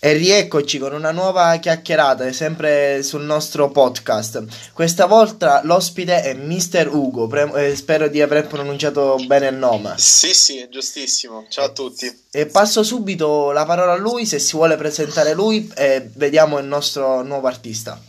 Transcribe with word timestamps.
E 0.00 0.12
rieccoci 0.12 0.78
con 0.78 0.92
una 0.92 1.10
nuova 1.10 1.56
chiacchierata, 1.56 2.32
sempre 2.32 3.02
sul 3.02 3.22
nostro 3.22 3.68
podcast. 3.72 4.44
Questa 4.72 5.06
volta 5.06 5.60
l'ospite 5.64 6.22
è 6.22 6.34
Mister 6.34 6.86
Ugo, 6.86 7.26
pre- 7.26 7.50
eh, 7.70 7.74
spero 7.74 8.06
di 8.06 8.22
aver 8.22 8.46
pronunciato 8.46 9.16
bene 9.26 9.48
il 9.48 9.56
nome. 9.56 9.94
Sì, 9.96 10.32
sì, 10.34 10.58
è 10.58 10.68
giustissimo. 10.68 11.46
Ciao 11.48 11.64
a 11.64 11.70
tutti. 11.70 12.26
E 12.30 12.46
passo 12.46 12.84
subito 12.84 13.50
la 13.50 13.64
parola 13.64 13.94
a 13.94 13.96
lui, 13.96 14.24
se 14.24 14.38
si 14.38 14.54
vuole 14.54 14.76
presentare 14.76 15.34
lui, 15.34 15.68
e 15.74 16.08
vediamo 16.14 16.58
il 16.58 16.66
nostro 16.66 17.22
nuovo 17.22 17.48
artista. 17.48 18.00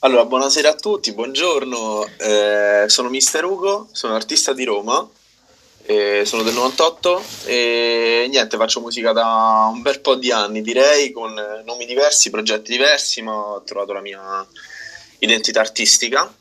Allora, 0.00 0.26
buonasera 0.26 0.68
a 0.68 0.74
tutti, 0.74 1.14
buongiorno. 1.14 2.06
Eh, 2.18 2.84
sono 2.88 3.08
Mister 3.08 3.42
Ugo, 3.42 3.88
sono 3.90 4.14
artista 4.14 4.52
di 4.52 4.64
Roma 4.64 5.08
eh, 5.86 6.24
sono 6.24 6.42
del 6.42 6.54
98 6.54 7.24
e 7.44 8.26
niente, 8.28 8.56
faccio 8.56 8.80
musica 8.80 9.12
da 9.12 9.70
un 9.72 9.82
bel 9.82 10.00
po' 10.00 10.16
di 10.16 10.32
anni, 10.32 10.60
direi, 10.60 11.12
con 11.12 11.32
nomi 11.64 11.86
diversi, 11.86 12.30
progetti 12.30 12.72
diversi, 12.72 13.22
ma 13.22 13.32
ho 13.32 13.62
trovato 13.62 13.92
la 13.92 14.00
mia 14.00 14.46
identità 15.18 15.60
artistica. 15.60 16.32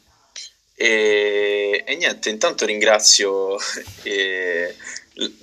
E, 0.73 1.83
e 1.85 1.95
niente, 1.95 2.29
intanto 2.29 2.65
ringrazio 2.65 3.57
eh, 4.03 4.75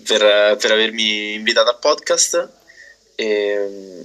per, 0.05 0.57
per, 0.57 0.73
avermi 0.73 1.35
invitato 1.35 1.71
al 1.71 1.79
podcast. 1.79 2.51
E, 3.15 4.05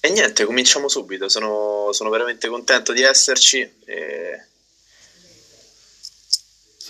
e, 0.00 0.10
niente, 0.10 0.44
cominciamo 0.44 0.88
subito. 0.88 1.30
Sono, 1.30 1.92
sono 1.92 2.10
veramente 2.10 2.48
contento 2.48 2.92
di 2.92 3.02
esserci. 3.02 3.60
E, 3.86 4.48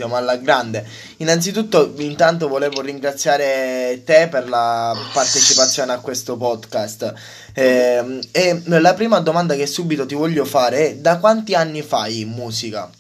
siamo 0.00 0.16
alla 0.16 0.36
grande. 0.36 0.86
Innanzitutto, 1.18 1.92
intanto 1.98 2.48
volevo 2.48 2.80
ringraziare 2.80 4.00
te 4.04 4.28
per 4.30 4.48
la 4.48 4.96
partecipazione 5.12 5.92
a 5.92 6.00
questo 6.00 6.36
podcast. 6.36 7.12
Eh, 7.52 8.20
e 8.32 8.62
la 8.64 8.94
prima 8.94 9.20
domanda 9.20 9.54
che 9.54 9.66
subito 9.66 10.06
ti 10.06 10.14
voglio 10.14 10.46
fare 10.46 10.88
è: 10.88 10.94
da 10.94 11.18
quanti 11.18 11.54
anni 11.54 11.82
fai 11.82 12.24
musica? 12.24 12.90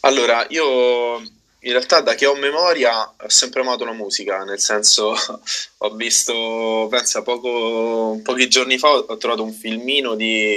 Allora, 0.00 0.46
io 0.48 1.18
in 1.18 1.72
realtà 1.72 2.00
da 2.00 2.14
che 2.14 2.24
ho 2.24 2.34
memoria 2.36 3.06
ho 3.06 3.28
sempre 3.28 3.60
amato 3.60 3.84
la 3.84 3.92
musica, 3.92 4.44
nel 4.44 4.60
senso 4.60 5.14
ho 5.76 5.90
visto, 5.90 6.86
pensa, 6.90 7.20
poco, 7.20 8.18
pochi 8.22 8.48
giorni 8.48 8.78
fa 8.78 8.92
ho 8.92 9.16
trovato 9.18 9.42
un 9.42 9.52
filmino 9.52 10.14
di 10.14 10.56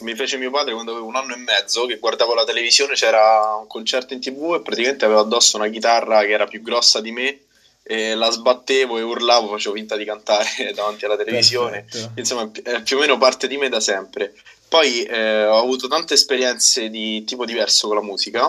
mi 0.00 0.14
fece 0.14 0.36
mio 0.36 0.50
padre 0.50 0.72
quando 0.72 0.92
avevo 0.92 1.06
un 1.06 1.16
anno 1.16 1.34
e 1.34 1.38
mezzo, 1.38 1.86
che 1.86 1.98
guardavo 1.98 2.34
la 2.34 2.44
televisione, 2.44 2.94
c'era 2.94 3.56
un 3.60 3.66
concerto 3.66 4.14
in 4.14 4.20
tv 4.20 4.54
e 4.54 4.60
praticamente 4.60 5.04
avevo 5.04 5.20
addosso 5.20 5.56
una 5.56 5.68
chitarra 5.68 6.20
che 6.22 6.30
era 6.30 6.46
più 6.46 6.62
grossa 6.62 7.00
di 7.00 7.10
me 7.10 7.40
e 7.82 8.14
la 8.14 8.30
sbattevo 8.30 8.98
e 8.98 9.02
urlavo, 9.02 9.48
facevo 9.48 9.74
finta 9.74 9.96
di 9.96 10.04
cantare 10.04 10.72
davanti 10.76 11.06
alla 11.06 11.16
televisione. 11.16 11.86
Perfetto. 11.90 12.20
Insomma, 12.20 12.50
è 12.62 12.82
più 12.82 12.96
o 12.96 13.00
meno 13.00 13.16
parte 13.16 13.48
di 13.48 13.56
me 13.56 13.68
da 13.68 13.80
sempre. 13.80 14.34
Poi 14.68 15.04
eh, 15.04 15.46
ho 15.46 15.58
avuto 15.58 15.88
tante 15.88 16.12
esperienze 16.12 16.90
di 16.90 17.24
tipo 17.24 17.46
diverso 17.46 17.86
con 17.86 17.96
la 17.96 18.02
musica. 18.02 18.44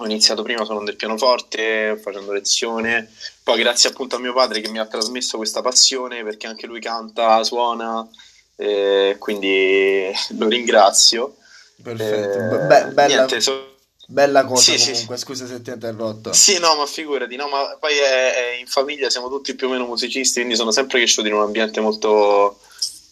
Ho 0.00 0.04
iniziato 0.04 0.42
prima 0.42 0.64
suonando 0.64 0.90
il 0.90 0.96
pianoforte, 0.96 1.98
facendo 2.00 2.30
lezione, 2.30 3.10
poi 3.42 3.58
grazie 3.58 3.88
appunto 3.88 4.16
a 4.16 4.18
mio 4.20 4.34
padre 4.34 4.60
che 4.60 4.68
mi 4.68 4.78
ha 4.78 4.86
trasmesso 4.86 5.38
questa 5.38 5.62
passione 5.62 6.22
perché 6.22 6.46
anche 6.46 6.66
lui 6.66 6.80
canta, 6.80 7.42
suona, 7.42 8.06
eh, 8.60 9.16
quindi 9.18 10.10
lo 10.36 10.48
ringrazio. 10.48 11.36
Perfetto, 11.80 12.38
eh, 12.38 12.66
Be- 12.66 12.92
bella, 12.92 13.06
niente, 13.06 13.40
so... 13.40 13.76
bella, 14.08 14.44
cosa 14.44 14.76
sì, 14.76 14.90
comunque, 14.90 15.16
sì, 15.16 15.22
scusa 15.22 15.46
se 15.46 15.62
ti 15.62 15.70
ho 15.70 15.74
interrotto. 15.74 16.32
Sì, 16.32 16.58
no, 16.58 16.74
ma 16.74 16.84
figurati, 16.86 17.36
no, 17.36 17.46
ma 17.46 17.76
poi 17.78 17.94
è, 17.94 18.34
è 18.34 18.58
in 18.58 18.66
famiglia 18.66 19.08
siamo 19.10 19.28
tutti 19.28 19.54
più 19.54 19.68
o 19.68 19.70
meno 19.70 19.86
musicisti, 19.86 20.40
quindi 20.40 20.56
sono 20.56 20.72
sempre 20.72 20.98
cresciuto 20.98 21.28
in 21.28 21.34
un 21.34 21.42
ambiente 21.42 21.80
molto, 21.80 22.58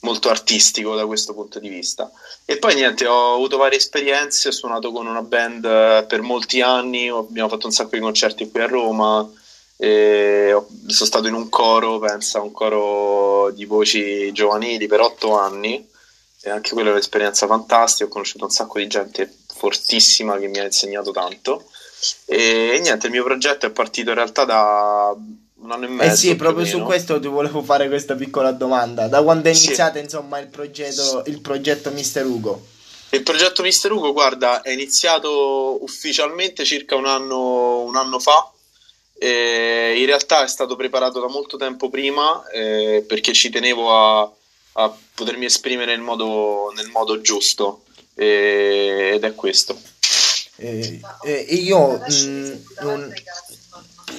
molto 0.00 0.28
artistico 0.30 0.96
da 0.96 1.06
questo 1.06 1.32
punto 1.32 1.60
di 1.60 1.68
vista. 1.68 2.10
E 2.44 2.56
poi 2.56 2.74
niente, 2.74 3.06
ho 3.06 3.34
avuto 3.34 3.56
varie 3.56 3.78
esperienze, 3.78 4.48
ho 4.48 4.52
suonato 4.52 4.90
con 4.90 5.06
una 5.06 5.22
band 5.22 6.06
per 6.06 6.22
molti 6.22 6.60
anni, 6.60 7.08
abbiamo 7.08 7.48
fatto 7.48 7.66
un 7.66 7.72
sacco 7.72 7.90
di 7.92 8.00
concerti 8.00 8.50
qui 8.50 8.60
a 8.62 8.66
Roma, 8.66 9.30
e 9.76 10.56
sono 10.86 11.06
stato 11.06 11.26
in 11.26 11.34
un 11.34 11.48
coro, 11.48 11.98
pensa, 11.98 12.40
un 12.40 12.52
coro 12.52 13.50
di 13.50 13.64
voci 13.64 14.32
giovanili 14.32 14.86
per 14.86 15.00
otto 15.00 15.38
anni 15.38 15.86
e 16.40 16.50
anche 16.50 16.72
quella 16.72 16.88
è 16.88 16.92
un'esperienza 16.92 17.46
fantastica, 17.46 18.04
ho 18.04 18.08
conosciuto 18.08 18.44
un 18.44 18.50
sacco 18.50 18.78
di 18.78 18.86
gente 18.86 19.30
fortissima 19.54 20.38
che 20.38 20.48
mi 20.48 20.58
ha 20.58 20.64
insegnato 20.64 21.10
tanto 21.10 21.64
e, 22.24 22.74
e 22.74 22.78
niente, 22.80 23.06
il 23.06 23.12
mio 23.12 23.24
progetto 23.24 23.66
è 23.66 23.70
partito 23.70 24.10
in 24.10 24.16
realtà 24.16 24.44
da 24.44 25.14
un 25.58 25.72
anno 25.72 25.84
e 25.84 25.88
mezzo. 25.88 26.12
Eh 26.12 26.16
sì, 26.16 26.36
proprio 26.36 26.64
su 26.64 26.80
questo 26.82 27.18
ti 27.18 27.26
volevo 27.26 27.62
fare 27.62 27.88
questa 27.88 28.14
piccola 28.14 28.52
domanda. 28.52 29.08
Da 29.08 29.22
quando 29.22 29.48
è 29.48 29.52
iniziato 29.52 29.96
sì. 29.96 30.04
insomma 30.04 30.38
il 30.38 30.48
progetto, 30.48 31.22
il 31.26 31.40
progetto 31.40 31.90
Mister 31.90 32.24
Ugo? 32.24 32.66
Il 33.10 33.22
progetto 33.22 33.62
Mister 33.62 33.90
Ugo, 33.90 34.12
guarda, 34.12 34.62
è 34.62 34.70
iniziato 34.70 35.82
ufficialmente 35.82 36.64
circa 36.64 36.96
un 36.96 37.06
anno, 37.06 37.82
un 37.82 37.96
anno 37.96 38.18
fa 38.18 38.50
eh, 39.18 39.94
in 39.98 40.06
realtà 40.06 40.44
è 40.44 40.48
stato 40.48 40.76
preparato 40.76 41.20
da 41.20 41.28
molto 41.28 41.56
tempo 41.56 41.88
prima 41.88 42.46
eh, 42.50 43.04
perché 43.06 43.32
ci 43.32 43.50
tenevo 43.50 43.90
a, 43.94 44.30
a, 44.72 44.96
potermi 45.14 45.46
esprimere 45.46 45.92
nel 45.92 46.04
modo, 46.04 46.72
nel 46.74 46.88
modo 46.88 47.20
giusto 47.20 47.84
eh, 48.14 49.12
ed 49.14 49.24
è 49.24 49.34
questo. 49.34 49.78
Eh, 50.58 51.00
io 51.50 51.98
mh, 51.98 52.24
mm, 52.24 52.52
un, 52.82 53.14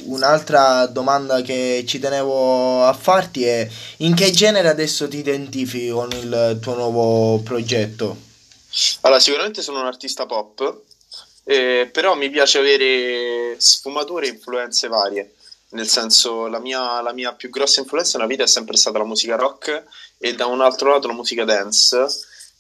un'altra 0.06 0.86
domanda 0.86 1.42
che 1.42 1.84
ci 1.88 2.00
tenevo 2.00 2.84
a 2.84 2.94
farti 2.94 3.46
è 3.46 3.68
in 3.98 4.14
che 4.14 4.32
genere 4.32 4.68
adesso 4.68 5.08
ti 5.08 5.18
identifichi 5.18 5.90
con 5.90 6.12
il 6.12 6.60
tuo 6.62 6.76
nuovo 6.76 7.42
progetto? 7.42 8.26
Allora, 9.02 9.20
sicuramente 9.20 9.62
sono 9.62 9.80
un 9.80 9.86
artista 9.86 10.26
pop 10.26 10.82
eh, 11.50 11.90
però 11.90 12.14
mi 12.16 12.30
piace 12.30 12.58
avere 12.58 13.56
sfumature 13.58 14.28
e 14.28 14.32
influenze 14.32 14.90
varie. 14.90 15.36
Nel 15.70 15.88
senso, 15.88 16.48
la 16.48 16.60
mia, 16.60 17.02
la 17.02 17.14
mia 17.14 17.34
più 17.34 17.50
grossa 17.50 17.80
influenza 17.80 18.18
nella 18.18 18.30
vita 18.30 18.44
è 18.44 18.48
sempre 18.48 18.76
stata 18.76 18.98
la 18.98 19.06
musica 19.06 19.38
rock 19.38 19.84
e 20.18 20.36
da 20.36 20.46
un 20.46 20.60
altro 20.60 20.92
lato 20.92 21.08
la 21.08 21.14
musica 21.14 21.46
dance, 21.46 22.06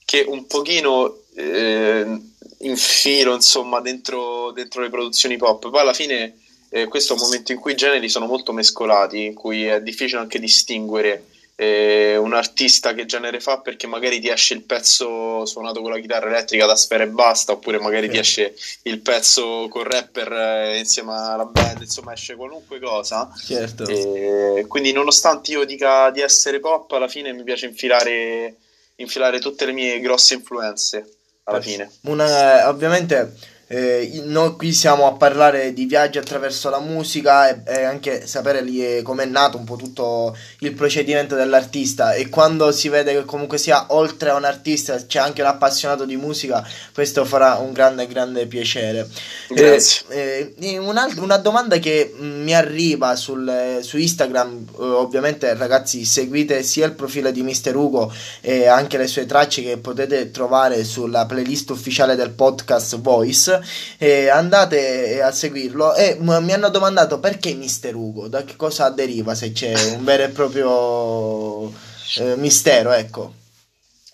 che 0.05 0.23
un 0.25 0.47
pochino 0.47 1.23
eh, 1.35 2.17
infilo 2.59 3.33
insomma 3.33 3.81
dentro, 3.81 4.51
dentro, 4.51 4.81
le 4.81 4.89
produzioni 4.89 5.35
pop. 5.35 5.69
Poi 5.69 5.81
alla 5.81 5.93
fine 5.93 6.39
eh, 6.69 6.87
questo 6.87 7.13
è 7.13 7.17
un 7.17 7.23
momento 7.23 7.51
in 7.51 7.59
cui 7.59 7.73
i 7.73 7.75
generi 7.75 8.07
sono 8.07 8.25
molto 8.25 8.53
mescolati, 8.53 9.25
in 9.25 9.33
cui 9.33 9.65
è 9.65 9.81
difficile 9.81 10.21
anche 10.21 10.39
distinguere 10.39 11.25
eh, 11.59 12.15
un 12.17 12.35
artista 12.35 12.93
che 12.93 13.07
genere 13.07 13.39
fa 13.39 13.57
perché 13.61 13.87
magari 13.87 14.19
ti 14.19 14.29
esce 14.29 14.53
il 14.53 14.61
pezzo 14.61 15.43
suonato 15.47 15.81
con 15.81 15.89
la 15.89 15.97
chitarra 15.97 16.29
elettrica 16.29 16.67
da 16.67 16.75
sfera 16.75 17.03
e 17.03 17.07
basta 17.07 17.53
oppure 17.53 17.79
magari 17.79 18.05
sì. 18.05 18.11
ti 18.11 18.19
esce 18.19 18.55
il 18.83 18.99
pezzo 18.99 19.67
con 19.67 19.81
rapper 19.81 20.31
eh, 20.31 20.77
insieme 20.77 21.13
alla 21.13 21.45
band 21.45 21.81
insomma 21.81 22.13
esce 22.13 22.35
qualunque 22.35 22.79
cosa 22.79 23.27
certo. 23.43 23.87
e 23.87 24.65
quindi 24.67 24.91
nonostante 24.91 25.49
io 25.49 25.65
dica 25.65 26.11
di 26.11 26.21
essere 26.21 26.59
pop 26.59 26.91
alla 26.91 27.07
fine 27.07 27.33
mi 27.33 27.41
piace 27.41 27.65
infilare, 27.65 28.57
infilare 28.97 29.39
tutte 29.39 29.65
le 29.65 29.71
mie 29.71 29.99
grosse 29.99 30.35
influenze 30.35 31.11
alla 31.45 31.59
fine 31.59 31.89
Una, 32.01 32.69
ovviamente 32.69 33.33
eh, 33.69 34.21
noi 34.23 34.55
qui 34.55 34.71
siamo 34.71 35.07
a 35.07 35.13
parlare 35.13 35.73
di 35.73 35.85
viaggi 35.85 36.17
attraverso 36.17 36.69
la 36.69 36.79
musica 36.79 37.49
e, 37.49 37.63
e 37.65 37.83
anche 37.83 38.25
sapere 38.25 38.61
lì 38.61 39.01
come 39.01 39.23
è 39.23 39.25
nato 39.25 39.57
un 39.57 39.65
po' 39.65 39.75
tutto 39.75 40.37
il 40.59 40.73
procedimento 40.73 41.35
dell'artista. 41.35 42.13
E 42.13 42.29
quando 42.29 42.71
si 42.71 42.87
vede 42.87 43.13
che 43.13 43.25
comunque 43.25 43.57
sia 43.57 43.87
oltre 43.89 44.29
a 44.29 44.35
un 44.35 44.45
artista 44.45 44.95
c'è 45.05 45.19
anche 45.19 45.41
un 45.41 45.47
appassionato 45.47 46.05
di 46.05 46.15
musica 46.15 46.65
questo 46.93 47.25
farà 47.25 47.55
un 47.55 47.73
grande 47.73 48.07
grande 48.07 48.45
piacere. 48.45 49.07
Grazie. 49.49 50.53
Eh, 50.57 50.77
un'altra, 50.77 51.21
una 51.21 51.37
domanda 51.37 51.77
che 51.77 52.13
mi 52.17 52.55
arriva 52.55 53.17
sul, 53.17 53.79
su 53.81 53.97
Instagram 53.97 54.65
eh, 54.79 54.81
ovviamente 54.81 55.53
ragazzi 55.55 56.05
seguite 56.05 56.63
sia 56.63 56.85
il 56.85 56.93
profilo 56.93 57.31
di 57.31 57.43
Mister 57.43 57.75
Ugo 57.75 58.13
e 58.39 58.67
anche 58.67 58.97
le 58.97 59.07
sue 59.07 59.25
tracce 59.25 59.61
che 59.61 59.77
potete 59.77 60.31
trovare 60.31 60.85
sulla 60.85 61.25
playlist 61.25 61.69
ufficiale 61.71 62.15
del 62.15 62.31
podcast 62.31 62.99
Voice 63.01 63.55
eh, 63.97 64.29
andate 64.29 65.21
a 65.21 65.31
seguirlo 65.31 65.95
e 65.95 66.17
m- 66.19 66.39
mi 66.41 66.53
hanno 66.53 66.69
domandato 66.69 67.19
perché 67.19 67.53
Mister 67.53 67.95
Ugo, 67.95 68.27
da 68.27 68.43
che 68.43 68.55
cosa 68.55 68.89
deriva 68.89 69.35
se 69.35 69.51
c'è 69.51 69.73
un 69.95 70.03
vero 70.03 70.23
e 70.23 70.29
proprio 70.29 71.71
eh, 72.17 72.35
mistero, 72.35 72.91
ecco. 72.91 73.33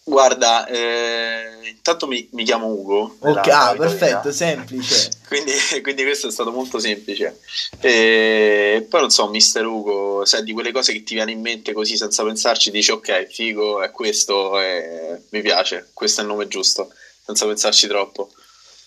Guarda, 0.06 0.66
eh, 0.68 1.70
intanto 1.70 2.08
mi, 2.08 2.28
mi, 2.34 2.44
chiamo 2.44 2.68
Ugo. 2.68 3.16
Ok, 3.20 3.48
ah, 3.48 3.74
perfetto, 3.78 4.34
semplice. 4.34 5.10
quindi, 5.28 5.54
quindi, 5.82 6.04
questo 6.04 6.28
è 6.28 6.32
stato 6.32 6.52
molto 6.52 6.78
semplice. 6.78 7.40
E 7.80 8.86
poi 8.90 9.00
non 9.00 9.10
so, 9.10 9.30
Mister 9.30 9.66
Ugo, 9.66 10.26
sai, 10.26 10.44
di 10.44 10.52
quelle 10.52 10.74
cose 10.74 10.92
che 10.92 11.04
ti 11.04 11.14
viene 11.14 11.32
in 11.32 11.40
mente 11.40 11.72
così 11.72 11.96
senza 11.96 12.24
pensarci, 12.26 12.70
dici 12.70 12.92
ok, 12.92 13.26
figo, 13.28 13.82
è 13.82 13.92
questo, 13.92 14.60
e 14.60 15.22
mi 15.30 15.42
piace, 15.42 15.90
questo 15.94 16.20
è 16.20 16.24
il 16.24 16.30
nome 16.30 16.50
giusto, 16.50 16.92
senza 17.26 17.46
pensarci 17.46 17.88
troppo. 17.88 18.30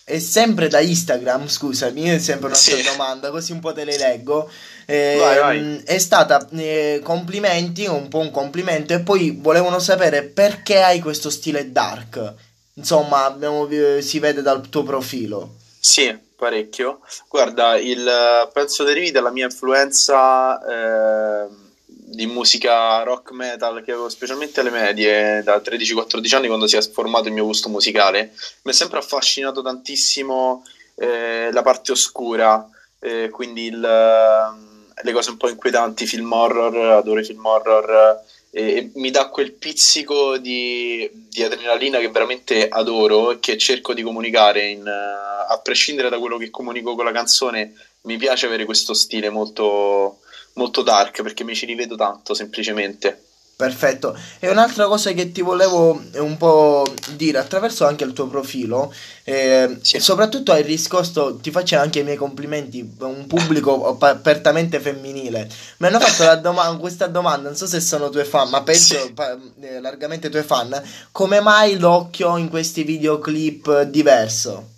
È 0.09 0.19
sempre 0.19 0.69
da 0.69 0.79
Instagram, 0.79 1.49
scusami, 1.49 2.03
è 2.03 2.17
sempre 2.17 2.47
un'altra 2.47 2.77
sì. 2.77 2.81
domanda, 2.81 3.29
così 3.29 3.51
un 3.51 3.59
po' 3.59 3.73
te 3.73 3.83
le 3.83 3.97
leggo. 3.97 4.49
Eh, 4.85 5.17
vai, 5.19 5.37
vai. 5.37 5.83
È 5.83 5.97
stata 5.97 6.47
eh, 6.51 7.01
complimenti, 7.03 7.85
un 7.87 8.07
po' 8.07 8.19
un 8.19 8.31
complimento, 8.31 8.93
e 8.93 9.01
poi 9.01 9.37
volevano 9.37 9.79
sapere 9.79 10.23
perché 10.23 10.81
hai 10.81 11.01
questo 11.01 11.29
stile 11.29 11.73
dark. 11.73 12.35
Insomma, 12.75 13.25
abbiamo, 13.25 13.67
si 13.99 14.19
vede 14.19 14.41
dal 14.41 14.69
tuo 14.69 14.83
profilo. 14.83 15.55
Sì, 15.77 16.17
parecchio. 16.37 17.01
Guarda, 17.27 17.75
il, 17.75 18.09
penso 18.53 18.85
derivi 18.85 19.11
dalla 19.11 19.31
mia 19.31 19.43
influenza. 19.43 21.49
Eh 21.49 21.65
di 22.09 22.25
musica 22.25 23.03
rock 23.03 23.31
metal 23.31 23.83
che 23.83 23.91
avevo 23.91 24.07
specialmente 24.07 24.61
alle 24.61 24.69
medie 24.69 25.43
da 25.43 25.57
13-14 25.57 26.35
anni 26.35 26.47
quando 26.47 26.65
si 26.65 26.77
è 26.77 26.81
formato 26.81 27.27
il 27.27 27.33
mio 27.33 27.43
gusto 27.43 27.67
musicale. 27.67 28.33
Mi 28.61 28.71
è 28.71 28.73
sempre 28.73 28.99
affascinato 28.99 29.61
tantissimo 29.61 30.63
eh, 30.95 31.49
la 31.51 31.61
parte 31.61 31.91
oscura 31.91 32.65
eh, 32.99 33.29
quindi 33.29 33.65
il, 33.65 33.79
le 33.79 35.11
cose 35.11 35.29
un 35.29 35.37
po' 35.37 35.49
inquietanti 35.49 36.05
film 36.05 36.31
horror 36.31 36.75
adoro 36.93 37.19
i 37.19 37.25
film 37.25 37.45
horror 37.45 38.19
e 38.57 38.89
mi 38.95 39.11
dà 39.11 39.29
quel 39.29 39.53
pizzico 39.53 40.39
di, 40.39 41.07
di, 41.11 41.43
adrenalina 41.43 41.99
che 41.99 42.09
veramente 42.09 42.67
adoro 42.67 43.29
e 43.29 43.39
che 43.39 43.55
cerco 43.55 43.93
di 43.93 44.01
comunicare 44.01 44.65
in, 44.65 44.87
a 44.87 45.59
prescindere 45.61 46.09
da 46.09 46.17
quello 46.17 46.37
che 46.37 46.49
comunico 46.49 46.95
con 46.95 47.05
la 47.05 47.11
canzone 47.11 47.73
mi 48.01 48.17
piace 48.17 48.47
avere 48.47 48.65
questo 48.65 48.95
stile 48.95 49.29
molto 49.29 50.21
molto 50.53 50.81
dark 50.81 51.21
perché 51.21 51.43
mi 51.43 51.53
ci 51.53 51.67
rivedo 51.67 51.95
tanto 51.95 52.33
semplicemente. 52.33 53.26
Perfetto. 53.57 54.15
E 54.37 54.51
un'altra 54.51 54.85
cosa 54.85 55.11
che 55.13 55.31
ti 55.31 55.41
volevo 55.41 55.99
un 56.17 56.37
po' 56.37 56.85
dire 57.15 57.39
attraverso 57.39 57.87
anche 57.87 58.03
il 58.03 58.13
tuo 58.13 58.27
profilo, 58.27 58.93
eh, 59.23 59.79
sì. 59.81 59.99
soprattutto 59.99 60.51
hai 60.51 60.61
riscosto, 60.61 61.37
ti 61.37 61.49
faccio 61.49 61.75
anche 61.79 61.97
i 62.01 62.03
miei 62.03 62.17
complimenti, 62.17 62.87
un 62.99 63.25
pubblico 63.25 63.97
apertamente 63.97 64.79
femminile. 64.79 65.49
Mi 65.77 65.87
hanno 65.87 65.99
fatto 65.99 66.39
doma- 66.39 66.77
questa 66.77 67.07
domanda, 67.07 67.49
non 67.49 67.57
so 67.57 67.65
se 67.65 67.79
sono 67.79 68.09
tue 68.09 68.25
fan, 68.25 68.47
ma 68.49 68.61
penso 68.61 68.95
sì. 68.95 69.13
pa- 69.13 69.35
eh, 69.59 69.79
largamente 69.79 70.29
tue 70.29 70.43
fan, 70.43 70.79
come 71.11 71.39
mai 71.39 71.79
l'occhio 71.79 72.37
in 72.37 72.49
questi 72.49 72.83
videoclip 72.83 73.81
diverso? 73.85 74.75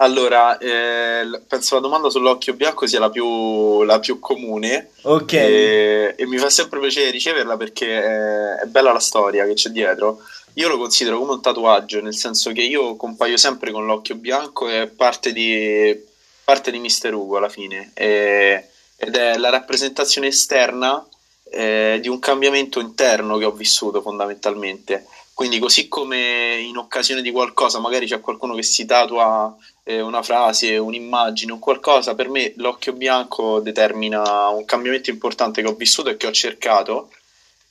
Allora, 0.00 0.58
eh, 0.58 1.42
penso 1.48 1.74
la 1.74 1.80
domanda 1.80 2.08
sull'occhio 2.08 2.54
bianco 2.54 2.86
sia 2.86 3.00
la 3.00 3.10
più, 3.10 3.82
la 3.82 3.98
più 3.98 4.20
comune. 4.20 4.90
Ok. 5.02 5.32
E, 5.32 6.14
e, 6.16 6.26
mi 6.26 6.38
fa 6.38 6.48
sempre 6.50 6.78
piacere 6.78 7.10
riceverla 7.10 7.56
perché 7.56 8.00
è, 8.00 8.54
è, 8.60 8.66
bella 8.66 8.92
la 8.92 9.00
storia 9.00 9.44
che 9.44 9.54
c'è 9.54 9.70
dietro. 9.70 10.20
Io 10.54 10.68
lo 10.68 10.78
considero 10.78 11.18
come 11.18 11.32
un 11.32 11.42
tatuaggio, 11.42 12.00
nel 12.00 12.14
senso 12.14 12.52
che 12.52 12.62
io 12.62 12.94
compaio 12.94 13.36
sempre 13.36 13.72
con 13.72 13.86
l'occhio 13.86 14.14
bianco 14.14 14.68
e 14.68 14.86
parte 14.86 15.32
di, 15.32 16.00
parte 16.44 16.70
di 16.70 16.78
Mister 16.78 17.12
Ugo 17.12 17.38
alla 17.38 17.48
fine. 17.48 17.90
E, 17.94 18.68
ed 18.96 19.16
è 19.16 19.36
la 19.36 19.50
rappresentazione 19.50 20.28
esterna 20.28 21.04
eh, 21.50 21.98
di 22.00 22.08
un 22.08 22.20
cambiamento 22.20 22.78
interno 22.78 23.36
che 23.36 23.44
ho 23.44 23.52
vissuto 23.52 24.00
fondamentalmente. 24.00 25.06
Quindi, 25.34 25.58
così 25.60 25.86
come 25.86 26.58
in 26.58 26.76
occasione 26.76 27.22
di 27.22 27.30
qualcosa, 27.30 27.78
magari 27.78 28.06
c'è 28.06 28.18
qualcuno 28.20 28.54
che 28.54 28.64
si 28.64 28.84
tatua 28.86 29.56
eh, 29.88 30.02
una 30.02 30.22
frase, 30.22 30.76
un'immagine, 30.76 31.50
un 31.50 31.58
qualcosa, 31.58 32.14
per 32.14 32.28
me 32.28 32.52
l'occhio 32.56 32.92
bianco 32.92 33.60
determina 33.60 34.48
un 34.48 34.66
cambiamento 34.66 35.08
importante 35.08 35.62
che 35.62 35.68
ho 35.68 35.72
vissuto 35.72 36.10
e 36.10 36.18
che 36.18 36.26
ho 36.26 36.30
cercato 36.30 37.10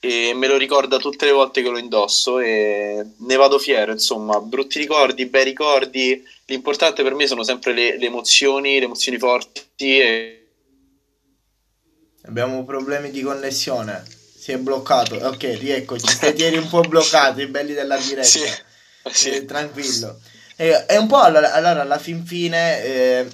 e 0.00 0.32
me 0.34 0.48
lo 0.48 0.56
ricorda 0.56 0.98
tutte 0.98 1.26
le 1.26 1.32
volte 1.32 1.62
che 1.62 1.68
lo 1.68 1.78
indosso 1.78 2.40
e 2.40 3.04
ne 3.16 3.36
vado 3.36 3.60
fiero, 3.60 3.92
insomma, 3.92 4.40
brutti 4.40 4.80
ricordi, 4.80 5.26
bei 5.26 5.44
ricordi, 5.44 6.20
l'importante 6.46 7.04
per 7.04 7.14
me 7.14 7.28
sono 7.28 7.44
sempre 7.44 7.72
le, 7.72 7.96
le 7.96 8.06
emozioni, 8.06 8.80
le 8.80 8.86
emozioni 8.86 9.18
forti 9.18 10.00
e... 10.00 10.46
Abbiamo 12.22 12.64
problemi 12.64 13.10
di 13.12 13.22
connessione 13.22 14.04
si 14.36 14.52
è 14.52 14.58
bloccato. 14.58 15.14
Ok, 15.14 15.56
rieccoci. 15.58 16.18
Ti 16.18 16.42
eri 16.42 16.56
un 16.56 16.68
po' 16.68 16.80
bloccato, 16.80 17.40
i 17.40 17.46
belli 17.46 17.74
della 17.74 17.96
diretta. 17.96 18.22
Sì, 18.26 18.44
sì. 19.10 19.30
Eh, 19.30 19.44
tranquillo. 19.44 20.18
È 20.58 20.96
un 20.96 21.06
po' 21.06 21.20
allora, 21.20 21.52
allora 21.52 21.82
alla 21.82 21.98
fin 21.98 22.26
fine. 22.26 22.82
Eh, 22.82 23.28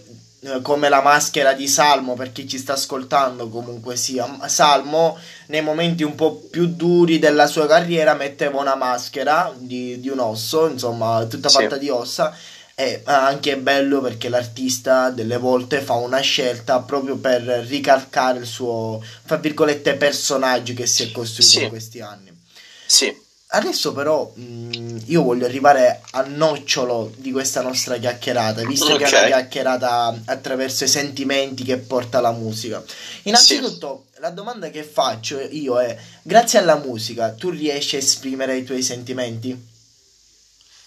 come 0.61 0.91
la 0.91 1.01
maschera 1.01 1.55
di 1.55 1.67
Salmo 1.67 2.13
per 2.13 2.31
chi 2.31 2.47
ci 2.47 2.59
sta 2.59 2.75
ascoltando 2.75 3.49
comunque 3.49 3.97
sia 3.97 4.47
Salmo 4.47 5.17
nei 5.47 5.63
momenti 5.63 6.03
un 6.03 6.15
po' 6.15 6.35
più 6.35 6.67
duri 6.67 7.19
della 7.19 7.47
sua 7.47 7.67
carriera 7.67 8.13
metteva 8.13 8.61
una 8.61 8.75
maschera 8.75 9.51
di, 9.57 9.99
di 10.01 10.11
un 10.11 10.19
osso 10.19 10.69
insomma 10.69 11.25
tutta 11.25 11.49
fatta 11.49 11.77
sì. 11.77 11.81
di 11.81 11.89
ossa 11.89 12.37
è 12.75 13.03
anche 13.05 13.57
bello 13.57 14.01
perché 14.01 14.29
l'artista 14.29 15.11
delle 15.11 15.37
volte 15.37 15.81
fa 15.81 15.95
una 15.95 16.21
scelta 16.21 16.81
proprio 16.81 17.17
per 17.17 17.43
ricalcare 17.43 18.41
il 18.41 18.47
suo, 18.47 19.03
fra 19.25 19.37
virgolette, 19.37 19.95
personaggio 19.95 20.75
che 20.75 20.87
si 20.87 21.05
è 21.05 21.13
costruito 21.13 21.53
sì. 21.53 21.63
in 21.63 21.69
questi 21.69 22.01
anni. 22.01 22.37
Sì. 22.85 23.17
Adesso 23.55 23.93
però 23.93 24.33
mh, 24.35 25.03
io 25.07 25.23
voglio 25.23 25.45
arrivare 25.45 26.01
al 26.11 26.31
nocciolo 26.31 27.13
di 27.17 27.31
questa 27.31 27.63
nostra 27.63 27.97
chiacchierata, 27.99 28.65
visto 28.65 28.93
okay. 28.93 28.99
che 28.99 29.05
è 29.05 29.19
una 29.19 29.27
chiacchierata 29.27 30.23
attraverso 30.25 30.83
i 30.83 30.89
sentimenti 30.89 31.63
che 31.63 31.77
porta 31.77 32.21
la 32.21 32.33
musica. 32.33 32.83
Innanzitutto, 33.23 34.07
sì. 34.13 34.21
la 34.21 34.31
domanda 34.31 34.71
che 34.71 34.83
faccio 34.83 35.39
io 35.41 35.81
è, 35.81 35.97
grazie 36.23 36.59
alla 36.59 36.77
musica, 36.77 37.31
tu 37.31 37.51
riesci 37.51 37.95
a 37.95 38.01
esprimere 38.01 38.57
i 38.57 38.65
tuoi 38.65 38.83
sentimenti? 38.83 39.73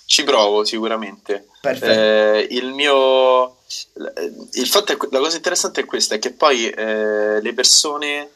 Ci 0.04 0.24
provo 0.24 0.66
sicuramente. 0.66 1.48
Eh, 1.62 2.48
il 2.52 2.72
mio. 2.74 3.58
Il 4.54 4.68
fatto 4.68 4.92
è, 4.92 4.98
la 5.12 5.20
cosa 5.20 5.36
interessante 5.36 5.82
è 5.82 5.86
questa: 5.86 6.16
è 6.16 6.20
che 6.20 6.32
poi 6.32 6.70
eh, 6.70 7.42
le 7.42 7.54
persone 7.54 8.30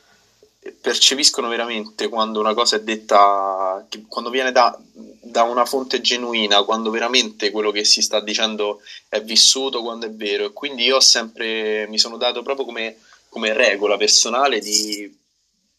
percepiscono 0.80 1.48
veramente 1.48 2.08
quando 2.08 2.40
una 2.40 2.54
cosa 2.54 2.76
è 2.76 2.82
detta, 2.82 3.86
quando 4.08 4.30
viene 4.30 4.52
da, 4.52 4.78
da, 5.22 5.44
una 5.44 5.66
fonte 5.66 6.02
genuina, 6.02 6.64
quando 6.64 6.92
veramente 6.92 7.50
quello 7.50 7.72
che 7.72 7.84
si 7.84 8.02
sta 8.02 8.22
dicendo 8.22 8.82
è 9.10 9.22
vissuto, 9.22 9.82
quando 9.82 10.06
è 10.06 10.12
vero. 10.12 10.46
E 10.46 10.54
quindi 10.54 10.84
io 10.84 10.98
ho 10.98 11.02
sempre, 11.02 11.88
mi 11.88 11.98
sono 11.98 12.18
dato 12.18 12.44
proprio 12.44 12.66
come, 12.66 12.98
come 13.30 13.54
regola 13.54 13.98
personale 13.98 14.60
di 14.60 15.18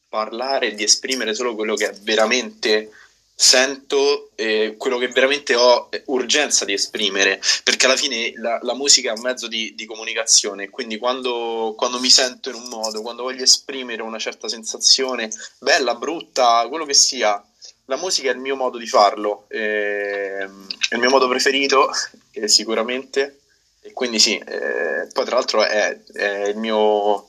parlare 0.09 0.69
e 0.69 0.75
di 0.75 0.83
esprimere 0.83 1.35
solo 1.35 1.55
quello 1.55 1.75
che 1.75 1.91
è 1.91 1.95
veramente 2.01 2.91
sento 3.35 4.31
eh, 4.37 4.77
quello 4.79 4.99
che 4.99 5.09
veramente 5.09 5.55
ho 5.55 5.89
eh, 5.91 6.03
urgenza 6.07 6.65
di 6.65 6.75
esprimere, 6.75 7.41
perché 7.65 7.87
alla 7.87 7.97
fine 7.97 8.33
la, 8.37 8.59
la 8.63 8.75
musica 8.75 9.11
è 9.11 9.17
un 9.17 9.23
mezzo 9.23 9.49
di, 9.49 9.75
di 9.75 9.85
comunicazione, 9.85 10.71
quindi 10.71 10.99
quando, 10.99 11.75
quando, 11.77 11.99
mi 11.99 12.11
sento 12.11 12.51
in 12.51 12.57
un 12.57 12.69
modo, 12.69 13.03
quando 13.03 13.23
voglio 13.23 13.43
esprimere 13.43 14.03
una 14.03 14.19
certa 14.19 14.49
sensazione, 14.49 15.31
bella, 15.59 15.95
brutta, 15.95 16.67
quello 16.69 16.85
che 16.85 16.95
sia, 16.95 17.43
la 17.87 17.97
musica 17.97 18.31
è 18.31 18.35
il 18.35 18.39
mio 18.39 18.57
modo 18.57 18.79
di 18.79 18.87
farlo, 18.87 19.47
eh, 19.49 20.39
è 20.39 20.95
il 20.95 20.99
mio 20.99 21.11
modo 21.11 21.29
preferito, 21.29 21.91
eh, 22.33 22.49
sicuramente, 22.49 23.41
e 23.81 23.93
quindi 23.93 24.19
sì, 24.21 24.37
eh, 24.37 25.09
poi 25.13 25.25
tra 25.25 25.35
l'altro 25.35 25.65
è, 25.65 25.99
è 26.13 26.49
il 26.49 26.57
mio, 26.57 27.29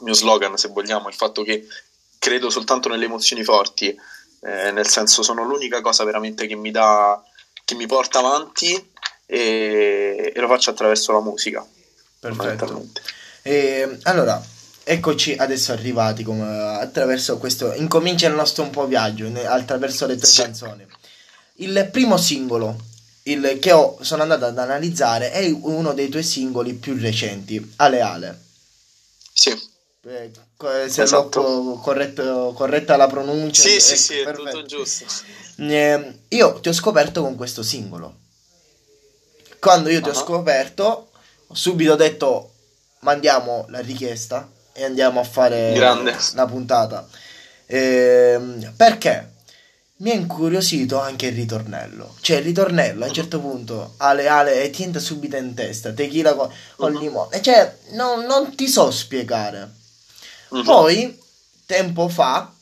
mio 0.00 0.14
slogan, 0.14 0.56
se 0.56 0.68
vogliamo, 0.68 1.08
il 1.08 1.14
fatto 1.14 1.42
che 1.42 1.66
credo 2.18 2.50
soltanto 2.50 2.88
nelle 2.88 3.06
emozioni 3.06 3.42
forti 3.42 3.96
eh, 4.40 4.70
nel 4.70 4.88
senso 4.88 5.22
sono 5.22 5.44
l'unica 5.44 5.80
cosa 5.80 6.04
veramente 6.04 6.46
che 6.46 6.56
mi 6.56 6.70
dà, 6.70 7.22
che 7.64 7.74
mi 7.74 7.86
porta 7.86 8.18
avanti 8.18 8.72
e, 9.26 10.32
e 10.34 10.40
lo 10.40 10.48
faccio 10.48 10.70
attraverso 10.70 11.12
la 11.12 11.20
musica. 11.20 11.66
Perfetto. 12.18 12.88
E, 13.42 13.98
allora, 14.02 14.42
eccoci 14.82 15.34
adesso 15.34 15.72
arrivati 15.72 16.22
come, 16.22 16.46
attraverso 16.78 17.38
questo, 17.38 17.72
incomincia 17.74 18.26
il 18.28 18.34
nostro 18.34 18.62
un 18.62 18.70
po' 18.70 18.86
viaggio 18.86 19.30
attraverso 19.44 20.06
le 20.06 20.16
tue 20.16 20.26
sì. 20.26 20.42
canzoni. 20.42 20.86
Il 21.54 21.88
primo 21.92 22.16
singolo 22.16 22.88
il, 23.24 23.58
che 23.60 23.72
ho, 23.72 23.98
sono 24.00 24.22
andato 24.22 24.46
ad 24.46 24.58
analizzare 24.58 25.30
è 25.30 25.46
uno 25.50 25.92
dei 25.92 26.08
tuoi 26.08 26.22
singoli 26.22 26.74
più 26.74 26.96
recenti, 26.98 27.72
Ale 27.76 28.00
Ale. 28.00 28.40
Sì. 29.32 29.50
Eh, 30.06 30.30
se 30.88 31.02
esatto. 31.02 31.78
corretto, 31.82 32.52
corretta 32.54 32.96
la 32.96 33.06
pronuncia. 33.06 33.62
Sì, 33.62 33.80
sì, 33.80 33.96
sì, 33.96 34.18
è 34.18 34.32
tutto 34.32 34.64
giusto. 34.64 35.06
Eh, 35.56 36.20
io 36.28 36.60
ti 36.60 36.68
ho 36.68 36.72
scoperto 36.72 37.22
con 37.22 37.34
questo 37.34 37.62
singolo. 37.62 38.16
Quando 39.58 39.88
io 39.88 40.00
ti 40.00 40.08
uh-huh. 40.08 40.14
ho 40.14 40.18
scoperto, 40.18 41.10
ho 41.46 41.54
subito 41.54 41.96
detto 41.96 42.52
mandiamo 43.00 43.66
la 43.68 43.80
richiesta 43.80 44.50
e 44.72 44.84
andiamo 44.84 45.20
a 45.20 45.24
fare 45.24 45.72
Grande. 45.74 46.14
la 46.34 46.46
puntata. 46.46 47.08
Eh, 47.66 48.40
perché? 48.76 49.28
Mi 49.96 50.10
ha 50.10 50.14
incuriosito 50.14 50.98
anche 50.98 51.26
il 51.26 51.34
ritornello. 51.34 52.16
Cioè, 52.20 52.38
il 52.38 52.44
ritornello 52.44 53.04
a 53.04 53.08
un 53.08 53.12
certo 53.12 53.38
punto, 53.38 53.94
Ale 53.98 54.28
Ale, 54.28 54.62
e 54.62 54.70
ti 54.70 54.82
entra 54.82 55.00
subito 55.00 55.36
in 55.36 55.52
testa, 55.52 55.92
tequila 55.92 56.34
con, 56.34 56.50
con 56.76 56.94
uh-huh. 56.94 57.00
limone. 57.00 57.42
Cioè, 57.42 57.76
non, 57.90 58.24
non 58.24 58.54
ti 58.54 58.66
so 58.66 58.90
spiegare 58.90 59.78
Uh-huh. 60.50 60.62
Poi, 60.62 61.18
tempo 61.66 62.08
fa, 62.08 62.52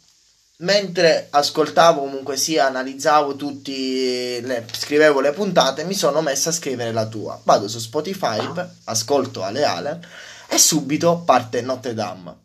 mentre 0.58 1.28
ascoltavo 1.30 2.00
comunque 2.00 2.36
sia 2.36 2.66
analizzavo 2.66 3.36
tutti 3.36 4.40
le, 4.40 4.66
scrivevo 4.72 5.20
le 5.20 5.32
puntate 5.32 5.84
mi 5.84 5.94
sono 5.94 6.20
messo 6.20 6.48
a 6.48 6.52
scrivere 6.52 6.90
la 6.90 7.06
tua 7.06 7.40
vado 7.44 7.68
su 7.68 7.78
Spotify 7.78 8.40
ascolto 8.84 9.44
Ale 9.44 9.64
Allen 9.64 10.08
e 10.48 10.58
subito 10.58 11.22
parte 11.24 11.60
Notre 11.60 11.94
Dame 11.94 12.36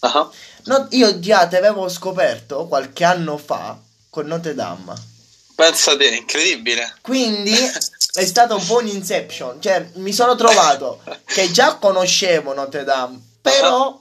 uh-huh. 0.00 0.30
no, 0.64 0.86
io 0.90 1.18
già 1.18 1.46
te 1.46 1.58
avevo 1.58 1.90
scoperto 1.90 2.66
qualche 2.66 3.04
anno 3.04 3.36
fa 3.36 3.78
con 4.08 4.24
Notre 4.24 4.54
Dame 4.54 4.94
pensa 5.54 5.94
te 5.98 6.06
incredibile 6.06 6.94
quindi 7.02 7.52
è 8.14 8.24
stato 8.24 8.56
un 8.56 8.64
po' 8.64 8.78
un 8.78 8.86
inception 8.86 9.60
cioè 9.60 9.90
mi 9.96 10.14
sono 10.14 10.34
trovato 10.36 11.02
che 11.26 11.50
già 11.50 11.74
conoscevo 11.74 12.54
Notre 12.54 12.84
Dame 12.84 13.20
però 13.42 13.88
uh-huh. 13.88 13.99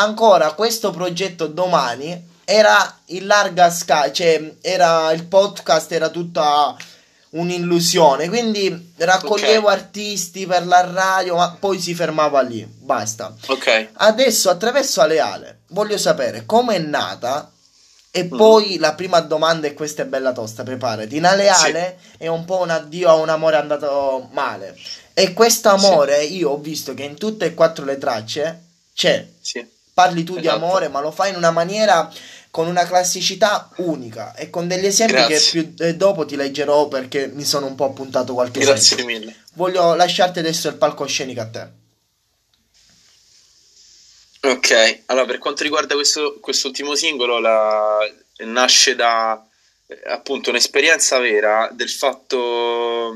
Ancora 0.00 0.52
questo 0.52 0.90
progetto 0.90 1.46
domani 1.46 2.28
era 2.44 2.98
in 3.06 3.26
larga 3.26 3.70
scala, 3.70 4.10
cioè 4.10 4.56
era 4.60 5.12
il 5.12 5.24
podcast 5.26 5.92
era 5.92 6.08
tutta 6.08 6.76
un'illusione, 7.30 8.28
quindi 8.28 8.92
raccoglievo 8.96 9.66
okay. 9.66 9.78
artisti 9.78 10.46
per 10.46 10.66
la 10.66 10.80
radio, 10.80 11.36
ma 11.36 11.56
poi 11.58 11.78
si 11.78 11.94
fermava 11.94 12.40
lì, 12.40 12.66
basta. 12.66 13.32
Ok. 13.46 13.90
Adesso 13.92 14.50
attraverso 14.50 15.00
Aleale 15.00 15.60
voglio 15.68 15.96
sapere 15.96 16.44
come 16.44 16.74
è 16.74 16.78
nata 16.78 17.52
e 18.10 18.24
mm. 18.24 18.36
poi 18.36 18.78
la 18.78 18.94
prima 18.94 19.20
domanda 19.20 19.68
è 19.68 19.74
questa 19.74 20.02
è 20.02 20.06
bella 20.06 20.32
tosta, 20.32 20.64
preparati. 20.64 21.16
In 21.16 21.26
Aleale 21.26 21.98
sì. 22.00 22.24
è 22.24 22.26
un 22.26 22.44
po' 22.44 22.60
un 22.60 22.70
addio 22.70 23.08
a 23.08 23.14
un 23.14 23.28
amore 23.28 23.56
andato 23.56 24.28
male. 24.32 24.76
E 25.14 25.32
questo 25.32 25.68
amore 25.68 26.26
sì. 26.26 26.38
io 26.38 26.50
ho 26.50 26.58
visto 26.58 26.94
che 26.94 27.04
in 27.04 27.16
tutte 27.16 27.44
e 27.44 27.54
quattro 27.54 27.84
le 27.84 27.98
tracce 27.98 28.64
c'è. 28.92 29.24
Sì. 29.40 29.78
Parli 30.02 30.24
tu 30.24 30.36
esatto. 30.36 30.56
di 30.56 30.62
amore, 30.62 30.88
ma 30.88 31.00
lo 31.00 31.10
fai 31.10 31.30
in 31.30 31.36
una 31.36 31.50
maniera 31.50 32.10
con 32.50 32.66
una 32.66 32.84
classicità 32.84 33.70
unica 33.76 34.34
e 34.34 34.50
con 34.50 34.66
degli 34.66 34.86
esempi 34.86 35.12
Grazie. 35.12 35.36
che 35.62 35.68
più 35.68 35.86
eh, 35.86 35.94
dopo 35.94 36.24
ti 36.26 36.34
leggerò 36.34 36.88
perché 36.88 37.28
mi 37.28 37.44
sono 37.44 37.66
un 37.66 37.76
po' 37.76 37.84
appuntato 37.84 38.34
qualche 38.34 38.60
Grazie 38.60 38.96
esempio. 38.96 39.04
mille. 39.06 39.36
Voglio 39.54 39.94
lasciarti 39.94 40.40
adesso 40.40 40.68
il 40.68 40.74
palcoscenico 40.74 41.40
a 41.40 41.46
te. 41.46 41.68
Ok, 44.42 45.02
allora 45.06 45.26
per 45.26 45.38
quanto 45.38 45.62
riguarda 45.62 45.94
questo, 45.94 46.38
quest'ultimo 46.40 46.94
singolo, 46.94 47.38
la, 47.38 47.98
nasce 48.38 48.96
da 48.96 49.44
eh, 49.86 50.00
appunto 50.06 50.50
un'esperienza 50.50 51.18
vera 51.18 51.68
del 51.72 51.90
fatto 51.90 53.12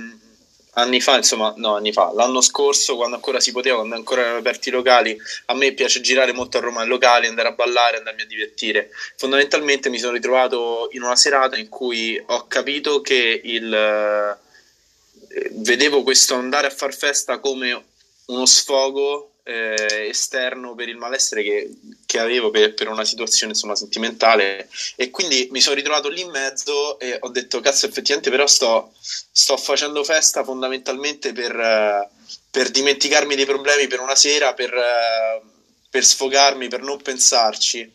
anni 0.75 1.01
fa, 1.01 1.17
insomma, 1.17 1.53
no, 1.57 1.75
anni 1.77 1.93
fa, 1.93 2.13
l'anno 2.13 2.41
scorso, 2.41 2.97
quando 2.97 3.17
ancora 3.17 3.41
si 3.41 3.53
poteva, 3.53 3.77
quando 3.77 3.95
ancora 3.95 4.23
erano 4.23 4.39
aperti 4.39 4.69
i 4.69 4.73
locali, 4.73 5.17
a 5.47 5.55
me 5.55 5.73
piace 5.73 6.01
girare 6.01 6.33
molto 6.33 6.59
a 6.59 6.61
Roma 6.61 6.83
in 6.83 6.89
locali, 6.89 7.27
andare 7.27 7.49
a 7.49 7.53
ballare, 7.53 7.99
andarmi 7.99 8.23
a 8.23 8.27
divertire. 8.27 8.91
Fondamentalmente 9.17 9.89
mi 9.89 9.99
sono 9.99 10.13
ritrovato 10.13 10.89
in 10.93 11.03
una 11.03 11.17
serata 11.17 11.57
in 11.57 11.69
cui 11.69 12.23
ho 12.25 12.47
capito 12.47 13.01
che 13.01 13.41
il 13.43 13.73
eh, 13.75 15.51
vedevo 15.53 16.03
questo 16.03 16.35
andare 16.35 16.67
a 16.67 16.71
far 16.71 16.95
festa 16.95 17.39
come 17.39 17.85
uno 18.27 18.47
sfogo 18.47 19.34
eh, 19.45 20.07
esterno 20.09 20.75
per 20.75 20.89
il 20.89 20.97
malessere 20.97 21.43
che, 21.43 21.71
che 22.07 22.19
avevo 22.19 22.51
per, 22.51 22.73
per, 22.73 22.89
una 22.89 23.05
situazione 23.05 23.53
insomma 23.53 23.77
sentimentale. 23.77 24.69
E 24.97 25.11
quindi 25.11 25.49
mi 25.53 25.61
sono 25.61 25.77
ritrovato 25.77 26.09
lì 26.09 26.23
in 26.23 26.31
mezzo 26.31 26.99
e 26.99 27.19
ho 27.21 27.29
detto 27.29 27.61
cazzo 27.61 27.87
effettivamente 27.87 28.31
però 28.31 28.47
sto, 28.47 28.93
sto 29.01 29.57
facendo 29.57 30.03
festa 30.03 30.43
fondamentalmente 30.43 31.33
per, 31.33 31.55
uh, 31.55 32.09
per, 32.51 32.71
dimenticarmi 32.71 33.35
dei 33.35 33.45
problemi 33.45 33.87
per 33.87 34.01
una 34.01 34.17
sera 34.17 34.55
per, 34.55 34.73
uh, 34.73 35.47
per 35.91 36.05
sfogarmi 36.05 36.69
per 36.69 36.83
non 36.83 37.01
pensarci. 37.03 37.93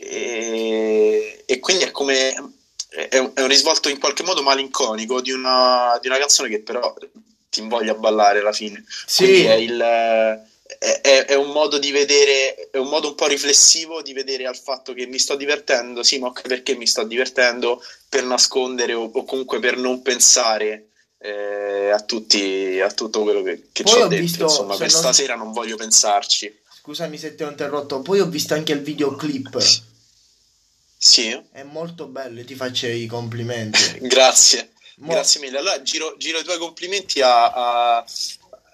E, 0.00 1.42
e 1.44 1.58
quindi 1.60 1.84
è 1.84 1.90
come 1.90 2.32
è 2.88 3.18
un, 3.18 3.32
è 3.34 3.40
un, 3.40 3.48
risvolto 3.48 3.88
in 3.88 3.98
qualche 3.98 4.22
modo 4.22 4.42
malinconico 4.42 5.20
di 5.20 5.30
una, 5.30 5.98
di 6.00 6.08
una 6.08 6.18
canzone 6.18 6.48
che 6.48 6.60
però 6.60 6.94
ti 7.50 7.60
invoglia 7.60 7.92
a 7.92 7.96
ballare 7.96 8.40
alla 8.40 8.52
fine. 8.52 8.84
Sì. 9.06 9.24
quindi 9.24 9.44
è 9.44 9.54
il 9.54 10.46
è, 10.78 11.24
è, 11.24 11.34
un 11.34 11.50
modo 11.50 11.78
di 11.78 11.90
vedere, 11.90 12.68
è 12.70 12.76
un 12.76 12.88
modo 12.88 13.08
un 13.08 13.14
po' 13.14 13.26
riflessivo 13.26 14.02
di 14.02 14.12
vedere 14.12 14.46
al 14.46 14.56
fatto 14.56 14.92
che 14.92 15.06
mi 15.06 15.18
sto 15.18 15.34
divertendo, 15.34 16.02
sì, 16.02 16.18
ma 16.18 16.30
perché 16.30 16.74
mi 16.74 16.86
sto 16.86 17.04
divertendo? 17.04 17.82
Per 18.08 18.24
nascondere 18.24 18.92
o, 18.92 19.10
o 19.12 19.24
comunque 19.24 19.60
per 19.60 19.78
non 19.78 20.02
pensare 20.02 20.88
eh, 21.18 21.90
a, 21.90 22.00
tutti, 22.00 22.78
a 22.80 22.90
tutto 22.90 23.22
quello 23.22 23.42
che, 23.42 23.68
che 23.72 23.82
ho, 23.86 24.06
dentro. 24.06 24.18
Visto, 24.18 24.42
Insomma, 24.44 24.76
questa 24.76 25.02
non... 25.02 25.14
sera 25.14 25.34
non 25.34 25.52
voglio 25.52 25.76
pensarci. 25.76 26.54
Scusami 26.80 27.16
se 27.16 27.34
ti 27.34 27.42
ho 27.42 27.48
interrotto, 27.48 28.00
poi 28.02 28.20
ho 28.20 28.26
visto 28.26 28.54
anche 28.54 28.72
il 28.72 28.82
videoclip. 28.82 29.58
Sì. 30.98 31.40
È 31.52 31.62
molto 31.62 32.06
bello, 32.06 32.44
ti 32.44 32.54
faccio 32.54 32.86
i 32.88 33.06
complimenti. 33.06 33.98
Grazie. 34.06 34.72
Mo... 34.96 35.12
Grazie 35.12 35.40
mille. 35.40 35.58
Allora 35.58 35.80
giro, 35.82 36.14
giro 36.18 36.38
i 36.38 36.44
tuoi 36.44 36.58
complimenti 36.58 37.20
a, 37.20 37.52
a, 37.98 38.04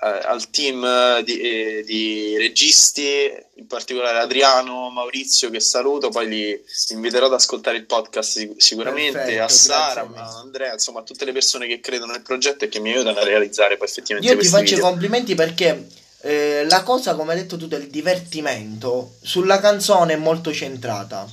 al 0.04 0.50
team 0.50 1.20
di, 1.22 1.40
eh, 1.40 1.84
di, 1.86 2.36
registi, 2.36 3.30
in 3.54 3.66
particolare 3.66 4.18
Adriano, 4.18 4.90
Maurizio 4.90 5.48
che 5.48 5.60
saluto, 5.60 6.10
poi 6.10 6.28
li 6.28 6.64
inviterò 6.90 7.26
ad 7.26 7.32
ascoltare 7.32 7.78
il 7.78 7.86
podcast 7.86 8.56
sicuramente, 8.58 9.18
Perfetto, 9.18 9.42
a 9.42 9.48
Sara, 9.48 10.10
a 10.14 10.38
Andrea, 10.40 10.72
insomma 10.72 11.00
a 11.00 11.02
tutte 11.04 11.24
le 11.24 11.32
persone 11.32 11.66
che 11.66 11.80
credono 11.80 12.12
nel 12.12 12.22
progetto 12.22 12.64
e 12.64 12.68
che 12.68 12.80
mi 12.80 12.92
aiutano 12.92 13.18
a 13.18 13.24
realizzare 13.24 13.76
poi 13.78 13.86
effettivamente 13.86 14.32
Io 14.32 14.38
ti 14.38 14.46
faccio 14.46 14.74
i 14.74 14.78
complimenti 14.78 15.34
perché 15.34 15.86
eh, 16.20 16.66
la 16.68 16.82
cosa, 16.82 17.14
come 17.14 17.32
hai 17.32 17.38
detto 17.40 17.56
tu, 17.56 17.66
del 17.66 17.88
divertimento 17.88 19.14
sulla 19.22 19.58
canzone 19.58 20.14
è 20.14 20.16
molto 20.16 20.52
centrata. 20.52 21.26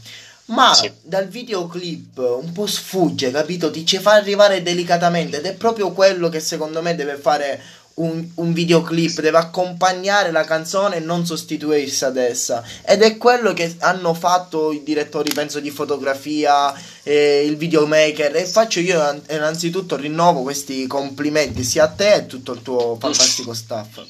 Ma 0.46 0.74
sì. 0.74 0.92
dal 1.01 1.28
videoclip 1.28 2.18
un 2.18 2.51
po' 2.51 2.68
sfugge, 2.68 3.32
capito? 3.32 3.72
Ti 3.72 3.86
ci 3.86 4.00
fa 4.00 4.13
arrivare 4.13 4.62
delicatamente 4.62 5.38
ed 5.38 5.46
è 5.46 5.54
proprio 5.54 5.92
quello 5.92 6.28
che 6.28 6.42
secondo 6.42 6.82
me 6.82 6.94
deve 6.94 7.16
fare 7.16 7.62
un, 7.96 8.26
un, 8.36 8.54
videoclip, 8.54 9.20
deve 9.22 9.38
accompagnare 9.38 10.32
la 10.32 10.44
canzone 10.44 10.98
e 10.98 11.00
non 11.00 11.26
sostituirsi 11.26 12.06
ad 12.06 12.18
essa. 12.18 12.64
Ed 12.86 13.02
è 13.02 13.18
quello 13.18 13.54
che 13.54 13.76
hanno 13.80 14.14
fatto 14.14 14.72
i 14.72 14.84
direttori, 14.84 15.32
penso, 15.34 15.60
di 15.60 15.72
fotografia, 15.72 16.74
eh, 17.04 17.46
il 17.46 17.58
videomaker. 17.58 18.36
E 18.36 18.46
faccio 18.46 18.80
io 18.80 19.22
innanzitutto 19.30 19.96
rinnovo 19.96 20.42
questi 20.42 20.88
complimenti 20.88 21.64
sia 21.64 21.84
a 21.84 21.90
te 21.90 22.08
e 22.08 22.18
a 22.18 22.22
tutto 22.22 22.54
il 22.54 22.62
tuo 22.62 22.98
fantastico 23.00 23.54
staff. 23.54 24.02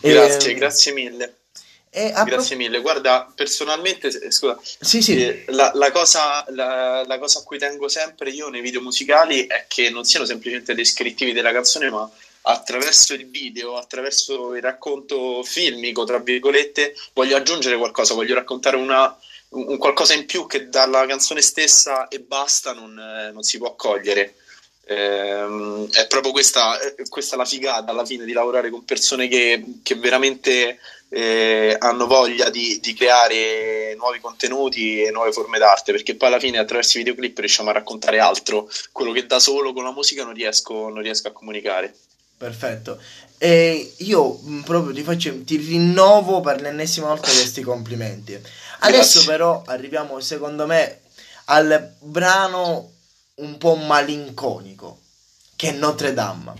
Grazie, 0.00 0.50
e, 0.50 0.54
grazie 0.54 0.92
mille. 0.92 1.34
Grazie 1.94 2.56
mille. 2.56 2.80
Guarda, 2.80 3.30
personalmente, 3.32 4.10
scusa, 4.32 4.58
sì, 4.80 5.00
sì. 5.00 5.24
Eh, 5.24 5.44
la, 5.48 5.70
la, 5.74 5.92
cosa, 5.92 6.44
la, 6.48 7.04
la, 7.06 7.18
cosa, 7.20 7.38
a 7.38 7.42
cui 7.44 7.56
tengo 7.56 7.86
sempre 7.86 8.30
io 8.30 8.48
nei 8.48 8.62
video 8.62 8.80
musicali 8.80 9.46
è 9.46 9.66
che 9.68 9.90
non 9.90 10.04
siano 10.04 10.26
semplicemente 10.26 10.74
descrittivi 10.74 11.32
della 11.32 11.52
canzone, 11.52 11.90
ma 11.90 12.10
attraverso 12.46 13.14
il 13.14 13.28
video, 13.28 13.76
attraverso 13.76 14.54
il 14.54 14.62
racconto 14.62 15.42
filmico, 15.42 16.04
tra 16.04 16.18
virgolette, 16.18 16.94
voglio 17.14 17.36
aggiungere 17.36 17.76
qualcosa, 17.76 18.14
voglio 18.14 18.34
raccontare 18.34 18.76
una, 18.76 19.16
un 19.50 19.78
qualcosa 19.78 20.14
in 20.14 20.26
più 20.26 20.46
che 20.46 20.68
dalla 20.68 21.06
canzone 21.06 21.40
stessa 21.40 22.08
e 22.08 22.20
basta 22.20 22.72
non, 22.72 22.98
eh, 22.98 23.32
non 23.32 23.42
si 23.42 23.58
può 23.58 23.74
cogliere. 23.74 24.34
Eh, 24.86 25.88
è 25.92 26.06
proprio 26.06 26.32
questa, 26.32 26.78
eh, 26.78 27.08
questa, 27.08 27.36
la 27.36 27.46
figata 27.46 27.90
alla 27.90 28.04
fine 28.04 28.26
di 28.26 28.32
lavorare 28.32 28.68
con 28.68 28.84
persone 28.84 29.28
che, 29.28 29.64
che 29.82 29.94
veramente 29.94 30.78
eh, 31.08 31.74
hanno 31.78 32.06
voglia 32.06 32.50
di, 32.50 32.78
di, 32.80 32.92
creare 32.92 33.94
nuovi 33.96 34.20
contenuti 34.20 35.02
e 35.02 35.10
nuove 35.10 35.32
forme 35.32 35.58
d'arte 35.58 35.92
perché 35.92 36.16
poi 36.16 36.28
alla 36.28 36.38
fine 36.38 36.58
attraverso 36.58 36.98
i 36.98 37.02
videoclip 37.02 37.38
riusciamo 37.38 37.70
a 37.70 37.74
raccontare 37.74 38.18
altro 38.18 38.68
quello 38.92 39.12
che 39.12 39.24
da 39.24 39.38
solo 39.38 39.72
con 39.72 39.84
la 39.84 39.92
musica 39.92 40.24
non 40.24 40.34
riesco, 40.34 40.90
non 40.90 41.00
riesco 41.00 41.28
a 41.28 41.32
comunicare 41.32 41.94
Perfetto. 42.36 42.98
E 43.38 43.94
io 43.98 44.40
mm, 44.42 44.62
proprio 44.62 44.94
ti 44.94 45.02
faccio, 45.02 45.42
ti 45.44 45.56
rinnovo 45.56 46.40
per 46.40 46.60
l'ennesima 46.60 47.08
volta 47.08 47.30
questi 47.30 47.62
complimenti. 47.62 48.34
Adesso 48.80 49.20
Grazie. 49.20 49.24
però 49.24 49.62
arriviamo, 49.66 50.20
secondo 50.20 50.66
me, 50.66 51.00
al 51.46 51.94
brano 52.00 52.90
un 53.36 53.58
po' 53.58 53.74
malinconico, 53.76 55.00
che 55.56 55.70
è 55.70 55.72
Notre 55.72 56.12
Dame. 56.14 56.52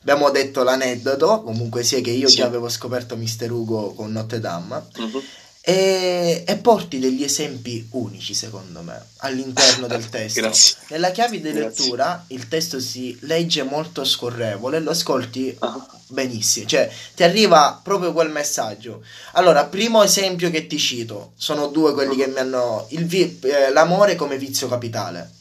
Abbiamo 0.00 0.30
detto 0.30 0.62
l'aneddoto, 0.62 1.42
comunque 1.42 1.82
sia 1.82 2.00
che 2.00 2.10
io 2.10 2.28
sì. 2.28 2.36
già 2.36 2.46
avevo 2.46 2.68
scoperto 2.68 3.16
Mister 3.16 3.50
Ugo 3.50 3.92
con 3.92 4.12
Notre 4.12 4.40
Dame. 4.40 4.82
Uh-huh 4.96 5.22
e, 5.70 6.44
e, 6.46 6.56
porti 6.56 6.98
degli 6.98 7.22
esempi 7.22 7.86
unici 7.90 8.34
secondo 8.34 8.82
me 8.82 9.00
all'interno 9.18 9.86
del 9.86 10.06
testo. 10.10 10.40
Grazie. 10.40 10.76
Nella 10.88 11.10
chiave 11.10 11.40
di 11.40 11.52
lettura 11.52 12.24
il 12.28 12.48
testo 12.48 12.80
si 12.80 13.16
legge 13.22 13.62
molto 13.62 14.04
scorrevole 14.04 14.80
lo 14.80 14.90
ascolti 14.90 15.56
uh-huh. 15.58 15.86
benissimo, 16.08 16.66
cioè 16.66 16.90
ti 17.14 17.22
arriva 17.22 17.80
proprio 17.82 18.12
quel 18.12 18.30
messaggio. 18.30 19.02
Allora, 19.32 19.64
primo 19.64 20.02
esempio 20.02 20.50
che 20.50 20.66
ti 20.66 20.78
cito, 20.78 21.32
sono 21.36 21.68
due 21.68 21.92
quelli 21.92 22.16
che 22.16 22.26
mi 22.26 22.38
hanno... 22.38 22.86
Vi- 22.90 23.38
eh, 23.42 23.70
l'amore 23.72 24.16
come 24.16 24.38
vizio 24.38 24.68
capitale. 24.68 25.38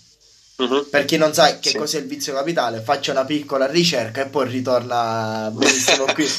Uh-huh. 0.59 0.89
Per 0.89 1.05
chi 1.05 1.15
non 1.15 1.33
sa 1.33 1.57
che 1.57 1.69
sì. 1.69 1.77
cos'è 1.77 1.99
il 1.99 2.05
vizio 2.05 2.33
capitale, 2.33 2.81
faccio 2.81 3.11
una 3.11 3.23
piccola 3.23 3.65
ricerca 3.65 4.21
e 4.21 4.25
poi 4.25 4.49
ritorna 4.49 5.49
benissimo 5.55 6.03
qui 6.13 6.29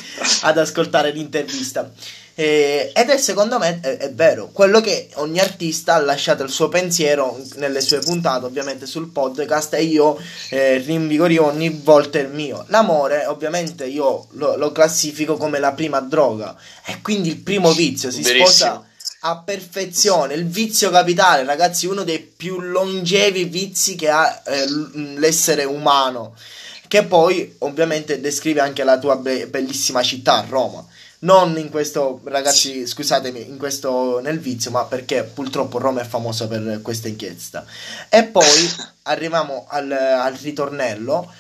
ad 0.43 0.59
ascoltare 0.59 1.11
l'intervista. 1.11 1.91
Eh, 2.35 2.93
ed 2.95 3.09
è 3.09 3.19
secondo 3.19 3.59
me 3.59 3.81
è, 3.81 3.97
è, 3.97 4.13
vero, 4.13 4.51
quello 4.53 4.81
che 4.81 5.09
ogni 5.15 5.41
artista 5.41 5.95
ha 5.95 6.01
lasciato 6.01 6.43
il 6.43 6.51
suo 6.51 6.69
pensiero 6.69 7.39
nelle 7.57 7.81
sue 7.81 7.99
puntate, 8.01 8.45
ovviamente 8.45 8.87
sul 8.87 9.11
podcast, 9.11 9.75
e 9.75 9.83
io 9.83 10.19
eh, 10.51 10.79
rinvigorio 10.79 11.47
ogni 11.47 11.71
volta 11.83 12.19
il 12.19 12.29
mio. 12.29 12.65
L'amore, 12.69 13.27
ovviamente, 13.27 13.87
io 13.87 14.27
lo, 14.33 14.57
lo, 14.57 14.71
classifico 14.71 15.37
come 15.37 15.59
la 15.59 15.73
prima 15.73 16.01
droga, 16.01 16.55
e 16.85 17.01
quindi 17.03 17.29
il 17.31 17.39
primo 17.39 17.73
vizio 17.73 18.11
si 18.11 18.23
Verissimo. 18.23 18.47
sposa 18.47 18.85
a 19.21 19.43
perfezione. 19.43 20.35
Il 20.35 20.47
vizio 20.47 20.91
capitale, 20.91 21.45
ragazzi, 21.45 21.87
uno 21.87 22.05
dei 22.05 22.30
più 22.41 22.59
longevi 22.59 23.45
vizi 23.45 23.97
che 23.97 24.09
ha 24.09 24.43
eh, 24.47 24.65
l'essere 25.19 25.65
umano. 25.65 26.35
Che 26.89 27.05
poi, 27.05 27.57
ovviamente, 27.59 28.19
descrive 28.19 28.61
anche 28.61 28.83
la 28.83 28.99
tua 28.99 29.17
be- 29.17 29.47
bellissima 29.47 30.03
città, 30.03 30.47
Roma. 30.49 30.83
Non 31.21 31.59
in 31.59 31.69
questo, 31.69 32.23
ragazzi, 32.25 32.87
scusatemi, 32.87 33.47
in 33.47 33.59
questo 33.59 34.21
nel 34.21 34.41
vizio, 34.41 34.71
ma 34.71 34.85
perché 34.85 35.23
purtroppo 35.23 35.79
Roma 35.79 36.01
è 36.01 36.07
famosa 36.07 36.49
per 36.49 36.81
questa 36.81 37.09
inchiesta. 37.09 37.63
E 38.09 38.25
poi 38.25 38.73
arriviamo 39.05 39.67
al, 39.69 39.93
al 39.93 40.33
ritornello 40.33 41.31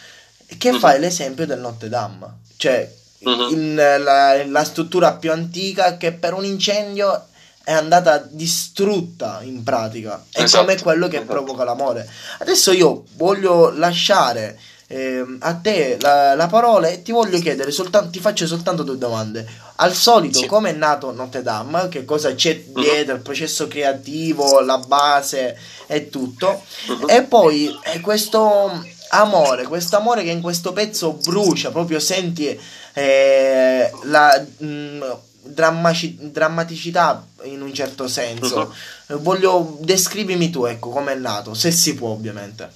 che 0.58 0.68
uh-huh. 0.68 0.78
fa 0.78 0.98
l'esempio 0.98 1.46
del 1.46 1.60
Notre 1.60 1.88
Dame. 1.88 2.26
Cioè, 2.58 2.92
uh-huh. 3.20 3.52
in, 3.52 3.74
la, 3.74 4.44
la 4.44 4.64
struttura 4.64 5.14
più 5.14 5.32
antica 5.32 5.96
che 5.96 6.12
per 6.12 6.34
un 6.34 6.44
incendio 6.44 7.28
è 7.70 7.72
andata 7.72 8.18
distrutta 8.28 9.42
in 9.42 9.62
pratica. 9.62 10.24
È 10.28 10.42
esatto, 10.42 10.64
come 10.64 10.76
quello 10.80 11.06
che 11.06 11.18
esatto. 11.18 11.32
provoca 11.34 11.62
l'amore. 11.62 12.04
Adesso 12.38 12.72
io 12.72 13.04
voglio 13.14 13.70
lasciare 13.70 14.58
eh, 14.88 15.24
a 15.38 15.54
te 15.54 15.96
la, 16.00 16.34
la, 16.34 16.48
parola 16.48 16.88
e 16.88 17.02
ti 17.02 17.12
voglio 17.12 17.38
chiedere 17.38 17.70
soltanto, 17.70 18.10
ti 18.10 18.18
faccio 18.18 18.48
soltanto 18.48 18.82
due 18.82 18.98
domande. 18.98 19.46
Al 19.76 19.94
solito, 19.94 20.40
sì. 20.40 20.46
come 20.46 20.70
è 20.70 20.72
nato 20.72 21.12
Notre 21.12 21.42
Dame? 21.42 21.86
Che 21.88 22.04
cosa 22.04 22.34
c'è 22.34 22.60
mhm. 22.66 22.80
dietro, 22.80 23.14
il 23.14 23.20
processo 23.20 23.68
creativo, 23.68 24.58
la 24.58 24.78
base 24.78 25.56
e 25.86 26.08
tutto. 26.08 26.64
Uh-huh. 26.88 27.06
E 27.06 27.22
poi 27.22 27.72
eh, 27.84 28.00
questo 28.00 28.84
amore, 29.10 29.62
questo 29.68 29.96
amore 29.96 30.24
che 30.24 30.30
in 30.30 30.40
questo 30.40 30.72
pezzo 30.72 31.12
brucia, 31.12 31.70
proprio 31.70 32.00
senti 32.00 32.58
eh, 32.94 33.90
la 34.02 34.44
mh, 34.58 34.66
mm, 34.66 35.02
drammaci- 35.42 36.30
drammaticità 36.30 37.26
in 37.44 37.62
un 37.62 37.72
certo 37.72 38.08
senso. 38.08 38.74
Uh-huh. 39.08 39.18
Voglio 39.20 39.76
descrivimi 39.80 40.50
tu, 40.50 40.64
ecco, 40.64 40.90
come 40.90 41.12
è 41.12 41.16
nato, 41.16 41.54
se 41.54 41.70
si 41.70 41.94
può, 41.94 42.10
ovviamente. 42.10 42.70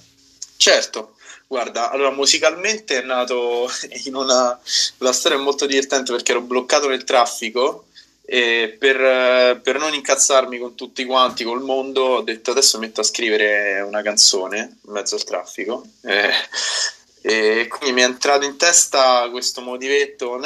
Certo. 0.57 1.15
Guarda, 1.47 1.91
allora 1.91 2.11
musicalmente 2.11 3.01
è 3.01 3.05
nato 3.05 3.69
in 4.05 4.15
una... 4.15 4.59
La 4.97 5.13
storia 5.13 5.37
è 5.37 5.41
molto 5.41 5.65
divertente 5.65 6.11
perché 6.11 6.31
ero 6.31 6.41
bloccato 6.41 6.87
nel 6.87 7.03
traffico 7.03 7.85
e 8.27 8.75
per, 8.79 9.61
per, 9.61 9.77
non 9.77 9.93
incazzarmi 9.93 10.57
con 10.57 10.73
tutti 10.73 11.05
quanti, 11.05 11.43
col 11.43 11.61
mondo, 11.61 12.01
ho 12.01 12.21
detto 12.21 12.51
adesso 12.51 12.79
metto 12.79 13.01
a 13.01 13.03
scrivere 13.03 13.81
una 13.81 14.01
canzone 14.01 14.77
in 14.83 14.91
mezzo 14.91 15.13
al 15.13 15.23
traffico. 15.23 15.85
Eh, 16.01 16.31
e 17.27 17.65
quindi 17.67 17.91
mi 17.91 18.01
è 18.01 18.03
entrato 18.03 18.45
in 18.45 18.55
testa 18.55 19.27
questo 19.31 19.61
motivetto. 19.61 20.39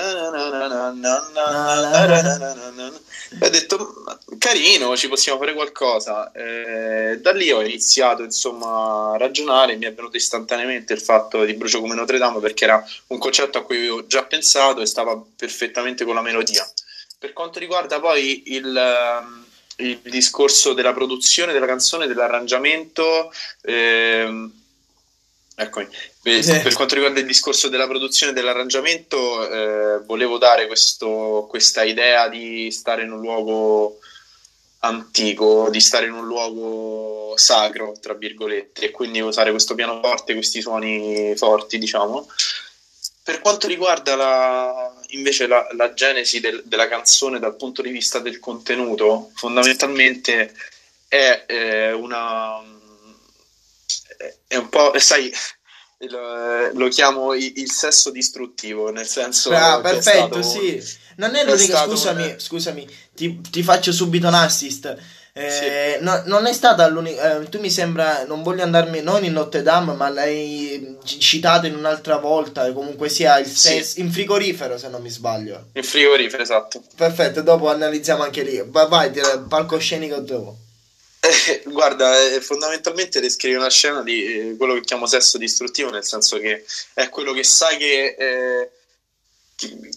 E 3.38 3.45
ho 3.45 3.50
detto 3.50 4.05
carino 4.38 4.95
ci 4.95 5.09
possiamo 5.09 5.38
fare 5.39 5.53
qualcosa. 5.53 6.31
E 6.31 7.19
da 7.19 7.33
lì 7.33 7.51
ho 7.51 7.62
iniziato 7.62 8.24
insomma 8.24 9.12
a 9.12 9.17
ragionare. 9.17 9.75
Mi 9.75 9.88
è 9.88 9.93
venuto 9.93 10.15
istantaneamente 10.15 10.93
il 10.93 11.01
fatto 11.01 11.43
di 11.43 11.53
Brucio 11.55 11.81
come 11.81 11.95
Notre 11.95 12.17
Dame 12.17 12.39
perché 12.39 12.63
era 12.63 12.81
un 13.07 13.17
concetto 13.17 13.57
a 13.57 13.63
cui 13.63 13.75
avevo 13.75 14.07
già 14.07 14.24
pensato 14.24 14.79
e 14.79 14.86
stava 14.86 15.21
perfettamente 15.36 16.05
con 16.05 16.15
la 16.15 16.21
melodia. 16.21 16.65
Per 17.17 17.33
quanto 17.33 17.59
riguarda 17.59 18.00
poi 18.00 18.53
il, 18.53 18.81
il 19.79 20.00
discorso 20.03 20.71
della 20.71 20.93
produzione 20.93 21.51
della 21.51 21.65
canzone 21.65 22.07
dell'arrangiamento 22.07 23.33
eh, 23.63 24.50
Eccomi. 25.62 25.88
Per, 26.21 26.43
sì. 26.43 26.59
per, 26.59 26.73
quanto 26.73 26.95
riguarda 26.95 27.21
il 27.21 27.25
discorso 27.25 27.69
della 27.69 27.88
produzione 27.88 28.33
e 28.33 28.35
dell'arrangiamento, 28.35 29.49
eh, 29.49 29.99
volevo 29.99 30.38
dare 30.38 30.67
questo, 30.67 31.47
questa 31.49 31.83
idea 31.83 32.27
di 32.27 32.69
stare 32.71 33.03
in 33.03 33.11
un 33.11 33.21
luogo 33.21 33.99
antico, 34.79 35.69
di 35.69 35.79
stare 35.79 36.07
in 36.07 36.13
un 36.13 36.25
luogo 36.25 37.38
sacro, 37.38 37.95
tra 38.01 38.13
virgolette, 38.13 38.85
e 38.85 38.91
quindi 38.91 39.21
usare 39.21 39.51
questo 39.51 39.75
pianoforte, 39.75 40.33
questi 40.33 40.61
suoni 40.61 41.33
forti, 41.38 41.77
diciamo. 41.77 42.27
Per 43.23 43.39
quanto 43.39 43.67
riguarda 43.67 44.15
la, 44.15 44.93
invece 45.10 45.47
la, 45.47 45.65
la 45.71 45.93
genesi 45.93 46.41
del, 46.41 46.63
della 46.65 46.89
canzone 46.89 47.39
dal 47.39 47.55
punto 47.55 47.82
di 47.82 47.91
vista 47.91 48.19
del 48.19 48.39
contenuto, 48.39 49.32
fondamentalmente 49.36 50.53
è 51.08 51.45
eh, 51.47 51.91
una 51.93 52.62
è 54.47 54.55
un 54.58 54.67
po', 54.69 54.97
sai, 54.99 55.32
lo, 56.07 56.71
lo 56.73 56.88
chiamo 56.88 57.33
il, 57.33 57.53
il, 57.57 57.71
sesso 57.71 58.09
distruttivo, 58.09 58.89
nel 58.89 59.07
senso... 59.07 59.51
Ah, 59.51 59.81
perfetto, 59.81 60.41
sì. 60.41 60.81
Non 61.17 61.35
è 61.35 61.43
l'unica, 61.43 61.83
scusami, 61.83 62.23
un... 62.23 62.39
scusami, 62.39 62.88
ti, 63.13 63.41
ti, 63.41 63.62
faccio 63.63 63.91
subito 63.91 64.27
un 64.27 64.33
assist. 64.33 64.95
Eh, 65.33 65.97
sì. 65.97 66.03
no, 66.03 66.21
non 66.25 66.45
è 66.45 66.53
stata 66.53 66.88
l'unica. 66.88 67.41
Eh, 67.41 67.49
tu 67.49 67.59
mi 67.59 67.69
sembra. 67.69 68.25
Non 68.25 68.41
voglio 68.41 68.63
andarmi 68.63 69.01
non 69.01 69.23
in 69.23 69.33
Notre 69.33 69.62
Dame, 69.62 69.93
ma 69.93 70.09
l'hai 70.09 70.97
citato 71.03 71.67
in 71.67 71.75
un'altra 71.75 72.17
volta. 72.17 72.71
Comunque 72.71 73.09
sia 73.09 73.38
il 73.39 73.47
stesso. 73.47 73.95
Sì. 73.95 73.99
In 73.99 74.12
frigorifero, 74.12 74.77
se 74.77 74.88
non 74.88 75.01
mi 75.01 75.09
sbaglio. 75.09 75.67
In 75.73 75.83
frigorifero, 75.83 76.41
esatto. 76.41 76.81
Perfetto, 76.95 77.41
dopo 77.41 77.69
analizziamo 77.69 78.23
anche 78.23 78.43
lì. 78.43 78.63
Vai, 78.65 78.88
vai 78.88 79.12
palcoscenico 79.47 80.19
dopo. 80.19 80.57
Eh, 81.49 81.61
guarda, 81.65 82.11
fondamentalmente 82.41 83.19
descrive 83.19 83.57
una 83.57 83.69
scena 83.69 84.01
di 84.01 84.23
eh, 84.23 84.55
quello 84.57 84.73
che 84.73 84.81
chiamo 84.81 85.05
sesso 85.05 85.37
distruttivo, 85.37 85.89
nel 85.89 86.03
senso 86.03 86.37
che 86.39 86.63
è 86.93 87.07
quello 87.09 87.33
che 87.33 87.43
sai 87.43 87.77
che, 87.77 88.15
eh, 88.17 88.69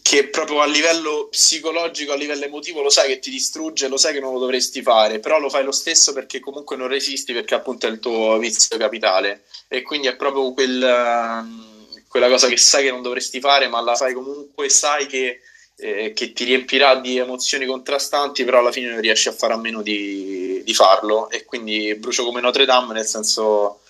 che, 0.03 0.29
proprio 0.29 0.61
a 0.61 0.67
livello 0.67 1.29
psicologico, 1.31 2.13
a 2.13 2.17
livello 2.17 2.45
emotivo, 2.45 2.83
lo 2.83 2.91
sai 2.91 3.09
che 3.09 3.19
ti 3.19 3.31
distrugge, 3.31 3.89
lo 3.89 3.97
sai 3.97 4.13
che 4.13 4.21
non 4.21 4.33
lo 4.35 4.39
dovresti 4.39 4.83
fare, 4.83 5.21
però 5.21 5.39
lo 5.39 5.49
fai 5.49 5.65
lo 5.65 5.73
stesso 5.73 6.13
perché 6.13 6.41
comunque 6.41 6.77
non 6.77 6.89
resisti, 6.89 7.33
perché 7.33 7.55
appunto 7.55 7.87
è 7.87 7.91
il 7.91 7.99
tuo 7.99 8.37
vizio 8.39 8.77
capitale. 8.77 9.45
E 9.69 9.83
quindi 9.83 10.09
è 10.09 10.17
proprio 10.17 10.53
quel, 10.53 10.83
ehm, 10.83 12.05
quella 12.09 12.29
cosa 12.29 12.49
che 12.49 12.59
sai 12.59 12.85
che 12.85 12.91
non 12.91 13.03
dovresti 13.03 13.41
fare, 13.41 13.69
ma 13.69 13.81
la 13.81 13.95
fai 13.95 14.13
comunque, 14.13 14.69
sai 14.69 15.07
che 15.07 15.41
eh, 15.83 16.13
che 16.15 16.33
ti 16.33 16.45
riempirà 16.45 16.95
di 16.95 17.19
emozioni 17.19 17.67
contrastanti, 17.67 18.45
però 18.45 18.61
alla 18.61 18.71
fine 18.71 18.89
non 18.89 19.01
riesci 19.01 19.29
a 19.29 19.33
fare 19.33 19.53
a 19.53 19.59
meno 19.59 19.83
di, 19.83 20.63
di 20.65 20.75
farlo. 20.75 21.29
E 21.29 21.45
quindi 21.45 21.95
brucio 21.97 22.25
come 22.25 22.41
Notre 22.41 22.65
Dame, 22.65 22.95
nel 22.95 23.05
senso 23.05 23.81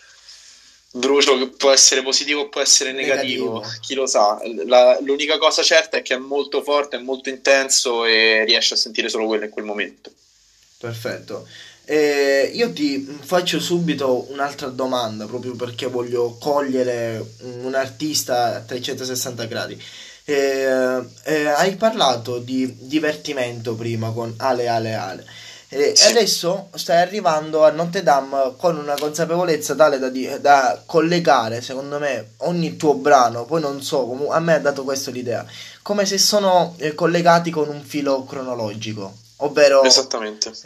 brucio 0.94 1.38
che 1.38 1.48
può 1.48 1.70
essere 1.70 2.02
positivo 2.02 2.42
o 2.42 2.48
può 2.48 2.61
essere 2.61 2.92
negativo, 2.92 3.59
negativo. 3.59 3.78
chi 3.81 3.94
lo 3.94 4.07
sa. 4.07 4.40
La, 4.64 4.98
l'unica 5.02 5.37
cosa 5.37 5.62
certa 5.62 5.98
è 5.98 6.02
che 6.02 6.14
è 6.14 6.18
molto 6.18 6.62
forte, 6.62 6.96
è 6.96 7.00
molto 7.00 7.28
intenso 7.28 8.07
e 8.07 8.44
riesci 8.44 8.72
a 8.72 8.76
sentire 8.76 9.11
solo 9.11 9.26
quello 9.26 9.44
in 9.44 9.50
quel 9.50 9.66
momento. 9.66 10.11
Perfetto. 10.78 11.46
Eh, 11.85 12.50
io 12.55 12.72
ti 12.72 13.05
faccio 13.22 13.61
subito 13.61 14.31
un'altra 14.31 14.68
domanda 14.68 15.26
proprio 15.26 15.55
perché 15.57 15.87
voglio 15.87 16.38
cogliere 16.40 17.22
un 17.40 17.74
artista 17.74 18.57
a 18.57 18.61
360 18.61 19.44
gradi. 19.44 19.83
Eh, 20.33 21.03
eh, 21.25 21.47
hai 21.47 21.77
parlato 21.77 22.38
di 22.38 22.75
divertimento 22.79 23.75
prima 23.75 24.11
con 24.11 24.35
Ale 24.38 24.68
Ale 24.68 24.95
Ale. 24.95 25.25
E 25.75 25.97
sì. 25.97 26.09
adesso 26.09 26.68
stai 26.75 27.01
arrivando 27.01 27.64
a 27.64 27.71
Notre 27.71 28.03
Dame 28.03 28.53
con 28.59 28.77
una 28.77 28.95
consapevolezza 28.95 29.75
tale 29.75 29.99
da, 29.99 30.11
di, 30.11 30.29
da, 30.38 30.83
collegare, 30.85 31.62
secondo 31.62 31.99
me, 31.99 32.33
ogni 32.38 32.77
tuo 32.77 32.92
brano. 32.92 33.47
Poi 33.47 33.62
non 33.62 33.83
so, 33.83 34.29
a 34.31 34.38
me 34.38 34.53
ha 34.53 34.59
dato 34.59 34.85
questo 34.85 35.11
l'idea. 35.11 35.47
Come 35.81 36.05
se 36.05 36.18
sono 36.18 36.75
eh, 36.77 36.95
collegati 36.95 37.51
con 37.51 37.68
un 37.68 37.83
filo 37.83 38.25
cronologico. 38.25 39.14
Ovvero 39.37 39.83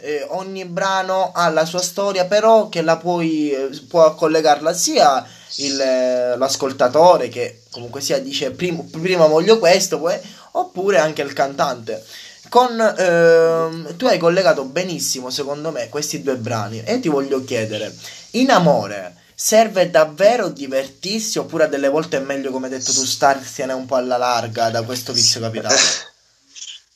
eh, 0.01 0.25
ogni 0.29 0.65
brano 0.65 1.31
ha 1.33 1.49
la 1.49 1.65
sua 1.65 1.81
storia, 1.81 2.25
però 2.25 2.67
che 2.67 2.81
la 2.81 2.97
puoi 2.97 3.51
eh, 3.51 3.69
può 3.87 4.13
collegarla 4.13 4.73
sia 4.73 5.25
il, 5.55 5.79
eh, 5.79 6.37
l'ascoltatore 6.37 7.29
che 7.29 7.61
comunque 7.71 8.01
sia 8.01 8.19
dice 8.19 8.51
prima, 8.51 8.83
prima 8.89 9.25
voglio 9.27 9.59
questo, 9.59 9.99
poi, 9.99 10.17
oppure 10.51 10.97
anche 10.97 11.21
il 11.21 11.33
cantante. 11.33 12.03
Con, 12.49 12.79
ehm, 12.79 13.97
tu 13.97 14.05
hai 14.05 14.17
collegato 14.17 14.63
benissimo, 14.63 15.29
secondo 15.29 15.71
me, 15.71 15.89
questi 15.89 16.21
due 16.21 16.37
brani 16.37 16.81
e 16.83 16.99
ti 16.99 17.09
voglio 17.09 17.43
chiedere, 17.43 17.93
in 18.31 18.51
amore 18.51 19.15
serve 19.39 19.91
davvero 19.91 20.49
divertirsi 20.49 21.37
oppure 21.37 21.69
delle 21.69 21.89
volte 21.89 22.17
è 22.17 22.21
meglio, 22.21 22.51
come 22.51 22.67
hai 22.67 22.77
detto 22.77 22.91
tu, 22.91 23.03
starsene 23.05 23.73
un 23.73 23.85
po' 23.85 23.95
alla 23.95 24.17
larga 24.17 24.69
da 24.69 24.81
questo 24.83 25.13
vizio 25.13 25.39
capitale? 25.39 25.77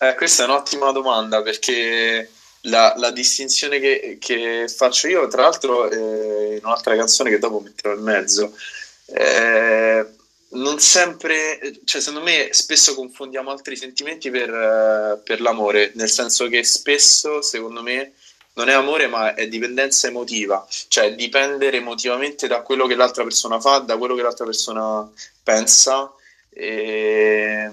Eh, 0.01 0.15
questa 0.15 0.41
è 0.41 0.45
un'ottima 0.47 0.91
domanda 0.91 1.43
perché 1.43 2.27
la, 2.61 2.93
la 2.97 3.11
distinzione 3.11 3.79
che, 3.79 4.17
che, 4.19 4.67
faccio 4.67 5.07
io, 5.07 5.27
tra 5.27 5.43
l'altro, 5.43 5.89
eh, 5.89 6.57
in 6.57 6.61
un'altra 6.63 6.95
canzone 6.95 7.29
che 7.29 7.39
dopo 7.39 7.59
metterò 7.59 7.93
in 7.93 8.01
mezzo, 8.01 8.55
eh, 9.05 10.05
non 10.49 10.79
sempre, 10.79 11.79
cioè 11.85 12.01
secondo 12.01 12.25
me 12.25 12.49
spesso 12.51 12.93
confondiamo 12.93 13.49
altri 13.49 13.75
sentimenti 13.75 14.29
per, 14.29 15.21
per 15.23 15.41
l'amore, 15.41 15.91
nel 15.95 16.09
senso 16.09 16.47
che 16.47 16.63
spesso, 16.63 17.41
secondo 17.41 17.81
me, 17.81 18.13
non 18.53 18.67
è 18.67 18.73
amore 18.73 19.07
ma 19.07 19.33
è 19.33 19.47
dipendenza 19.47 20.07
emotiva, 20.07 20.67
cioè 20.89 21.15
dipendere 21.15 21.77
emotivamente 21.77 22.47
da 22.47 22.61
quello 22.61 22.85
che 22.85 22.95
l'altra 22.95 23.23
persona 23.23 23.61
fa, 23.61 23.79
da 23.79 23.97
quello 23.97 24.13
che 24.13 24.21
l'altra 24.21 24.45
persona 24.45 25.09
pensa. 25.41 26.11
E 26.53 27.69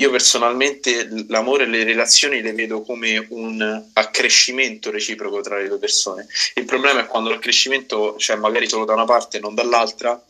io 0.00 0.10
personalmente 0.10 1.08
l'amore 1.28 1.64
e 1.64 1.66
le 1.66 1.84
relazioni 1.84 2.40
le 2.40 2.54
vedo 2.54 2.80
come 2.80 3.26
un 3.30 3.84
accrescimento 3.92 4.90
reciproco 4.90 5.42
tra 5.42 5.58
le 5.58 5.68
due 5.68 5.78
persone. 5.78 6.26
Il 6.54 6.64
problema 6.64 7.00
è 7.00 7.06
quando 7.06 7.28
l'accrescimento 7.28 8.14
c'è 8.16 8.32
cioè 8.32 8.36
magari 8.36 8.66
solo 8.66 8.86
da 8.86 8.94
una 8.94 9.04
parte 9.04 9.36
e 9.36 9.40
non 9.40 9.54
dall'altra 9.54 10.22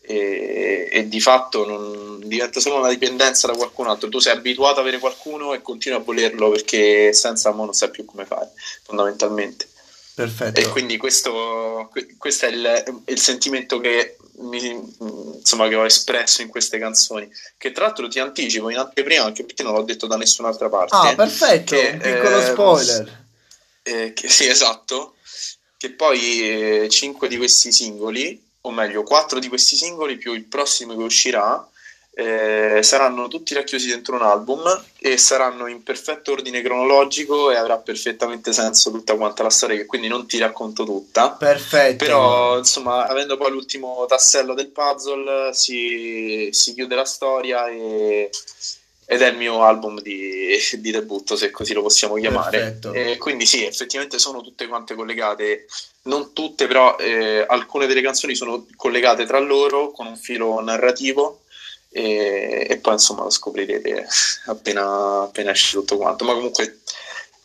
e, 0.00 0.88
e, 0.90 1.08
di 1.08 1.20
fatto 1.20 1.66
non, 1.66 2.20
diventa 2.24 2.58
solo 2.58 2.78
una 2.78 2.88
dipendenza 2.88 3.46
da 3.46 3.54
qualcun 3.54 3.86
altro. 3.86 4.08
Tu 4.08 4.18
sei 4.18 4.34
abituato 4.34 4.80
ad 4.80 4.86
avere 4.86 4.98
qualcuno 4.98 5.52
e 5.52 5.60
continui 5.60 5.98
a 5.98 6.02
volerlo 6.02 6.48
perché 6.48 7.12
senza 7.12 7.50
amore 7.50 7.66
non 7.66 7.74
sai 7.74 7.90
più 7.90 8.06
come 8.06 8.24
fare, 8.24 8.50
fondamentalmente. 8.82 9.68
Perfetto. 10.14 10.58
E 10.58 10.68
quindi 10.68 10.96
questo, 10.96 11.90
questo 12.16 12.46
è 12.46 12.48
il, 12.48 13.02
il 13.06 13.18
sentimento 13.18 13.78
che, 13.78 14.16
mi, 14.38 14.94
insomma, 15.38 15.68
che 15.68 15.74
ho 15.74 15.84
espresso 15.84 16.42
in 16.42 16.48
queste 16.48 16.78
canzoni. 16.78 17.28
Che 17.56 17.72
tra 17.72 17.86
l'altro 17.86 18.08
ti 18.08 18.18
anticipo 18.18 18.70
in 18.70 18.78
anteprima 18.78 19.24
anche 19.24 19.44
perché 19.44 19.62
non 19.62 19.74
l'ho 19.74 19.82
detto 19.82 20.06
da 20.06 20.16
nessun'altra 20.16 20.68
parte. 20.68 20.96
Ah, 20.96 21.14
perfetto, 21.14 21.74
che, 21.74 21.90
un 21.92 21.98
piccolo 21.98 22.38
eh, 22.38 22.44
spoiler. 22.44 23.24
Eh, 23.82 24.12
che, 24.12 24.28
sì, 24.28 24.46
esatto. 24.46 25.16
Che 25.76 25.90
poi 25.90 26.82
eh, 26.82 26.88
cinque 26.88 27.28
di 27.28 27.36
questi 27.36 27.72
singoli 27.72 28.50
o 28.64 28.70
meglio, 28.70 29.02
quattro 29.02 29.38
di 29.38 29.48
questi 29.48 29.76
singoli 29.76 30.16
più 30.16 30.32
il 30.34 30.44
prossimo 30.44 30.96
che 30.96 31.02
uscirà 31.02 31.68
eh, 32.14 32.80
saranno 32.82 33.26
tutti 33.28 33.54
racchiusi 33.54 33.88
dentro 33.88 34.16
un 34.16 34.22
album 34.22 34.84
e 34.98 35.16
saranno 35.16 35.66
in 35.66 35.82
perfetto 35.82 36.32
ordine 36.32 36.60
cronologico 36.60 37.50
e 37.50 37.56
avrà 37.56 37.78
perfettamente 37.78 38.52
senso 38.52 38.90
tutta 38.90 39.16
quanta 39.16 39.42
la 39.42 39.50
storia 39.50 39.76
che 39.76 39.86
quindi 39.86 40.08
non 40.08 40.26
ti 40.26 40.38
racconto 40.38 40.84
tutta. 40.84 41.30
Perfetto. 41.30 42.04
Però 42.04 42.58
insomma 42.58 43.06
avendo 43.06 43.36
poi 43.36 43.50
l'ultimo 43.50 44.04
tassello 44.06 44.52
del 44.52 44.68
puzzle 44.68 45.54
si, 45.54 46.50
si 46.52 46.74
chiude 46.74 46.94
la 46.94 47.06
storia 47.06 47.66
e, 47.68 48.28
ed 49.06 49.22
è 49.22 49.28
il 49.28 49.36
mio 49.36 49.62
album 49.62 50.00
di, 50.00 50.58
di, 50.78 50.90
debutto 50.90 51.34
se 51.34 51.50
così 51.50 51.72
lo 51.72 51.80
possiamo 51.80 52.16
chiamare. 52.16 52.78
E 52.92 53.16
quindi 53.16 53.46
sì 53.46 53.64
effettivamente 53.64 54.18
sono 54.18 54.42
tutte 54.42 54.66
quante 54.66 54.94
collegate 54.94 55.66
non 56.02 56.34
tutte, 56.34 56.66
però 56.66 56.96
eh, 56.98 57.44
alcune 57.48 57.86
delle 57.86 58.02
canzoni 58.02 58.34
sono 58.34 58.66
collegate 58.76 59.24
tra 59.24 59.38
loro 59.38 59.92
con 59.92 60.06
un 60.06 60.16
filo 60.16 60.60
narrativo 60.60 61.41
e, 61.92 62.66
e 62.68 62.76
poi 62.78 62.94
insomma 62.94 63.22
lo 63.22 63.30
scoprirete 63.30 64.06
appena, 64.46 65.22
appena 65.22 65.50
esce 65.50 65.76
tutto 65.76 65.96
quanto, 65.98 66.24
ma 66.24 66.32
comunque 66.32 66.80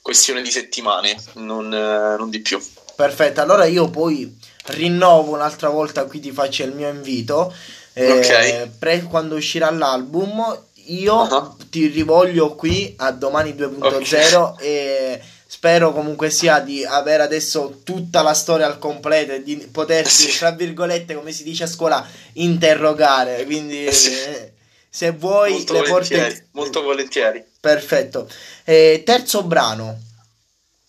questione 0.02 0.42
di 0.42 0.50
settimane, 0.50 1.22
non, 1.34 1.68
non 1.68 2.30
di 2.30 2.40
più. 2.40 2.60
Perfetto, 2.96 3.42
allora 3.42 3.66
io 3.66 3.90
poi 3.90 4.36
rinnovo 4.68 5.34
un'altra 5.34 5.70
volta 5.70 6.06
qui 6.06 6.20
ti 6.20 6.32
faccio 6.32 6.64
il 6.64 6.74
mio 6.74 6.90
invito. 6.90 7.54
Eh, 7.94 8.12
ok. 8.12 8.70
Pre- 8.80 9.04
quando 9.04 9.36
uscirà 9.36 9.70
l'album, 9.70 10.58
io 10.86 11.16
uh-huh. 11.16 11.56
ti 11.70 11.88
rivoglio 11.88 12.56
qui 12.56 12.94
a 12.98 13.12
domani 13.12 13.52
2.0 13.52 14.36
okay. 14.36 14.56
e 14.66 15.22
Spero 15.50 15.94
comunque 15.94 16.30
sia 16.30 16.60
di 16.60 16.84
avere 16.84 17.24
adesso 17.24 17.80
tutta 17.84 18.22
la 18.22 18.34
storia 18.34 18.66
al 18.66 18.80
completo 18.80 19.32
e 19.32 19.44
di 19.44 19.56
potersi, 19.72 20.38
tra 20.38 20.52
virgolette, 20.52 21.16
come 21.16 21.32
si 21.32 21.44
dice 21.44 21.64
a 21.64 21.68
scuola, 21.68 22.06
interrogare. 22.34 23.46
Quindi, 23.46 23.90
sì. 23.94 24.12
eh, 24.12 24.52
se 24.90 25.12
vuoi, 25.12 25.52
molto 25.52 25.74
le 25.74 25.88
porte. 25.88 26.48
Molto 26.52 26.82
volentieri. 26.82 27.42
Perfetto. 27.62 28.30
Eh, 28.66 29.04
terzo 29.06 29.44
brano. 29.44 29.98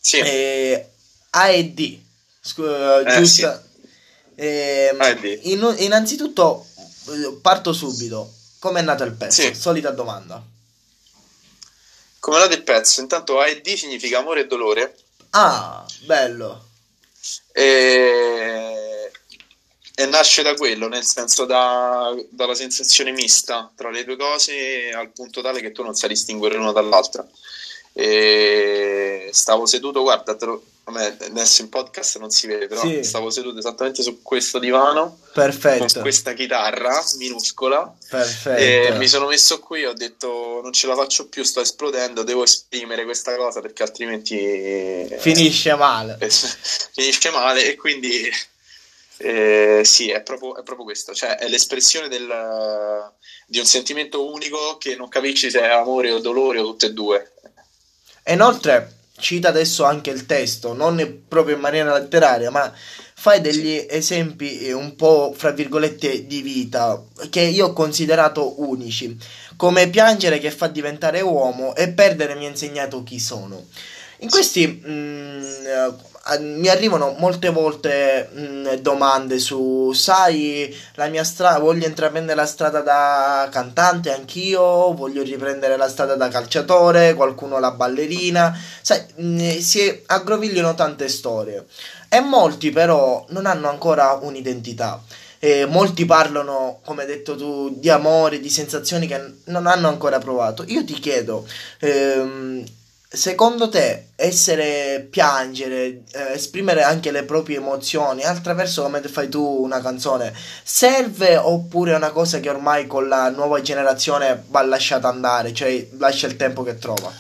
Sì. 0.01 0.18
Eh, 0.18 0.88
AED. 1.31 1.99
Scu- 2.40 2.66
eh, 2.66 3.05
giusto. 3.14 3.62
Sì. 3.62 4.40
Eh, 4.40 5.40
in, 5.42 5.75
innanzitutto, 5.79 6.66
eh, 7.11 7.38
parto 7.40 7.73
subito. 7.73 8.33
Come 8.59 8.81
è 8.81 8.83
nato 8.83 9.05
il 9.05 9.12
pezzo? 9.12 9.40
Sì. 9.40 9.55
Solita 9.55 9.90
domanda. 9.90 10.42
Come 12.21 12.39
note 12.39 12.55
il 12.55 12.63
pezzo, 12.63 13.01
intanto 13.01 13.41
AED 13.41 13.75
significa 13.75 14.19
amore 14.19 14.41
e 14.41 14.47
dolore. 14.47 14.97
Ah, 15.31 15.85
bello. 16.05 16.67
E, 17.53 19.11
e 19.95 20.07
nasce 20.07 20.43
da 20.43 20.55
quello, 20.55 20.89
nel 20.89 21.05
senso 21.05 21.45
da, 21.45 22.15
dalla 22.31 22.55
sensazione 22.55 23.13
mista 23.13 23.71
tra 23.75 23.91
le 23.91 24.05
due 24.05 24.17
cose 24.17 24.91
al 24.91 25.11
punto 25.11 25.43
tale 25.43 25.61
che 25.61 25.73
tu 25.73 25.83
non 25.83 25.95
sai 25.95 26.11
distinguere 26.11 26.57
l'una 26.57 26.73
dall'altra. 26.73 27.27
E 27.93 29.31
stavo 29.33 29.67
seduto, 29.67 30.03
guarda, 30.03 30.37
te 30.37 30.45
lo, 30.45 30.65
Vabbè, 30.90 31.27
adesso 31.27 31.61
in 31.61 31.68
podcast 31.68 32.16
non 32.18 32.31
si 32.31 32.46
vede, 32.46 32.66
però 32.66 32.81
sì. 32.81 33.05
stavo 33.05 33.29
seduto 33.29 33.59
esattamente 33.59 34.03
su 34.03 34.22
questo 34.22 34.59
divano 34.59 35.18
Perfetto. 35.35 35.85
con 35.92 36.03
questa 36.03 36.33
chitarra 36.33 37.05
minuscola. 37.18 37.94
Perfetto. 38.09 38.59
E 38.59 38.96
mi 38.96 39.07
sono 39.07 39.27
messo 39.27 39.59
qui, 39.61 39.85
ho 39.85 39.92
detto 39.92 40.61
non 40.62 40.72
ce 40.72 40.87
la 40.87 40.94
faccio 40.94 41.29
più, 41.29 41.42
sto 41.42 41.61
esplodendo, 41.61 42.22
devo 42.22 42.42
esprimere 42.42 43.05
questa 43.05 43.37
cosa 43.37 43.61
perché 43.61 43.83
altrimenti 43.83 45.14
finisce 45.18 45.74
male. 45.74 46.16
finisce 46.94 47.31
male 47.31 47.66
e 47.66 47.77
quindi 47.77 48.31
eh, 49.18 49.83
sì, 49.85 50.09
è 50.09 50.22
proprio, 50.22 50.57
è 50.57 50.62
proprio, 50.62 50.87
questo, 50.87 51.12
cioè 51.12 51.37
è 51.37 51.48
l'espressione 51.48 52.09
del, 52.09 53.12
di 53.46 53.59
un 53.59 53.66
sentimento 53.66 54.27
unico 54.27 54.79
che 54.79 54.96
non 54.96 55.11
capisci 55.11 55.51
se 55.51 55.61
è 55.61 55.68
amore 55.68 56.12
o 56.12 56.18
dolore 56.18 56.61
o 56.61 56.64
tutte 56.64 56.87
e 56.87 56.92
due. 56.94 57.33
E 58.22 58.33
inoltre 58.33 58.96
cita 59.19 59.49
adesso 59.49 59.85
anche 59.85 60.11
il 60.11 60.27
testo, 60.27 60.73
non 60.73 61.25
proprio 61.29 61.55
in 61.55 61.61
maniera 61.61 61.99
letteraria, 61.99 62.51
ma 62.51 62.73
fai 63.21 63.41
degli 63.41 63.85
esempi 63.89 64.61
eh, 64.61 64.73
un 64.73 64.95
po' 64.95 65.35
fra 65.37 65.51
virgolette 65.51 66.27
di 66.27 66.41
vita 66.41 67.03
che 67.31 67.41
io 67.41 67.67
ho 67.67 67.73
considerato 67.73 68.63
unici, 68.63 69.17
come 69.57 69.89
piangere 69.89 70.39
che 70.39 70.51
fa 70.51 70.69
diventare 70.69 71.21
uomo 71.21 71.75
e 71.75 71.89
perdere 71.89 72.37
mi 72.37 72.47
ha 72.47 72.51
insegnato 72.51 73.03
chi 73.03 73.19
sono. 73.19 73.67
In 74.21 74.31
questi 74.31 74.67
mh, 74.67 74.91
mm, 74.91 75.43
mi 76.41 76.69
arrivano 76.69 77.14
molte 77.19 77.49
volte 77.51 78.29
mh, 78.33 78.75
domande 78.81 79.38
su, 79.38 79.93
sai, 79.93 80.75
la 80.95 81.07
mia 81.09 81.25
strada, 81.25 81.59
voglio 81.59 81.87
intraprendere 81.87 82.35
la 82.37 82.47
strada 82.47 82.81
da 82.81 83.49
cantante 83.51 84.12
anch'io, 84.12 84.93
voglio 84.95 85.23
riprendere 85.23 85.77
la 85.77 85.88
strada 85.88 86.17
da 86.17 86.29
calciatore, 86.29 87.14
qualcuno 87.14 87.59
la 87.59 87.71
ballerina, 87.71 88.57
sai, 88.83 89.03
mh, 89.14 89.59
si 89.59 90.03
aggrovigliano 90.07 90.75
tante 90.75 91.09
storie 91.09 91.64
e 92.09 92.21
molti 92.21 92.71
però 92.71 93.25
non 93.29 93.47
hanno 93.47 93.69
ancora 93.69 94.19
un'identità. 94.21 95.03
E 95.41 95.67
molti 95.67 96.05
parlano, 96.05 96.81
come 96.85 97.03
hai 97.03 97.09
detto 97.09 97.37
tu, 97.37 97.79
di 97.79 97.88
amore, 97.88 98.41
di 98.41 98.51
sensazioni 98.51 99.07
che 99.07 99.35
non 99.45 99.69
hanno 99.69 99.87
ancora 99.87 100.19
provato. 100.19 100.64
Io 100.67 100.85
ti 100.85 100.95
chiedo, 100.95 101.47
ehm, 101.79 102.64
secondo 103.11 103.71
te 103.71 104.11
essere 104.16 105.07
piangere, 105.11 106.05
eh, 106.12 106.33
esprimere 106.33 106.83
anche 106.83 107.11
le 107.11 107.25
proprie 107.25 107.57
emozioni 107.57 108.23
attraverso 108.23 108.83
come 108.83 109.01
fai 109.01 109.31
tu 109.31 109.42
una 109.42 109.81
canzone 109.81 110.35
serve 110.62 111.37
oppure 111.37 111.92
è 111.92 111.97
una 111.97 112.11
cosa 112.11 112.38
che 112.38 112.51
ormai 112.51 112.87
con 112.87 113.09
la 113.09 113.31
nuova 113.31 113.62
generazione 113.62 114.44
va 114.49 114.62
lasciata 114.62 115.09
andare, 115.09 115.55
cioè 115.55 115.88
lascia 115.92 116.27
il 116.27 116.37
tempo 116.37 116.62
che 116.62 116.79
trova? 116.79 117.11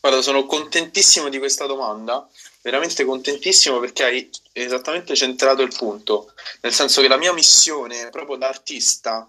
Guarda, 0.00 0.20
sono 0.20 0.44
contentissimo 0.44 1.28
di 1.28 1.38
questa 1.38 1.64
domanda, 1.64 2.28
veramente 2.60 3.04
contentissimo 3.04 3.78
perché 3.78 4.04
hai 4.04 4.28
esattamente 4.52 5.14
centrato 5.14 5.62
il 5.62 5.72
punto, 5.74 6.32
nel 6.60 6.72
senso 6.72 7.00
che 7.00 7.08
la 7.08 7.16
mia 7.16 7.32
missione 7.32 8.10
proprio 8.10 8.36
da 8.36 8.48
artista 8.48 9.28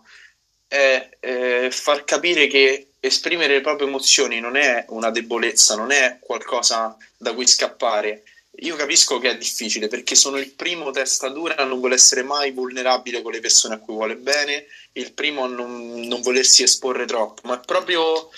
è 0.75 1.09
eh, 1.19 1.71
far 1.71 2.03
capire 2.03 2.47
che 2.47 2.87
esprimere 2.99 3.53
le 3.55 3.61
proprie 3.61 3.87
emozioni 3.87 4.39
non 4.39 4.57
è 4.57 4.85
una 4.89 5.11
debolezza, 5.11 5.75
non 5.75 5.91
è 5.91 6.17
qualcosa 6.19 6.97
da 7.17 7.33
cui 7.33 7.47
scappare. 7.47 8.23
Io 8.59 8.75
capisco 8.75 9.19
che 9.19 9.31
è 9.31 9.37
difficile 9.37 9.87
perché 9.87 10.15
sono 10.15 10.37
il 10.37 10.51
primo 10.51 10.91
testa 10.91 11.27
dura 11.29 11.57
a 11.57 11.65
non 11.65 11.79
voler 11.79 11.97
essere 11.97 12.23
mai 12.23 12.51
vulnerabile 12.51 13.21
con 13.21 13.33
le 13.33 13.41
persone 13.41 13.75
a 13.75 13.79
cui 13.79 13.93
vuole 13.93 14.15
bene, 14.15 14.65
il 14.93 15.11
primo 15.11 15.43
a 15.43 15.47
non, 15.47 15.99
non 16.07 16.21
volersi 16.21 16.63
esporre 16.63 17.05
troppo, 17.05 17.41
ma 17.43 17.59
è 17.59 17.65
proprio 17.65 18.29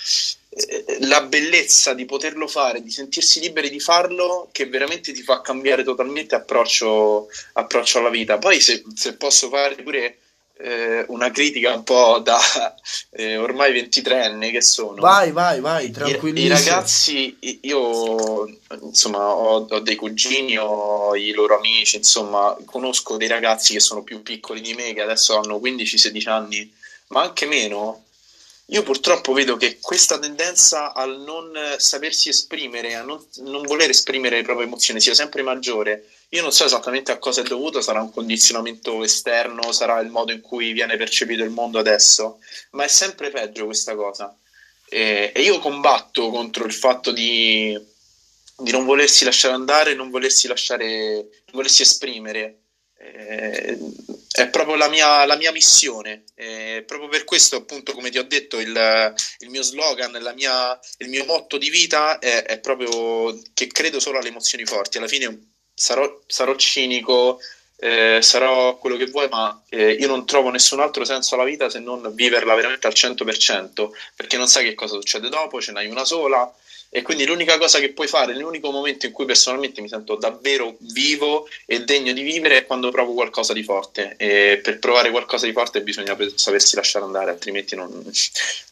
eh, 0.50 0.98
la 1.02 1.22
bellezza 1.22 1.94
di 1.94 2.06
poterlo 2.06 2.48
fare, 2.48 2.82
di 2.82 2.90
sentirsi 2.90 3.40
liberi 3.40 3.70
di 3.70 3.80
farlo, 3.80 4.50
che 4.52 4.66
veramente 4.66 5.14
ti 5.14 5.22
fa 5.22 5.42
cambiare 5.42 5.84
totalmente 5.84 6.34
approccio, 6.34 7.28
approccio 7.54 8.00
alla 8.00 8.10
vita. 8.10 8.40
Poi 8.40 8.60
se, 8.60 8.84
se 8.96 9.16
posso 9.16 9.50
fare 9.50 9.76
pure 9.76 10.18
eh, 10.60 11.06
una 11.10 11.30
critica 11.32 11.74
un 11.74 11.84
po' 11.84 12.20
da 12.20 12.40
eh, 13.12 13.38
ormai 13.38 13.74
23enne 13.74 14.52
che 14.52 14.62
sono. 14.62 15.02
Vai, 15.02 15.32
vai, 15.32 15.60
vai, 15.60 15.92
tranquillissimo. 15.92 16.40
I, 16.40 16.46
i 16.46 16.48
ragazzi, 16.48 17.38
io 17.62 18.48
insomma 18.82 19.20
ho, 19.20 19.68
ho, 19.70 19.80
dei 19.80 19.96
cugini, 19.96 20.58
ho 20.58 21.16
i 21.16 21.32
loro 21.32 21.58
amici, 21.58 21.98
insomma 21.98 22.56
conosco 22.66 23.18
dei 23.18 23.28
ragazzi 23.28 23.74
che 23.74 23.80
sono 23.80 24.04
più 24.04 24.22
piccoli 24.22 24.62
di 24.62 24.74
me, 24.74 24.94
che 24.94 25.02
adesso 25.02 25.38
hanno 25.38 25.58
15-16 25.58 26.30
anni 26.30 26.76
ma 27.10 27.22
anche 27.22 27.46
meno, 27.46 28.06
io 28.70 28.84
purtroppo 28.84 29.32
vedo 29.32 29.56
che 29.56 29.80
questa 29.80 30.20
tendenza 30.20 30.94
al 30.94 31.22
non 31.22 31.58
sapersi 31.78 32.28
esprimere, 32.28 32.96
a 32.96 33.02
non, 33.02 33.26
non, 33.38 33.62
voler 33.64 33.90
esprimere 33.90 34.38
le 34.38 34.44
proprie 34.44 34.66
emozioni 34.66 35.00
sia 35.00 35.14
sempre 35.14 35.42
maggiore. 35.42 36.10
Io 36.30 36.42
non 36.42 36.52
so 36.52 36.66
esattamente 36.66 37.14
a 37.14 37.18
cosa 37.18 37.40
è 37.40 37.44
dovuto, 37.46 37.80
sarà 37.80 38.02
un 38.02 38.12
condizionamento 38.12 39.04
esterno, 39.04 39.72
sarà 39.72 40.02
il 40.02 40.10
modo 40.10 40.34
in 40.34 40.42
cui 40.42 40.74
viene 40.74 40.98
percepito 40.98 41.44
il 41.44 41.50
mondo 41.50 41.80
adesso, 41.80 42.40
ma 42.72 42.84
è 42.84 42.90
sempre 42.90 43.30
peggio 43.30 43.66
questa 43.66 43.96
cosa. 43.96 44.38
E, 44.90 45.32
e 45.34 45.42
io 45.42 45.60
combatto 45.60 46.30
contro 46.30 46.66
il 46.66 46.74
fatto 46.74 47.12
di, 47.12 47.78
di, 48.58 48.72
non 48.72 48.84
volersi 48.84 49.24
lasciare 49.24 49.54
andare, 49.54 49.94
non 49.94 50.10
volersi 50.10 50.48
lasciare, 50.48 51.14
non 51.14 51.54
volersi 51.54 51.84
esprimere. 51.84 52.64
Eh, 53.00 53.78
è 54.32 54.50
proprio 54.50 54.76
la 54.76 54.90
mia, 54.90 55.26
la 55.26 55.36
mia 55.36 55.52
missione. 55.52 56.24
Eh, 56.36 56.84
proprio 56.86 57.10
per 57.10 57.24
questo, 57.24 57.58
appunto, 57.58 57.94
come 57.94 58.10
ti 58.10 58.18
ho 58.18 58.24
detto, 58.24 58.60
il, 58.60 59.14
il 59.40 59.50
mio 59.50 59.62
slogan, 59.62 60.16
mia, 60.36 60.80
il 60.98 61.10
mio 61.10 61.26
motto 61.26 61.58
di 61.58 61.70
vita 61.70 62.20
è, 62.20 62.44
è, 62.44 62.60
proprio 62.60 63.40
che 63.54 63.68
credo 63.68 64.00
solo 64.00 64.20
alle 64.20 64.30
emozioni 64.30 64.66
forti. 64.66 64.98
Alla 64.98 65.08
fine 65.08 65.54
sarò, 65.74 66.22
sarò 66.28 66.56
cinico, 66.56 67.40
eh, 67.80 68.20
sarò 68.22 68.78
quello 68.78 68.98
che 68.98 69.06
vuoi, 69.06 69.28
ma 69.30 69.62
eh, 69.70 69.92
io 69.92 70.08
non 70.08 70.26
trovo 70.26 70.50
nessun 70.50 70.80
altro 70.80 71.06
senso 71.06 71.36
alla 71.36 71.44
vita 71.44 71.70
se 71.70 71.80
non 71.80 72.12
viverla 72.14 72.56
veramente 72.56 72.88
al 72.88 72.94
100%, 72.94 73.90
perché 74.16 74.38
non 74.38 74.48
sai 74.48 74.66
che 74.66 74.74
cosa 74.74 74.96
succede 74.96 75.30
dopo, 75.30 75.62
ce 75.62 75.72
n'hai 75.72 75.88
una 75.88 76.06
sola 76.06 76.52
e 76.90 77.02
quindi 77.02 77.26
l'unica 77.26 77.58
cosa 77.58 77.80
che 77.80 77.92
puoi 77.92 78.08
fare, 78.08 78.34
l'unico 78.34 78.72
momento 78.72 79.06
in 79.06 79.12
cui 79.12 79.26
personalmente 79.26 79.82
mi 79.82 79.90
sento 79.90 80.16
davvero 80.16 80.78
vivo 80.80 81.48
e 81.66 81.84
degno 81.84 82.14
di 82.14 82.22
vivere 82.22 82.60
è 82.60 82.66
quando 82.66 82.92
provo 82.92 83.14
qualcosa 83.14 83.52
di 83.52 83.62
forte. 83.62 84.16
E 84.18 84.60
per 84.64 84.80
provare 84.80 85.12
qualcosa 85.12 85.46
di 85.46 85.52
forte 85.52 85.82
bisogna 85.82 86.18
sapersi 86.36 86.76
lasciare 86.76 87.04
andare, 87.04 87.32
altrimenti 87.32 87.76
non, 87.76 87.92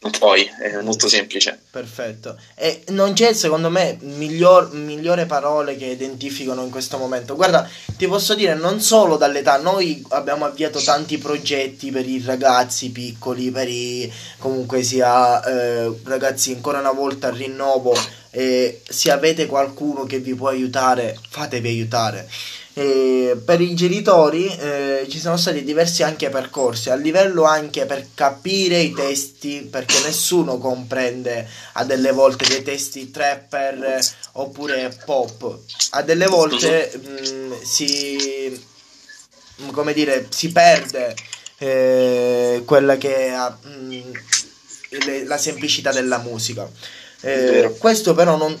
non 0.00 0.10
puoi. 0.12 0.44
È 0.44 0.80
molto 0.80 1.08
semplice. 1.08 1.60
Perfetto. 1.70 2.38
E 2.54 2.84
non 2.88 3.12
c'è, 3.12 3.34
secondo 3.34 3.68
me, 3.68 3.98
miglior, 4.00 4.72
migliore 4.72 5.26
parole 5.26 5.76
che 5.76 5.86
identificano 5.86 6.62
in 6.62 6.70
questo 6.70 6.96
momento. 6.96 7.36
Guarda, 7.36 7.68
ti 7.98 8.06
posso 8.06 8.34
dire, 8.34 8.54
non 8.54 8.80
solo 8.96 9.18
dall'età, 9.18 9.58
noi 9.58 10.02
abbiamo 10.08 10.46
avviato 10.46 10.80
tanti 10.80 11.18
progetti 11.18 11.90
per 11.90 12.08
i 12.08 12.22
ragazzi 12.24 12.88
piccoli, 12.88 13.50
per 13.50 13.68
i 13.68 14.10
comunque 14.38 14.82
sia 14.82 15.44
eh, 15.44 15.92
ragazzi 16.04 16.52
ancora 16.52 16.78
una 16.78 16.92
volta 16.92 17.28
al 17.28 17.34
rinnovo 17.34 17.94
e 18.30 18.80
se 18.88 19.10
avete 19.10 19.44
qualcuno 19.44 20.04
che 20.04 20.18
vi 20.20 20.34
può 20.34 20.48
aiutare, 20.48 21.14
fatevi 21.28 21.68
aiutare. 21.68 22.26
E 22.72 23.38
per 23.44 23.60
i 23.60 23.74
genitori 23.74 24.46
eh, 24.46 25.06
ci 25.10 25.18
sono 25.20 25.36
stati 25.36 25.62
diversi 25.62 26.02
anche 26.02 26.30
percorsi. 26.30 26.88
A 26.88 26.94
livello 26.94 27.44
anche 27.44 27.84
per 27.84 28.06
capire 28.14 28.78
i 28.78 28.92
testi 28.92 29.68
perché 29.70 30.00
nessuno 30.04 30.56
comprende 30.56 31.46
a 31.74 31.84
delle 31.84 32.12
volte 32.12 32.48
dei 32.48 32.62
testi 32.62 33.10
trapper 33.10 34.00
oppure 34.32 34.98
pop. 35.04 35.58
A 35.90 36.00
delle 36.00 36.26
volte 36.26 36.90
mh, 36.94 37.32
mm, 37.32 37.52
si 37.62 38.74
come 39.72 39.92
dire 39.92 40.26
si 40.30 40.52
perde 40.52 41.14
eh, 41.58 42.62
quella 42.64 42.96
che 42.96 43.28
è 43.28 43.36
mh, 43.36 43.94
mm, 43.94 45.26
la 45.26 45.38
semplicità 45.38 45.92
della 45.92 46.18
musica. 46.18 46.68
Eh, 47.22 47.74
questo 47.78 48.14
però 48.14 48.36
non, 48.36 48.56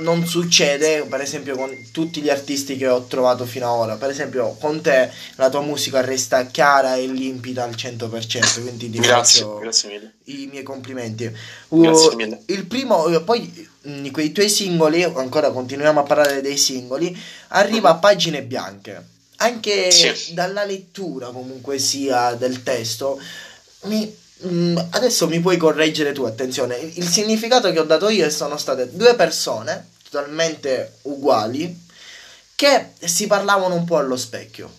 non, 0.00 0.26
succede 0.26 1.06
per 1.08 1.20
esempio 1.20 1.56
con 1.56 1.70
tutti 1.92 2.20
gli 2.20 2.28
artisti 2.28 2.76
che 2.76 2.88
ho 2.88 3.04
trovato 3.04 3.46
fino 3.46 3.72
ad 3.72 3.78
ora. 3.78 3.96
Per 3.96 4.10
esempio 4.10 4.56
con 4.60 4.80
te 4.80 5.10
la 5.36 5.48
tua 5.48 5.60
musica 5.60 6.00
resta 6.00 6.44
chiara 6.46 6.96
e 6.96 7.06
limpida 7.06 7.62
al 7.62 7.70
100% 7.70 8.60
quindi 8.60 8.90
ti 8.90 8.98
grazie, 8.98 9.46
grazie 9.60 9.88
mille. 9.88 10.12
i 10.24 10.48
miei 10.50 10.64
complimenti. 10.64 11.32
Uh, 11.68 11.82
grazie 11.82 12.16
mille. 12.16 12.42
il 12.46 12.66
primo 12.66 13.06
uh, 13.06 13.22
poi 13.22 13.68
mh, 13.82 14.10
quei 14.10 14.32
tuoi 14.32 14.48
singoli 14.48 15.04
ancora 15.04 15.50
continuiamo 15.50 16.00
a 16.00 16.02
parlare 16.02 16.40
dei 16.40 16.56
singoli 16.56 17.16
arriva 17.48 17.90
a 17.90 17.94
pagine 17.94 18.42
bianche 18.42 19.18
anche 19.40 19.90
sì. 19.90 20.34
dalla 20.34 20.64
lettura 20.64 21.28
comunque 21.28 21.78
sia 21.78 22.34
del 22.34 22.62
testo 22.62 23.20
mi 23.82 24.18
Mm, 24.46 24.78
adesso 24.90 25.28
mi 25.28 25.40
puoi 25.40 25.56
correggere 25.56 26.12
tu, 26.12 26.22
attenzione. 26.24 26.76
Il 26.76 27.06
significato 27.06 27.70
che 27.72 27.78
ho 27.78 27.84
dato 27.84 28.08
io 28.08 28.28
sono 28.30 28.56
state 28.56 28.88
due 28.96 29.14
persone 29.14 29.90
totalmente 30.08 30.98
uguali 31.02 31.88
che 32.54 32.92
si 33.04 33.26
parlavano 33.26 33.74
un 33.74 33.84
po' 33.84 33.98
allo 33.98 34.16
specchio. 34.16 34.78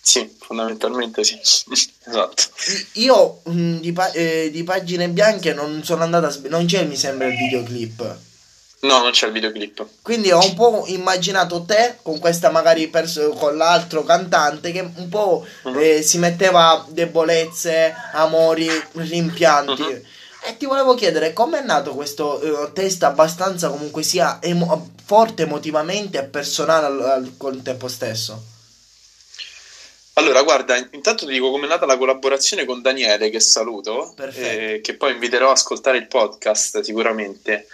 Sì, 0.00 0.36
fondamentalmente 0.38 1.24
sì. 1.24 1.38
esatto. 2.06 2.42
Io 2.92 3.40
mh, 3.44 3.52
mm, 3.52 3.76
di, 3.78 3.92
pa- 3.92 4.12
eh, 4.12 4.50
di, 4.52 4.62
pagine 4.62 5.08
bianche 5.08 5.52
non 5.52 5.82
sono 5.82 6.04
andata 6.04 6.28
a 6.28 6.30
sb- 6.30 6.48
non 6.48 6.66
c'è 6.66 6.84
mi 6.84 6.96
sembra 6.96 7.26
il 7.26 7.36
videoclip. 7.36 8.18
No, 8.84 9.00
non 9.00 9.12
c'è 9.12 9.26
il 9.26 9.32
videoclip. 9.32 9.86
Quindi 10.02 10.30
ho 10.30 10.44
un 10.44 10.54
po' 10.54 10.84
immaginato 10.86 11.64
te 11.64 11.96
con 12.02 12.18
questa 12.18 12.50
magari 12.50 12.88
pers- 12.88 13.30
con 13.36 13.56
l'altro 13.56 14.04
cantante 14.04 14.72
che 14.72 14.80
un 14.80 15.08
po' 15.08 15.44
uh-huh. 15.62 15.78
eh, 15.78 16.02
si 16.02 16.18
metteva 16.18 16.84
debolezze, 16.88 17.94
amori, 18.12 18.68
rimpianti. 18.92 19.82
Uh-huh. 19.82 20.02
E 20.46 20.56
ti 20.58 20.66
volevo 20.66 20.92
chiedere 20.94 21.32
com'è 21.32 21.62
nato 21.62 21.94
questo 21.94 22.38
uh, 22.42 22.72
test 22.74 23.02
abbastanza 23.04 23.70
comunque 23.70 24.02
sia 24.02 24.38
emo- 24.42 24.90
forte 25.02 25.44
emotivamente 25.44 26.18
e 26.18 26.24
personale 26.24 26.84
al, 26.84 27.00
al 27.00 27.34
contempo 27.38 27.88
stesso? 27.88 28.52
Allora, 30.16 30.42
guarda, 30.42 30.76
intanto 30.76 31.24
ti 31.24 31.32
dico 31.32 31.50
come 31.50 31.64
è 31.64 31.68
nata 31.68 31.86
la 31.86 31.96
collaborazione 31.96 32.66
con 32.66 32.82
Daniele, 32.82 33.30
che 33.30 33.40
saluto, 33.40 34.14
eh, 34.34 34.80
che 34.82 34.94
poi 34.94 35.12
inviterò 35.12 35.48
a 35.48 35.52
ascoltare 35.52 35.96
il 35.96 36.06
podcast 36.06 36.80
sicuramente. 36.82 37.66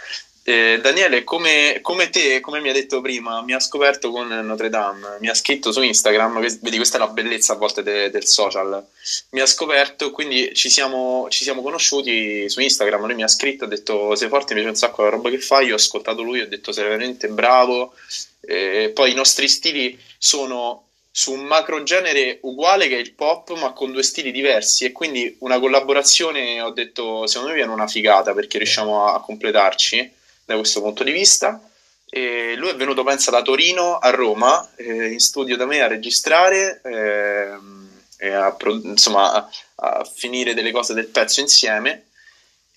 Eh, 0.51 0.81
Daniele, 0.81 1.23
come, 1.23 1.79
come, 1.81 2.11
te, 2.11 2.41
come 2.41 2.59
mi 2.59 2.71
ha 2.71 2.73
detto 2.73 3.01
prima, 3.01 3.41
mi 3.41 3.53
ha 3.53 3.61
scoperto 3.61 4.11
con 4.11 4.27
Notre 4.27 4.69
Dame, 4.69 5.19
mi 5.21 5.29
ha 5.29 5.35
scritto 5.35 5.71
su 5.71 5.81
Instagram, 5.81 6.41
vedi 6.41 6.75
questa 6.75 6.97
è 6.97 6.99
la 6.99 7.07
bellezza 7.07 7.53
a 7.53 7.57
volte 7.57 7.85
de, 7.85 8.11
del 8.11 8.27
social, 8.27 8.85
mi 9.31 9.39
ha 9.39 9.47
scoperto, 9.47 10.11
quindi 10.11 10.53
ci 10.53 10.69
siamo, 10.69 11.29
ci 11.31 11.45
siamo, 11.45 11.63
conosciuti 11.63 12.49
su 12.49 12.61
Instagram, 12.61 13.07
lui 13.07 13.15
mi 13.15 13.23
ha 13.23 13.29
scritto, 13.29 13.65
ha 13.65 13.69
detto 13.69 14.17
sei 14.17 14.29
forte, 14.29 14.55
mi 14.55 14.63
piace 14.63 14.75
un 14.75 14.81
sacco 14.81 15.05
la 15.05 15.11
roba 15.11 15.31
che 15.31 15.39
fai, 15.39 15.67
io 15.67 15.75
ho 15.75 15.77
ascoltato 15.77 16.23
lui, 16.23 16.41
ho 16.41 16.49
detto 16.49 16.73
sei 16.73 16.83
veramente 16.83 17.29
bravo, 17.29 17.95
eh, 18.41 18.91
poi 18.93 19.13
i 19.13 19.15
nostri 19.15 19.47
stili 19.47 19.97
sono 20.19 20.87
su 21.13 21.31
un 21.31 21.45
macro 21.45 21.85
genere 21.85 22.41
uguale 22.43 22.89
che 22.89 22.97
il 22.97 23.13
pop, 23.13 23.57
ma 23.57 23.73
con 23.73 23.93
due 23.93 24.03
stili 24.03 24.33
diversi. 24.33 24.85
E 24.85 24.93
quindi 24.93 25.37
una 25.41 25.59
collaborazione, 25.61 26.61
ho 26.61 26.71
detto, 26.71 27.27
secondo 27.27 27.51
me 27.51 27.57
viene 27.57 27.73
una 27.73 27.89
figata 27.89 28.33
perché 28.33 28.59
riusciamo 28.59 29.07
a, 29.07 29.15
a 29.15 29.21
completarci 29.21 30.19
da 30.51 30.57
questo 30.57 30.81
punto 30.81 31.05
di 31.05 31.13
vista. 31.13 31.61
E 32.09 32.55
lui 32.57 32.71
è 32.71 32.75
venuto, 32.75 33.05
pensa, 33.05 33.31
da 33.31 33.43
Torino 33.43 33.99
a 33.99 34.11
Roma, 34.11 34.69
eh, 34.77 35.13
in 35.13 35.21
studio 35.21 35.57
da 35.57 35.65
me 35.65 35.81
a 35.81 35.87
registrare 35.87 36.81
eh, 36.85 37.57
e 38.19 38.33
a, 38.33 38.57
insomma, 38.83 39.33
a, 39.33 39.49
a, 39.77 40.05
finire 40.05 40.55
delle 40.55 40.73
cose 40.73 40.93
del 40.93 41.07
pezzo 41.07 41.41
insieme. 41.41 42.07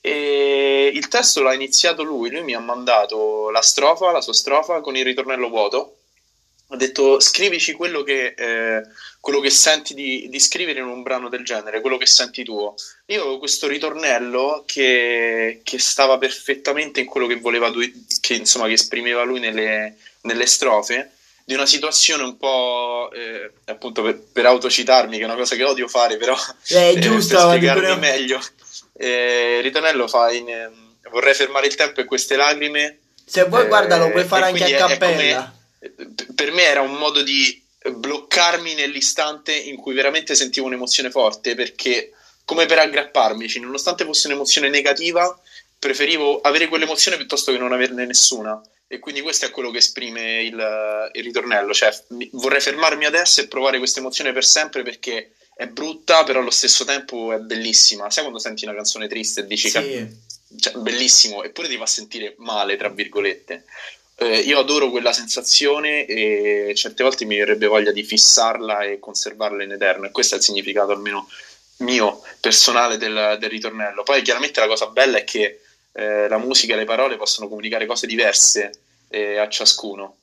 E 0.02 0.92
il 0.94 1.08
testo 1.08 1.42
l'ha 1.42 1.54
iniziato 1.54 2.04
lui, 2.04 2.30
lui 2.30 2.44
mi 2.44 2.54
ha 2.54 2.60
mandato 2.60 3.50
la 3.50 3.62
strofa, 3.62 4.12
la 4.12 4.22
sua 4.22 4.34
strofa 4.34 4.82
con 4.82 4.96
il 4.96 5.06
ritornello 5.06 5.50
vuoto 5.50 5.98
ha 6.74 6.76
detto 6.76 7.20
scrivici 7.20 7.74
quello 7.74 8.02
che, 8.02 8.34
eh, 8.36 8.82
quello 9.20 9.40
che 9.40 9.52
senti 9.52 9.94
di, 9.94 10.28
di, 10.28 10.40
scrivere 10.40 10.80
in 10.80 10.88
un 10.88 11.04
brano 11.04 11.30
del 11.30 11.46
genere, 11.46 11.82
quello 11.82 11.98
che 11.98 12.08
senti 12.08 12.44
tuo. 12.44 12.74
Io 13.08 13.22
avevo 13.22 13.38
questo 13.38 13.68
ritornello 13.68 14.64
che, 14.66 15.62
che 15.64 15.78
stava 15.78 16.18
perfettamente 16.18 17.00
in 17.00 17.06
quello 17.06 17.28
che 17.28 17.36
voleva 17.36 17.70
lui, 17.70 18.06
che, 18.20 18.34
insomma, 18.34 18.66
che 18.66 18.74
esprimeva 18.74 19.24
lui 19.24 19.40
nelle, 19.40 19.98
nelle 20.22 20.48
strofe 20.48 21.12
di 21.46 21.54
una 21.54 21.68
situazione 21.68 22.24
un 22.24 22.38
po' 22.38 23.12
eh, 23.14 23.52
appunto 23.66 24.02
per, 24.02 24.20
per, 24.32 24.48
autocitarmi, 24.48 25.18
che 25.18 25.22
è 25.22 25.26
una 25.26 25.36
cosa 25.36 25.56
che 25.56 25.64
odio 25.64 25.88
fare, 25.88 26.18
però 26.18 26.36
è 26.68 26.94
eh, 26.96 27.00
giusto, 27.00 27.36
per 27.36 27.58
spiegarmi 27.58 28.00
meglio. 28.00 28.40
Eh, 28.98 29.60
ritornello 29.62 30.08
fa 30.08 30.32
in, 30.32 30.48
vorrei 31.12 31.36
fermare 31.36 31.68
il 31.68 31.76
tempo 31.76 32.02
e 32.02 32.06
queste 32.06 32.36
lacrime. 32.36 32.98
Se 33.26 33.44
vuoi, 33.44 33.68
guarda, 33.68 33.98
lo 33.98 34.10
puoi 34.10 34.24
fare 34.24 34.46
anche 34.46 34.76
a 34.76 34.88
cappella 34.88 35.62
per 36.36 36.52
me 36.52 36.64
era 36.64 36.82
un 36.82 36.94
modo 36.94 37.22
di 37.22 37.62
bloccarmi 37.92 38.76
nell'istante 38.76 39.54
in 39.54 39.76
cui 39.76 39.94
veramente 39.94 40.36
sentivo 40.36 40.68
un'emozione 40.68 41.12
forte 41.12 41.56
perché 41.56 42.12
come 42.46 42.66
per 42.66 42.80
aggrapparmici, 42.80 43.60
nonostante 43.60 44.06
fosse 44.06 44.28
un'emozione 44.28 44.70
negativa, 44.70 45.38
preferivo 45.80 46.42
avere 46.42 46.68
quell'emozione 46.68 47.18
piuttosto 47.18 47.52
che 47.52 47.58
non 47.58 47.74
averne 47.74 48.06
nessuna. 48.06 48.62
E 48.88 49.00
quindi 49.00 49.22
questo 49.22 49.46
è 49.46 49.50
quello 49.50 49.72
che 49.72 49.80
esprime 49.80 50.44
il, 50.44 51.10
il 51.14 51.24
ritornello, 51.24 51.74
cioè 51.74 51.92
vorrei 52.32 52.62
fermarmi 52.62 53.06
adesso 53.06 53.42
e 53.42 53.48
provare 53.48 53.80
questa 53.80 54.00
emozione 54.00 54.34
per 54.34 54.46
sempre 54.46 54.84
perché 54.84 55.32
è 55.56 55.68
brutta, 55.68 56.24
però 56.24 56.40
allo 56.40 56.52
stesso 56.52 56.84
tempo 56.86 57.34
è 57.34 57.38
bellissima. 57.40 58.10
Sai 58.12 58.24
quando 58.24 58.40
senti 58.40 58.66
una 58.66 58.76
canzone 58.76 59.08
triste 59.08 59.42
e 59.42 59.48
dici 59.48 59.70
sì. 59.70 59.80
che 59.80 60.12
cioè, 60.60 60.74
bellissimo, 60.76 61.44
eppure 61.44 61.68
ti 61.68 61.78
fa 61.78 61.86
sentire 61.86 62.36
male, 62.38 62.76
tra 62.76 62.90
virgolette. 62.90 63.66
Eh, 64.24 64.38
io 64.40 64.58
adoro 64.58 64.90
quella 64.90 65.12
sensazione 65.12 66.06
e 66.06 66.72
certe 66.76 67.04
volte 67.04 67.26
mi 67.26 67.38
verrebbe 67.38 67.68
voglia 67.68 67.92
di 67.92 68.04
fissarla 68.04 68.84
e 68.84 68.98
conservarla 68.98 69.64
in 69.64 69.74
eterno 69.74 70.06
e 70.06 70.12
questo 70.12 70.36
è 70.36 70.38
il 70.38 70.44
significato 70.46 70.94
almeno 70.94 71.28
mio 71.80 72.22
personale 72.40 72.98
del, 72.98 73.36
del, 73.38 73.50
ritornello. 73.50 74.04
Poi 74.04 74.22
chiaramente 74.22 74.62
la 74.62 74.68
cosa 74.68 74.88
bella 74.88 75.18
è 75.18 75.26
che 75.26 75.60
eh, 75.92 76.30
la 76.30 76.38
musica 76.38 76.74
e 76.74 76.78
le 76.78 76.86
parole 76.86 77.18
possono 77.18 77.50
comunicare 77.50 77.86
cose 77.86 78.08
diverse 78.08 78.72
eh, 79.10 79.38
a 79.40 79.50
ciascuno. 79.50 80.16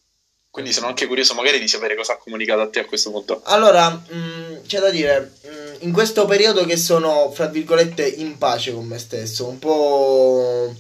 Quindi 0.49 0.73
sono 0.73 0.87
anche 0.87 1.07
curioso 1.07 1.35
magari 1.35 1.61
di 1.61 1.69
sapere 1.69 1.95
cosa 1.95 2.15
ha 2.15 2.17
comunicato 2.17 2.63
a 2.63 2.71
te 2.71 2.81
a 2.81 2.87
questo 2.87 3.11
punto. 3.11 3.43
Allora, 3.45 3.91
mh, 3.91 4.17
mm, 4.17 4.57
c'è 4.67 4.81
da 4.81 4.89
dire, 4.89 5.33
mh, 5.43 5.49
mm, 5.49 5.75
in 5.81 5.93
questo 5.93 6.25
periodo 6.25 6.65
che 6.65 6.79
sono, 6.79 7.31
fra 7.33 7.47
virgolette, 7.47 8.09
in 8.09 8.39
pace 8.39 8.73
con 8.73 8.87
me 8.87 8.99
stesso, 8.99 9.47
un 9.47 9.59
po'... 9.59 10.75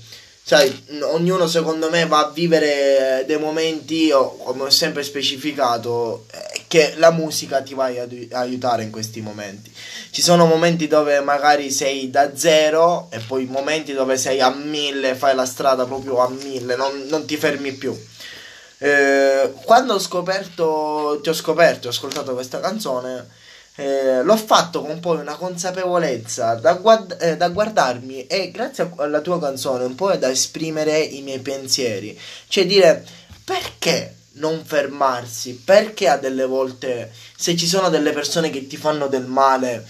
Sai, 0.50 0.84
ognuno 1.02 1.46
secondo 1.46 1.90
me 1.90 2.08
va 2.08 2.26
a 2.26 2.30
vivere 2.30 3.22
dei 3.24 3.38
momenti, 3.38 4.06
io, 4.06 4.30
come 4.30 4.64
ho 4.64 4.70
sempre 4.70 5.04
specificato, 5.04 6.26
eh, 6.32 6.62
che 6.66 6.94
la 6.96 7.12
musica 7.12 7.62
ti 7.62 7.72
va 7.72 7.84
a 7.84 8.40
aiutare 8.40 8.82
in 8.82 8.90
questi 8.90 9.20
momenti. 9.20 9.72
Ci 10.10 10.20
sono 10.20 10.46
momenti 10.46 10.88
dove 10.88 11.20
magari 11.20 11.70
sei 11.70 12.10
da 12.10 12.36
zero 12.36 13.06
e 13.12 13.20
poi 13.20 13.44
momenti 13.44 13.92
dove 13.92 14.16
sei 14.16 14.40
a 14.40 14.50
mille, 14.50 15.14
fai 15.14 15.36
la 15.36 15.46
strada 15.46 15.84
proprio 15.84 16.18
a 16.18 16.28
mille, 16.28 16.74
non, 16.74 17.06
non 17.06 17.24
ti 17.26 17.36
fermi 17.36 17.70
più. 17.70 17.96
Eh, 18.78 19.52
quando 19.62 19.94
ho 19.94 20.00
scoperto, 20.00 21.20
ti 21.22 21.28
ho 21.28 21.32
scoperto, 21.32 21.86
ho 21.86 21.90
ascoltato 21.90 22.34
questa 22.34 22.58
canzone, 22.58 23.28
eh, 23.76 24.22
l'ho 24.22 24.36
fatto 24.36 24.82
con 24.82 25.00
poi 25.00 25.18
una 25.18 25.36
consapevolezza 25.36 26.54
da, 26.54 26.74
guard- 26.74 27.16
eh, 27.20 27.36
da, 27.36 27.48
guardarmi 27.48 28.26
e 28.26 28.50
grazie 28.50 28.90
alla 28.96 29.20
tua 29.20 29.40
canzone 29.40 29.84
un 29.84 29.94
po' 29.94 30.14
da 30.16 30.30
esprimere 30.30 30.98
i 30.98 31.22
miei 31.22 31.40
pensieri. 31.40 32.18
Cioè 32.48 32.66
dire 32.66 33.04
perché 33.44 34.16
non 34.32 34.64
fermarsi? 34.64 35.54
Perché 35.64 36.08
a 36.08 36.16
delle 36.16 36.44
volte 36.44 37.12
se 37.36 37.56
ci 37.56 37.66
sono 37.66 37.88
delle 37.88 38.12
persone 38.12 38.50
che 38.50 38.66
ti 38.66 38.76
fanno 38.76 39.06
del 39.06 39.26
male, 39.26 39.86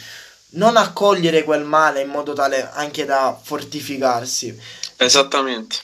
non 0.50 0.76
accogliere 0.76 1.44
quel 1.44 1.64
male 1.64 2.02
in 2.02 2.08
modo 2.08 2.32
tale 2.32 2.68
anche 2.72 3.04
da 3.04 3.38
fortificarsi? 3.40 4.58
Esattamente. 4.96 5.76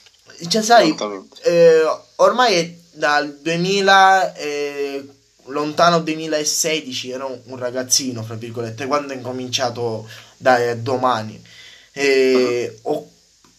Cioè, 0.47 0.61
sai, 0.61 0.87
Esattamente. 0.87 1.41
Eh, 1.43 1.81
ormai 2.17 2.55
è 2.55 2.73
dal 2.91 3.37
2000 3.41 4.33
eh, 4.33 5.07
lontano 5.47 5.99
2016 5.99 7.11
ero 7.11 7.41
un 7.45 7.57
ragazzino 7.57 8.23
fra 8.23 8.35
virgolette 8.35 8.85
quando 8.85 9.13
ho 9.13 9.15
incominciato 9.15 10.07
da 10.37 10.73
domani. 10.75 11.41
E 11.91 12.79
ho, 12.83 13.09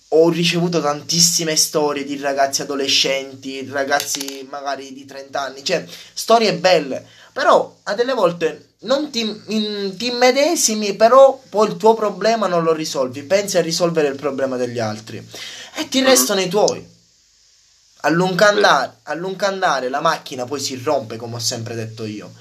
ho, 0.09 0.29
ricevuto 0.31 0.81
tantissime 0.81 1.57
storie 1.57 2.05
di 2.05 2.17
ragazzi 2.19 2.63
adolescenti 2.63 3.69
ragazzi 3.69 4.47
magari 4.49 4.93
di 4.93 5.05
30 5.05 5.41
anni 5.41 5.65
cioè 5.65 5.85
storie 6.13 6.55
belle. 6.55 7.05
Però 7.33 7.77
a 7.85 7.95
delle 7.95 8.15
volte 8.15 8.71
non 8.81 9.11
ti, 9.11 9.21
in, 9.21 9.95
ti 9.97 10.07
immedesimi 10.07 10.95
però 10.95 11.41
poi 11.49 11.69
il 11.69 11.77
tuo 11.77 11.95
problema 11.95 12.47
non 12.47 12.63
lo 12.63 12.73
risolvi. 12.73 13.23
Pensi 13.23 13.59
a 13.59 13.63
risolvere 13.63 14.09
il 14.09 14.17
problema 14.17 14.57
degli 14.57 14.79
altri. 14.79 15.25
E 15.75 15.89
ti 15.89 15.99
uh-huh. 15.99 16.07
restano 16.07 16.41
i 16.41 16.49
tuoi 16.49 16.97
a 18.03 18.09
lungo, 18.11 18.45
andare, 18.45 18.99
a 19.05 19.15
lungo 19.15 19.47
andare 19.47 19.89
la 19.89 20.01
macchina 20.01 20.45
poi 20.45 20.61
si 20.61 20.81
rompe, 20.83 21.17
come 21.17 21.37
ho 21.37 21.41
sempre 21.41 21.75
detto 21.75 22.05
io. 22.05 22.33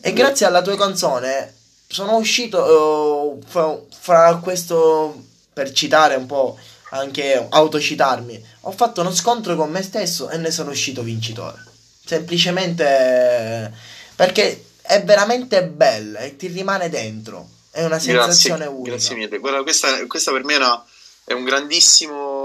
E 0.00 0.12
grazie 0.12 0.46
alla 0.46 0.62
tua 0.62 0.76
canzone 0.76 1.54
sono 1.88 2.16
uscito 2.16 2.58
uh, 2.58 3.42
fra, 3.46 3.78
fra, 3.98 4.36
questo, 4.36 5.24
per 5.52 5.72
citare 5.72 6.14
un 6.14 6.26
po', 6.26 6.58
anche 6.90 7.46
autocitarmi, 7.48 8.44
ho 8.62 8.70
fatto 8.70 9.00
uno 9.00 9.12
scontro 9.12 9.56
con 9.56 9.70
me 9.70 9.82
stesso 9.82 10.30
e 10.30 10.36
ne 10.36 10.50
sono 10.50 10.70
uscito 10.70 11.02
vincitore. 11.02 11.64
Semplicemente 12.04 13.72
perché 14.14 14.64
è 14.82 15.02
veramente 15.02 15.64
bella 15.64 16.20
e 16.20 16.36
ti 16.36 16.46
rimane 16.46 16.88
dentro. 16.88 17.48
È 17.70 17.84
una 17.84 17.98
sensazione 17.98 18.64
grazie, 18.64 18.74
unica. 18.74 18.90
Grazie 18.90 19.16
mille. 19.16 19.38
Guarda, 19.38 19.62
questa, 19.62 20.06
questa 20.06 20.32
per 20.32 20.44
me 20.44 20.56
una, 20.56 20.82
è 21.24 21.32
un 21.32 21.44
grandissimo 21.44 22.35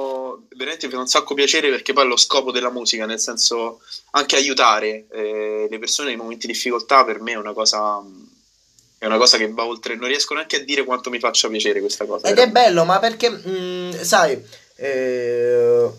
veramente 0.61 0.87
mi 0.87 0.93
fa 0.93 0.99
un 0.99 1.07
sacco 1.07 1.33
piacere 1.33 1.69
perché 1.69 1.93
poi 1.93 2.05
è 2.05 2.07
lo 2.07 2.17
scopo 2.17 2.51
della 2.51 2.71
musica, 2.71 3.05
nel 3.05 3.19
senso 3.19 3.81
anche 4.11 4.35
aiutare 4.35 5.05
eh, 5.11 5.67
le 5.69 5.79
persone 5.79 6.09
nei 6.09 6.17
momenti 6.17 6.47
di 6.47 6.53
difficoltà 6.53 7.03
per 7.03 7.19
me 7.21 7.33
è 7.33 7.37
una 7.37 7.53
cosa 7.53 8.01
è 9.01 9.07
una 9.07 9.17
cosa 9.17 9.37
che 9.37 9.49
va 9.49 9.65
oltre, 9.65 9.95
non 9.95 10.09
riesco 10.09 10.35
neanche 10.35 10.57
a 10.57 10.63
dire 10.63 10.83
quanto 10.83 11.09
mi 11.09 11.17
faccia 11.17 11.49
piacere 11.49 11.79
questa 11.79 12.05
cosa. 12.05 12.27
Ed 12.27 12.37
è 12.37 12.47
bello, 12.49 12.85
ma 12.85 12.99
perché, 12.99 13.31
mh, 13.31 13.49
mm, 13.49 13.91
sai, 14.01 14.39
eh, 14.75 15.89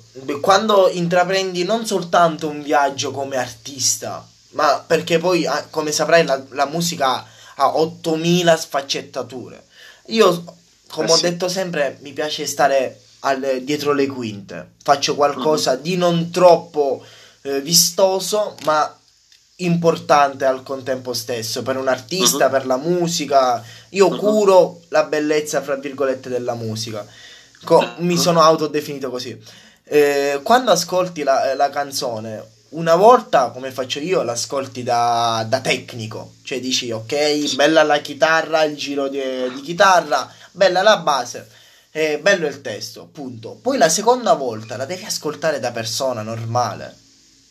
quando 0.41 0.89
intraprendi 0.89 1.65
non 1.65 1.85
soltanto 1.85 2.47
un 2.47 2.63
viaggio 2.63 3.11
come 3.11 3.39
artista, 3.39 4.25
ma 4.51 4.85
perché 4.87 5.19
poi, 5.19 5.45
ah, 5.47 5.67
come 5.69 5.91
saprai, 5.91 6.25
la, 6.25 6.41
la 6.51 6.67
musica 6.67 7.27
ha 7.57 7.77
8000 7.77 8.57
sfaccettature. 8.57 9.65
Io, 10.07 10.45
come 10.89 11.09
eh 11.09 11.13
ho 11.13 11.19
detto 11.19 11.49
sempre, 11.49 11.99
mi 12.03 12.13
piace 12.13 12.47
stare 12.47 13.01
al, 13.23 13.61
dietro 13.63 13.93
le 13.93 14.07
quinte. 14.07 14.73
Faccio 14.83 15.15
qualcosa 15.15 15.73
mm-hmm. 15.73 15.83
di 15.83 15.97
non 15.97 16.31
troppo 16.31 17.05
eh, 17.43 17.61
vistoso, 17.61 18.57
ma 18.65 18.97
importante 19.57 20.45
al 20.45 20.63
contempo 20.63 21.13
stesso 21.13 21.63
per 21.63 21.77
un 21.77 21.89
artista, 21.89 22.47
uh-huh. 22.47 22.51
per 22.51 22.67
la 22.67 22.77
musica. 22.77 23.63
Io 23.91 24.09
uh-huh. 24.09 24.17
curo 24.17 24.81
la 24.89 25.05
bellezza, 25.05 25.63
fra 25.63 25.77
virgolette, 25.77 26.29
della 26.29 26.55
musica. 26.55 27.07
Co-. 27.65 27.95
Mi 27.99 28.17
sono 28.17 28.41
autodefinito 28.41 29.11
così. 29.11 29.39
Eh, 29.85 30.41
quando 30.43 30.71
ascolti 30.71 31.23
la, 31.23 31.55
la, 31.55 31.71
canzone, 31.71 32.45
una 32.71 32.97
volta, 32.97 33.51
come 33.51 33.71
faccio 33.71 33.99
io, 33.99 34.23
l'ascolti 34.23 34.83
da, 34.83 35.45
da, 35.49 35.61
tecnico. 35.61 36.35
Cioè 36.43 36.59
dici, 36.59 36.91
ok, 36.91 37.55
bella 37.55 37.83
la 37.83 37.99
chitarra, 37.99 38.65
il 38.65 38.77
giro 38.77 39.09
di, 39.09 39.21
di 39.55 39.61
chitarra, 39.61 40.29
bella 40.51 40.83
la 40.83 40.97
base 40.97 41.61
è 41.95 42.19
bello 42.23 42.47
il 42.47 42.63
testo, 42.63 43.07
punto. 43.13 43.59
Poi 43.61 43.77
la 43.77 43.91
seconda 43.91 44.33
volta 44.33 44.79
la 44.79 44.87
devi 44.87 45.05
ascoltare 45.05 45.61
da 45.61 45.73
persona 45.73 46.23
normale. 46.23 46.97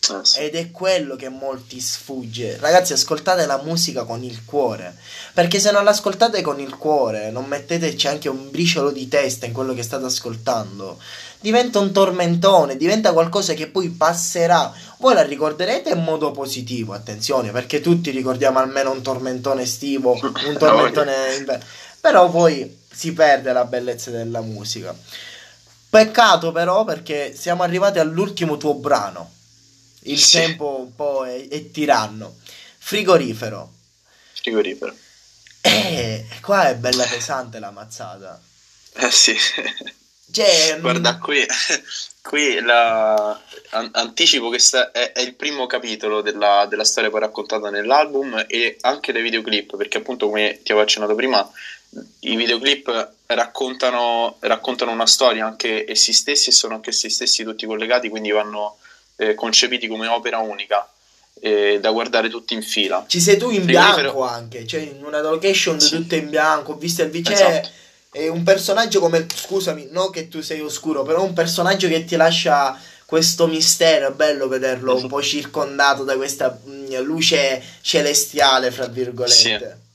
Ah, 0.09 0.25
sì. 0.25 0.39
Ed 0.39 0.55
è 0.55 0.71
quello 0.71 1.15
che 1.15 1.29
molti 1.29 1.79
sfugge. 1.79 2.57
Ragazzi, 2.57 2.93
ascoltate 2.93 3.45
la 3.45 3.61
musica 3.63 4.03
con 4.03 4.23
il 4.23 4.43
cuore. 4.43 4.97
Perché 5.35 5.59
se 5.59 5.69
non 5.69 5.83
l'ascoltate 5.83 6.41
con 6.41 6.59
il 6.59 6.75
cuore, 6.77 7.29
non 7.29 7.45
metteteci 7.45 8.07
anche 8.07 8.29
un 8.29 8.49
briciolo 8.49 8.89
di 8.89 9.07
testa 9.07 9.45
in 9.45 9.53
quello 9.53 9.75
che 9.75 9.83
state 9.83 10.05
ascoltando, 10.05 10.99
diventa 11.39 11.77
un 11.77 11.91
tormentone, 11.91 12.77
diventa 12.77 13.13
qualcosa 13.13 13.53
che 13.53 13.67
poi 13.67 13.89
passerà. 13.89 14.73
Voi 14.97 15.13
la 15.13 15.21
ricorderete 15.21 15.91
in 15.91 16.01
modo 16.01 16.31
positivo, 16.31 16.93
attenzione, 16.93 17.51
perché 17.51 17.79
tutti 17.79 18.09
ricordiamo 18.09 18.57
almeno 18.57 18.89
un 18.89 19.03
tormentone 19.03 19.61
estivo, 19.61 20.17
un 20.19 20.57
tormentone 20.57 21.35
inverno. 21.37 21.63
Però 21.99 22.27
poi 22.31 22.79
si 22.91 23.13
perde 23.13 23.53
la 23.53 23.65
bellezza 23.65 24.11
della 24.11 24.41
musica. 24.41 24.95
Peccato 25.89 26.51
però 26.51 26.83
perché 26.83 27.35
siamo 27.35 27.63
arrivati 27.63 27.99
all'ultimo 27.99 28.57
tuo 28.57 28.75
brano. 28.75 29.31
Il 30.03 30.19
sì. 30.19 30.37
tempo 30.37 30.79
un 30.79 30.95
po' 30.95 31.25
è, 31.25 31.47
è 31.47 31.71
tiranno. 31.71 32.37
Frigorifero. 32.77 33.71
Frigorifero. 34.33 34.95
Eh, 35.61 36.25
qua 36.41 36.69
è 36.69 36.75
bella 36.75 37.05
pesante 37.05 37.59
la 37.59 37.71
mazzata. 37.71 38.41
Eh 38.93 39.11
sì. 39.11 39.35
Cioè, 40.31 40.79
Guarda, 40.79 41.17
qui, 41.17 41.45
qui 42.21 42.61
la, 42.61 43.39
an- 43.71 43.89
anticipo 43.91 44.49
che 44.49 44.59
sta, 44.59 44.91
è, 44.91 45.11
è, 45.11 45.19
il 45.19 45.35
primo 45.35 45.67
capitolo 45.67 46.21
della, 46.21 46.65
della 46.69 46.85
storia 46.85 47.09
poi 47.09 47.19
raccontata 47.19 47.69
nell'album 47.69 48.45
e 48.47 48.77
anche 48.81 49.11
dei 49.11 49.21
videoclip, 49.21 49.75
perché 49.75 49.97
appunto 49.97 50.27
come 50.27 50.61
ti 50.63 50.71
avevo 50.71 50.85
accennato 50.85 51.15
prima, 51.15 51.47
i 52.19 52.35
videoclip 52.35 53.11
raccontano, 53.25 54.37
raccontano, 54.39 54.91
una 54.91 55.07
storia 55.07 55.45
anche 55.45 55.89
essi 55.89 56.13
stessi 56.13 56.49
e 56.49 56.53
sono 56.53 56.75
anche 56.75 56.91
essi 56.91 57.09
stessi 57.09 57.43
tutti 57.43 57.65
collegati, 57.65 58.09
quindi 58.09 58.31
vanno 58.31 58.77
eh, 59.17 59.35
concepiti 59.35 59.87
come 59.87 60.07
opera 60.07 60.39
unica. 60.39 60.87
Eh, 61.43 61.79
da 61.81 61.89
guardare 61.89 62.29
tutti 62.29 62.53
in 62.53 62.61
fila. 62.61 63.03
Ci 63.07 63.19
sei 63.19 63.35
tu 63.37 63.49
in 63.49 63.65
bianco 63.65 64.23
anche, 64.23 64.67
cioè 64.67 64.81
in 64.81 65.03
una 65.03 65.21
location 65.21 65.79
sì. 65.79 65.95
tutte 65.95 66.17
in 66.17 66.29
bianco, 66.29 66.75
visto 66.75 67.01
il 67.01 67.09
vice 67.09 67.33
esatto. 67.33 67.69
è 68.11 68.27
un 68.27 68.43
personaggio 68.43 68.99
come 68.99 69.25
scusami, 69.33 69.87
non 69.89 70.11
che 70.11 70.27
tu 70.27 70.41
sei 70.41 70.59
oscuro, 70.59 71.01
però 71.01 71.23
un 71.23 71.33
personaggio 71.33 71.87
che 71.87 72.05
ti 72.05 72.15
lascia 72.15 72.79
questo 73.05 73.47
mistero, 73.47 74.09
è 74.09 74.11
bello 74.11 74.47
vederlo 74.47 74.91
esatto. 74.91 75.03
un 75.03 75.09
po' 75.09 75.21
circondato 75.23 76.03
da 76.03 76.15
questa 76.15 76.59
mh, 76.63 76.71
mm, 76.71 76.95
luce 77.01 77.63
celestiale, 77.81 78.69
fra 78.69 78.85
virgolette. 78.85 79.33
Sì. 79.33 79.89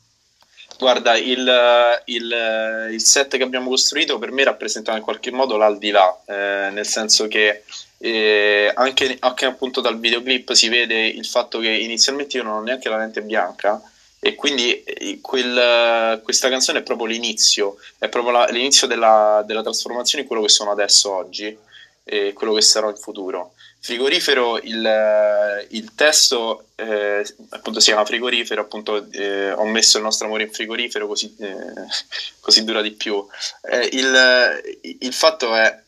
Guarda, 0.79 1.17
il, 1.17 2.03
il, 2.07 2.89
il, 2.93 3.01
set 3.01 3.37
che 3.37 3.43
abbiamo 3.43 3.71
costruito 3.71 4.19
per 4.19 4.31
me 4.31 4.45
rappresenta 4.45 4.95
in 4.95 5.03
qualche 5.03 5.31
modo 5.31 5.57
l'aldilà, 5.57 6.23
eh, 6.27 6.69
nel 6.71 6.85
senso 6.87 7.27
che 7.29 7.63
eh, 7.99 8.71
anche, 8.75 9.17
anche, 9.21 9.47
appunto 9.47 9.81
dal 9.81 9.99
videoclip 9.99 10.53
si 10.53 10.69
vede 10.69 11.07
il 11.07 11.25
fatto 11.25 11.59
che 11.61 11.71
inizialmente 11.71 12.37
io 12.37 12.43
non 12.43 12.55
ho 12.55 12.61
neanche 12.61 12.91
la 12.91 12.99
lente 12.99 13.23
bianca 13.23 13.81
e 14.19 14.35
quindi 14.35 14.83
eh, 14.83 15.19
quel, 15.23 16.21
questa 16.23 16.49
canzone 16.49 16.81
è 16.81 16.83
proprio 16.83 17.07
l'inizio, 17.07 17.77
è 17.99 18.09
proprio 18.09 18.33
la, 18.33 18.47
l'inizio 18.47 18.87
della, 18.87 19.43
della, 19.47 19.63
trasformazione 19.63 20.23
in 20.23 20.27
quello 20.29 20.43
che 20.43 20.51
sono 20.51 20.73
adesso 20.73 21.13
oggi 21.13 21.57
e 22.05 22.33
quello 22.33 22.53
che 22.53 22.61
sarò 22.63 22.91
in 22.91 22.97
futuro. 22.97 23.53
Frigorifero, 23.87 24.59
il, 24.59 25.67
il 25.71 25.95
testo 25.95 26.71
eh, 26.75 27.25
appunto 27.51 27.79
si 27.79 27.87
chiama 27.87 28.05
frigorifero, 28.05 28.61
appunto 28.61 29.09
eh, 29.13 29.53
ho 29.53 29.65
messo 29.65 29.99
il 29.99 30.03
nostro 30.03 30.27
amore 30.27 30.43
in 30.43 30.53
frigorifero 30.53 31.07
così, 31.07 31.33
eh, 31.39 31.55
così 32.41 32.65
dura 32.65 32.83
di 32.83 32.91
più. 32.91 33.25
Eh, 33.63 33.89
il, 33.93 34.97
il, 34.99 35.13
fatto 35.13 35.55
è, 35.55 35.81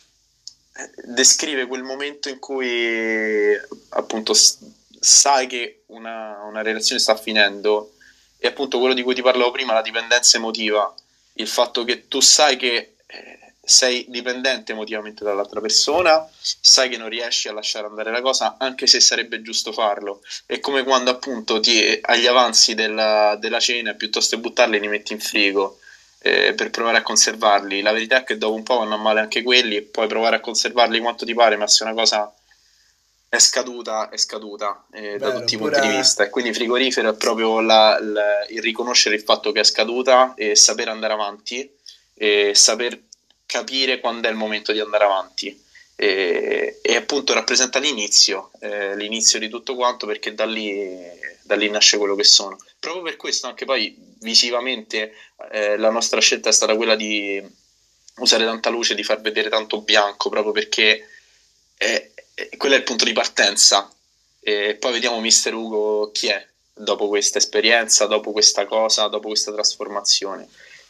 descrive 1.06 1.66
quel 1.66 1.82
momento 1.82 2.28
in 2.28 2.38
cui 2.38 3.52
appunto 3.88 4.32
sai 4.32 5.48
che 5.48 5.82
una, 5.86 6.44
una 6.44 6.62
relazione 6.62 7.00
sta 7.00 7.16
finendo 7.16 7.94
e 8.38 8.46
appunto 8.46 8.78
quello 8.78 8.94
di 8.94 9.02
cui 9.02 9.16
ti 9.16 9.22
parlavo 9.22 9.50
prima, 9.50 9.72
la 9.72 9.82
dipendenza 9.82 10.36
emotiva, 10.36 10.94
il 11.32 11.48
fatto 11.48 11.82
che 11.82 12.06
tu 12.06 12.20
sai 12.20 12.56
che 12.56 12.94
eh, 13.06 13.47
sei 13.68 14.06
dipendente 14.08 14.72
emotivamente 14.72 15.24
dall'altra 15.24 15.60
persona, 15.60 16.26
sai 16.40 16.88
che 16.88 16.96
non 16.96 17.10
riesci 17.10 17.48
a 17.48 17.52
lasciare 17.52 17.86
andare 17.86 18.10
la 18.10 18.22
cosa, 18.22 18.56
anche 18.58 18.86
se 18.86 18.98
sarebbe 18.98 19.42
giusto 19.42 19.72
farlo. 19.72 20.22
È 20.46 20.58
come 20.58 20.84
quando 20.84 21.10
appunto 21.10 21.60
ti, 21.60 21.98
agli 22.00 22.26
avanzi 22.26 22.74
della, 22.74 23.36
della 23.38 23.60
cena, 23.60 23.92
piuttosto 23.92 24.36
che 24.36 24.40
buttarli, 24.42 24.80
li 24.80 24.88
metti 24.88 25.12
in 25.12 25.20
frigo 25.20 25.80
eh, 26.20 26.54
per 26.54 26.70
provare 26.70 26.96
a 26.96 27.02
conservarli. 27.02 27.82
La 27.82 27.92
verità 27.92 28.20
è 28.20 28.24
che 28.24 28.38
dopo 28.38 28.54
un 28.54 28.62
po' 28.62 28.78
vanno 28.78 28.94
a 28.94 28.98
male 28.98 29.20
anche 29.20 29.42
quelli 29.42 29.76
e 29.76 29.82
puoi 29.82 30.06
provare 30.06 30.36
a 30.36 30.40
conservarli 30.40 30.98
quanto 31.00 31.26
ti 31.26 31.34
pare, 31.34 31.56
ma 31.56 31.66
se 31.66 31.82
una 31.82 31.92
cosa 31.92 32.32
è 33.28 33.38
scaduta, 33.38 34.08
è 34.08 34.16
scaduta 34.16 34.86
eh, 34.92 35.18
Vero, 35.18 35.18
da 35.18 35.38
tutti 35.40 35.56
i 35.56 35.58
punti 35.58 35.80
di 35.80 35.88
vista. 35.88 36.24
E 36.24 36.30
quindi 36.30 36.54
frigorifero 36.54 37.10
è 37.10 37.14
proprio 37.16 37.60
la, 37.60 37.98
la, 38.00 38.46
il 38.48 38.62
riconoscere 38.62 39.16
il 39.16 39.20
fatto 39.20 39.52
che 39.52 39.60
è 39.60 39.64
scaduta 39.64 40.32
e 40.36 40.56
saper 40.56 40.88
andare 40.88 41.12
avanti 41.12 41.70
e 42.14 42.52
saper 42.54 43.06
capire 43.48 43.98
quando 43.98 44.28
è 44.28 44.30
il 44.30 44.36
momento 44.36 44.72
di 44.72 44.80
andare 44.80 45.04
avanti 45.04 45.64
e, 45.96 46.80
e 46.82 46.96
appunto 46.96 47.32
rappresenta 47.32 47.78
l'inizio, 47.78 48.50
eh, 48.60 48.94
l'inizio 48.94 49.38
di 49.38 49.48
tutto 49.48 49.74
quanto 49.74 50.06
perché 50.06 50.34
da 50.34 50.44
lì, 50.44 50.94
da 51.42 51.56
lì, 51.56 51.70
nasce 51.70 51.96
quello 51.96 52.14
che 52.14 52.24
sono. 52.24 52.58
Proprio 52.78 53.02
per 53.02 53.16
questo 53.16 53.46
anche 53.46 53.64
poi 53.64 53.96
visivamente 54.20 55.14
eh, 55.50 55.78
la 55.78 55.90
nostra 55.90 56.20
scelta 56.20 56.50
è 56.50 56.52
stata 56.52 56.76
quella 56.76 56.94
di 56.94 57.42
usare 58.18 58.44
tanta 58.44 58.68
luce, 58.68 58.94
di 58.94 59.02
far 59.02 59.22
vedere 59.22 59.48
tanto 59.48 59.80
bianco, 59.80 60.28
proprio 60.28 60.52
perché 60.52 61.08
è, 61.74 62.10
è, 62.34 62.56
quello 62.58 62.74
è 62.74 62.78
il 62.78 62.84
punto 62.84 63.04
di 63.04 63.12
partenza. 63.12 63.90
E 64.40 64.76
poi 64.78 64.92
vediamo 64.92 65.20
Mister 65.20 65.54
Ugo 65.54 66.10
chi 66.12 66.28
è 66.28 66.46
dopo 66.74 67.08
questa 67.08 67.38
esperienza, 67.38 68.04
dopo 68.04 68.30
questa 68.30 68.66
cosa, 68.66 69.08
dopo 69.08 69.28
questa 69.28 69.52
trasformazione. 69.52 70.48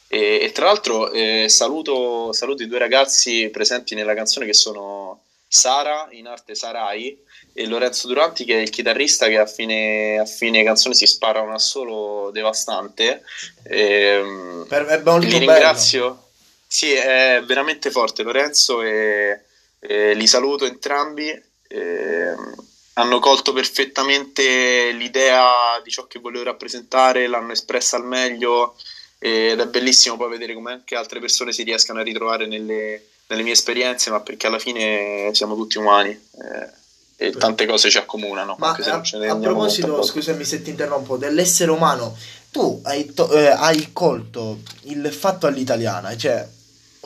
E, 0.08 0.40
e 0.42 0.52
tra 0.52 0.64
l'altro 0.64 1.10
eh, 1.10 1.46
saluto, 1.48 2.32
saluto, 2.32 2.62
i 2.62 2.66
due 2.66 2.78
ragazzi 2.78 3.50
presenti 3.50 3.94
nella 3.94 4.14
canzone 4.14 4.46
che 4.46 4.54
sono 4.54 5.22
Sara, 5.46 6.08
in 6.12 6.26
arte 6.26 6.54
Sarai, 6.54 7.16
e 7.52 7.66
Lorenzo 7.66 8.06
Duranti 8.06 8.44
che 8.44 8.58
è 8.58 8.60
il 8.60 8.70
chitarrista 8.70 9.26
che 9.26 9.38
a 9.38 9.46
fine, 9.46 10.18
a 10.18 10.24
fine 10.24 10.62
canzone 10.62 10.94
si 10.94 11.06
spara 11.06 11.40
un 11.40 11.52
assolo 11.52 12.30
devastante. 12.32 13.22
E, 13.64 14.64
per, 14.66 14.86
è 14.86 15.00
molto 15.02 15.26
li 15.26 15.38
ringrazio. 15.38 16.02
Bello. 16.02 16.26
Sì, 16.66 16.92
è 16.92 17.42
veramente 17.44 17.90
forte 17.90 18.22
Lorenzo 18.22 18.82
e, 18.82 19.42
e 19.78 20.14
li 20.14 20.26
saluto 20.26 20.66
entrambi. 20.66 21.28
E, 21.28 22.34
hanno 22.94 23.20
colto 23.20 23.52
perfettamente 23.52 24.90
l'idea 24.90 25.80
di 25.82 25.90
ciò 25.90 26.06
che 26.06 26.18
volevo 26.18 26.44
rappresentare, 26.44 27.28
l'hanno 27.28 27.52
espressa 27.52 27.96
al 27.96 28.04
meglio 28.04 28.76
ed 29.18 29.58
è 29.58 29.66
bellissimo 29.66 30.16
poi 30.16 30.30
vedere 30.30 30.54
come 30.54 30.72
anche 30.72 30.94
altre 30.94 31.18
persone 31.18 31.52
si 31.52 31.64
riescano 31.64 32.00
a 32.00 32.02
ritrovare 32.02 32.46
nelle, 32.46 33.06
nelle 33.26 33.42
mie 33.42 33.52
esperienze, 33.52 34.10
ma 34.10 34.20
perché 34.20 34.46
alla 34.46 34.58
fine 34.58 35.30
siamo 35.32 35.56
tutti 35.56 35.78
umani 35.78 36.10
eh, 36.10 37.26
e 37.26 37.32
tante 37.32 37.66
cose 37.66 37.90
ci 37.90 37.98
accomunano. 37.98 38.54
Ma 38.58 38.70
a, 38.72 39.02
a 39.28 39.36
proposito, 39.36 40.02
scusami 40.02 40.44
se 40.44 40.62
ti 40.62 40.70
interrompo, 40.70 41.16
dell'essere 41.16 41.70
umano, 41.70 42.16
tu 42.50 42.80
hai, 42.84 43.12
to- 43.12 43.30
eh, 43.32 43.48
hai 43.48 43.90
colto 43.92 44.60
il 44.82 45.12
fatto 45.12 45.46
all'italiana, 45.46 46.16
cioè 46.16 46.46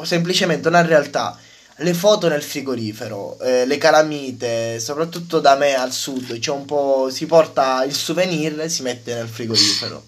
semplicemente 0.02 0.68
una 0.68 0.82
realtà 0.82 1.38
le 1.76 1.94
foto 1.94 2.28
nel 2.28 2.42
frigorifero, 2.42 3.38
eh, 3.40 3.64
le 3.64 3.78
calamite, 3.78 4.78
soprattutto 4.78 5.40
da 5.40 5.56
me 5.56 5.74
al 5.74 5.92
sud, 5.92 6.38
c'è 6.38 6.50
un 6.50 6.66
po', 6.66 7.08
si 7.10 7.26
porta 7.26 7.82
il 7.84 7.94
souvenir 7.94 8.60
e 8.60 8.68
si 8.68 8.82
mette 8.82 9.14
nel 9.14 9.28
frigorifero. 9.28 10.04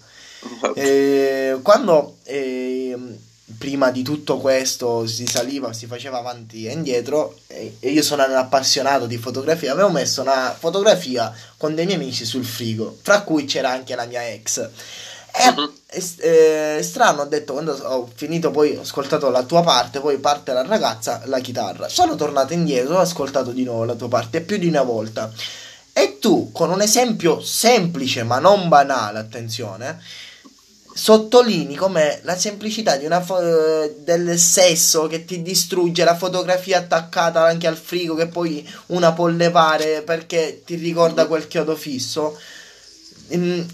Eh, 0.75 1.59
quando 1.61 2.17
eh, 2.23 2.97
prima 3.57 3.91
di 3.91 4.01
tutto 4.03 4.37
questo 4.37 5.05
si 5.05 5.25
saliva, 5.25 5.73
si 5.73 5.85
faceva 5.85 6.17
avanti 6.17 6.65
e 6.65 6.71
indietro 6.71 7.37
e, 7.47 7.77
e, 7.79 7.89
io 7.89 8.01
sono 8.01 8.25
un 8.25 8.35
appassionato 8.35 9.05
di 9.05 9.17
fotografia, 9.17 9.71
avevo 9.71 9.89
messo 9.89 10.21
una 10.21 10.55
fotografia 10.57 11.33
con 11.57 11.75
dei 11.75 11.85
miei 11.85 11.97
amici 11.97 12.25
sul 12.25 12.45
frigo, 12.45 12.97
fra 13.01 13.21
cui 13.21 13.45
c'era 13.45 13.71
anche 13.71 13.95
la 13.95 14.05
mia 14.05 14.27
ex. 14.27 14.69
E, 15.37 15.49
uh-huh. 15.49 15.73
eh, 16.19 16.79
strano, 16.81 17.23
ho 17.23 17.25
detto 17.25 17.53
quando 17.53 17.73
ho 17.73 18.09
finito, 18.13 18.51
poi 18.51 18.75
ho 18.77 18.81
ascoltato 18.81 19.29
la 19.29 19.43
tua 19.43 19.61
parte, 19.63 19.99
poi 19.99 20.17
parte 20.17 20.53
la 20.53 20.65
ragazza, 20.65 21.21
la 21.25 21.39
chitarra. 21.39 21.89
Sono 21.89 22.15
tornato 22.15 22.53
indietro, 22.53 22.95
ho 22.95 22.99
ascoltato 22.99 23.51
di 23.51 23.63
nuovo 23.63 23.83
la 23.83 23.95
tua 23.95 24.07
parte 24.07 24.41
più 24.41 24.57
di 24.57 24.67
una 24.67 24.83
volta. 24.83 25.31
E 25.91 26.19
tu, 26.19 26.51
con 26.51 26.71
un 26.71 26.81
esempio 26.81 27.41
semplice 27.41 28.23
ma 28.23 28.39
non 28.39 28.69
banale, 28.69 29.19
attenzione, 29.19 29.99
sottolinei 30.97 31.75
come 31.75 32.21
la 32.23 32.37
semplicità 32.37 32.95
di 32.95 33.05
una 33.05 33.19
fo- 33.19 33.37
del 33.97 34.39
sesso 34.39 35.07
che 35.07 35.25
ti 35.25 35.41
distrugge 35.41 36.05
la 36.05 36.15
fotografia 36.15 36.77
attaccata 36.77 37.43
anche 37.43 37.67
al 37.67 37.75
frigo 37.75 38.15
che 38.15 38.27
poi 38.27 38.65
una 38.87 39.11
può 39.11 39.27
levare 39.27 40.03
perché 40.03 40.61
ti 40.65 40.75
ricorda 40.75 41.25
quel 41.27 41.49
chiodo 41.49 41.75
fisso 41.75 42.39
in, 43.29 43.65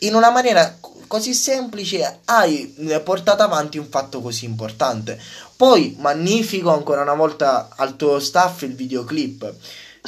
in 0.00 0.14
una 0.14 0.28
maniera 0.28 0.78
così 1.06 1.32
semplice 1.32 2.20
hai 2.26 2.74
portato 3.02 3.42
avanti 3.42 3.78
un 3.78 3.88
fatto 3.88 4.20
così 4.20 4.44
importante 4.44 5.18
poi 5.56 5.96
magnifico 5.98 6.74
ancora 6.74 7.00
una 7.00 7.14
volta 7.14 7.70
al 7.74 7.96
tuo 7.96 8.20
staff 8.20 8.62
il 8.62 8.74
videoclip 8.74 9.54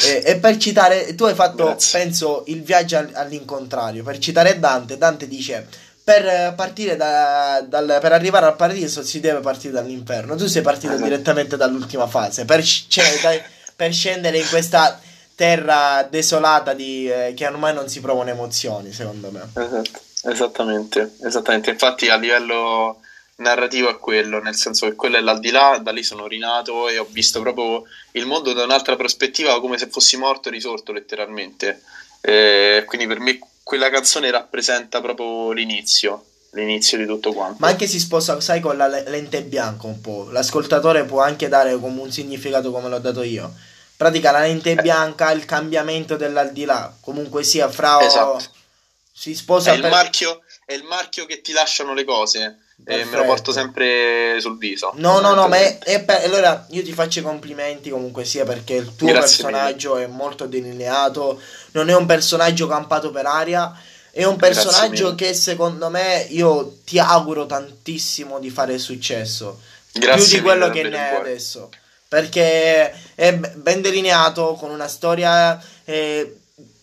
e, 0.00 0.22
e, 0.24 0.36
per 0.36 0.56
citare, 0.58 1.16
tu 1.16 1.24
hai 1.24 1.34
fatto, 1.34 1.64
Grazie. 1.64 1.98
penso, 1.98 2.44
il 2.46 2.62
viaggio 2.62 3.04
all'incontrario. 3.14 4.04
Per 4.04 4.18
citare 4.18 4.60
Dante, 4.60 4.96
Dante 4.96 5.26
dice: 5.26 5.66
per 6.08 6.54
partire 6.54 6.96
da, 6.96 7.62
dal, 7.66 7.98
per 8.00 8.12
arrivare 8.12 8.46
al 8.46 8.56
paradiso 8.56 9.02
si 9.02 9.20
deve 9.20 9.40
partire 9.40 9.74
dall'inferno. 9.74 10.36
Tu 10.36 10.46
sei 10.46 10.62
partito 10.62 10.94
uh-huh. 10.94 11.02
direttamente 11.02 11.58
dall'ultima 11.58 12.06
fase 12.06 12.46
per, 12.46 12.64
cioè, 12.64 13.04
dai, 13.20 13.42
per, 13.76 13.92
scendere 13.92 14.38
in 14.38 14.48
questa 14.48 14.98
terra 15.34 16.06
desolata 16.08 16.72
di, 16.72 17.10
eh, 17.10 17.34
che 17.36 17.46
ormai 17.46 17.74
non 17.74 17.90
si 17.90 18.00
provano 18.00 18.30
emozioni, 18.30 18.90
secondo 18.90 19.30
me. 19.30 19.50
Esatto. 19.52 20.00
Esattamente, 20.22 21.16
esattamente. 21.22 21.68
Infatti 21.68 22.08
a 22.08 22.16
livello 22.16 23.00
narrativo 23.36 23.90
è 23.90 23.98
quello, 23.98 24.40
nel 24.40 24.56
senso 24.56 24.86
che 24.86 24.94
quello 24.94 25.18
è 25.18 25.20
l'aldilà, 25.20 25.76
da 25.76 25.92
lì 25.92 26.02
sono 26.02 26.26
rinato 26.26 26.88
e 26.88 26.96
ho 26.96 27.06
visto 27.10 27.42
proprio 27.42 27.82
il 28.12 28.24
mondo 28.24 28.54
da 28.54 28.64
un'altra 28.64 28.96
prospettiva, 28.96 29.60
come 29.60 29.76
se 29.76 29.88
fossi 29.88 30.16
morto 30.16 30.48
e 30.48 30.52
risorto 30.52 30.90
letteralmente. 30.90 31.82
Eh, 32.22 32.84
quindi 32.86 33.06
per 33.06 33.20
me 33.20 33.38
quella 33.68 33.90
canzone 33.90 34.30
rappresenta 34.30 35.02
proprio 35.02 35.52
l'inizio, 35.52 36.24
l'inizio 36.52 36.96
di 36.96 37.04
tutto 37.04 37.34
quanto. 37.34 37.58
Ma 37.60 37.68
anche 37.68 37.86
si 37.86 38.00
sposa, 38.00 38.40
sai, 38.40 38.60
con 38.60 38.78
la 38.78 38.86
lente 38.86 39.42
bianca 39.42 39.86
un 39.86 40.00
po'. 40.00 40.30
L'ascoltatore 40.30 41.04
può 41.04 41.20
anche 41.20 41.48
dare 41.48 41.78
come 41.78 42.00
un 42.00 42.10
significato 42.10 42.70
come 42.70 42.88
l'ho 42.88 42.98
dato 42.98 43.22
io. 43.22 43.54
Pratica 43.94 44.30
la 44.30 44.40
lente 44.40 44.70
eh. 44.70 44.76
bianca, 44.76 45.32
il 45.32 45.44
cambiamento 45.44 46.16
dell'aldilà, 46.16 46.96
comunque 47.02 47.42
sia 47.42 47.68
fra... 47.68 48.00
Esatto. 48.00 48.42
Si 49.12 49.34
sposa 49.34 49.72
è, 49.72 49.74
per... 49.74 49.84
il 49.84 49.90
marchio, 49.90 50.40
è 50.64 50.72
il 50.72 50.84
marchio 50.84 51.26
che 51.26 51.42
ti 51.42 51.52
lasciano 51.52 51.92
le 51.92 52.04
cose. 52.04 52.60
E 52.84 53.04
me 53.04 53.16
lo 53.16 53.24
porto 53.24 53.52
sempre 53.52 54.38
sul 54.40 54.56
viso. 54.56 54.92
No, 54.96 55.20
no, 55.20 55.34
no, 55.34 55.46
ma 55.48 55.56
è, 55.58 55.78
è 55.78 56.02
per... 56.02 56.24
allora 56.24 56.66
io 56.70 56.82
ti 56.82 56.92
faccio 56.92 57.18
i 57.18 57.22
complimenti 57.22 57.90
comunque 57.90 58.24
sia 58.24 58.44
perché 58.44 58.74
il 58.74 58.94
tuo 58.96 59.08
Grazie 59.08 59.44
personaggio 59.44 59.94
mille. 59.94 60.06
è 60.06 60.08
molto 60.08 60.46
delineato, 60.46 61.40
non 61.72 61.90
è 61.90 61.94
un 61.94 62.06
personaggio 62.06 62.66
campato 62.66 63.10
per 63.10 63.26
aria, 63.26 63.78
è 64.10 64.24
un 64.24 64.36
personaggio 64.36 65.14
che 65.14 65.34
secondo 65.34 65.90
me 65.90 66.26
io 66.30 66.78
ti 66.84 66.98
auguro 66.98 67.46
tantissimo 67.46 68.38
di 68.38 68.48
fare 68.48 68.78
successo. 68.78 69.60
Grazie 69.92 70.26
più 70.26 70.36
di 70.36 70.42
quello 70.42 70.70
che 70.70 70.82
ne 70.82 71.10
hai 71.10 71.16
adesso. 71.16 71.68
Perché 72.08 72.90
è 73.14 73.34
ben 73.34 73.82
delineato, 73.82 74.54
con 74.54 74.70
una 74.70 74.88
storia 74.88 75.62
eh, 75.84 76.38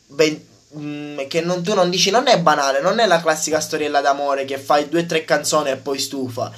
ben 0.08 0.54
Mm, 0.78 1.28
che 1.28 1.41
non, 1.41 1.63
tu 1.63 1.73
non 1.73 1.89
dici 1.89 2.09
non 2.09 2.28
è 2.28 2.39
banale, 2.39 2.82
non 2.82 2.99
è 2.99 3.05
la 3.05 3.21
classica 3.21 3.59
storiella 3.59 4.01
d'amore 4.01 4.45
che 4.45 4.57
fai 4.57 4.89
due 4.89 5.01
o 5.01 5.05
tre 5.05 5.23
canzoni 5.23 5.69
e 5.69 5.78
poi 5.78 5.99
stufa. 5.99 6.51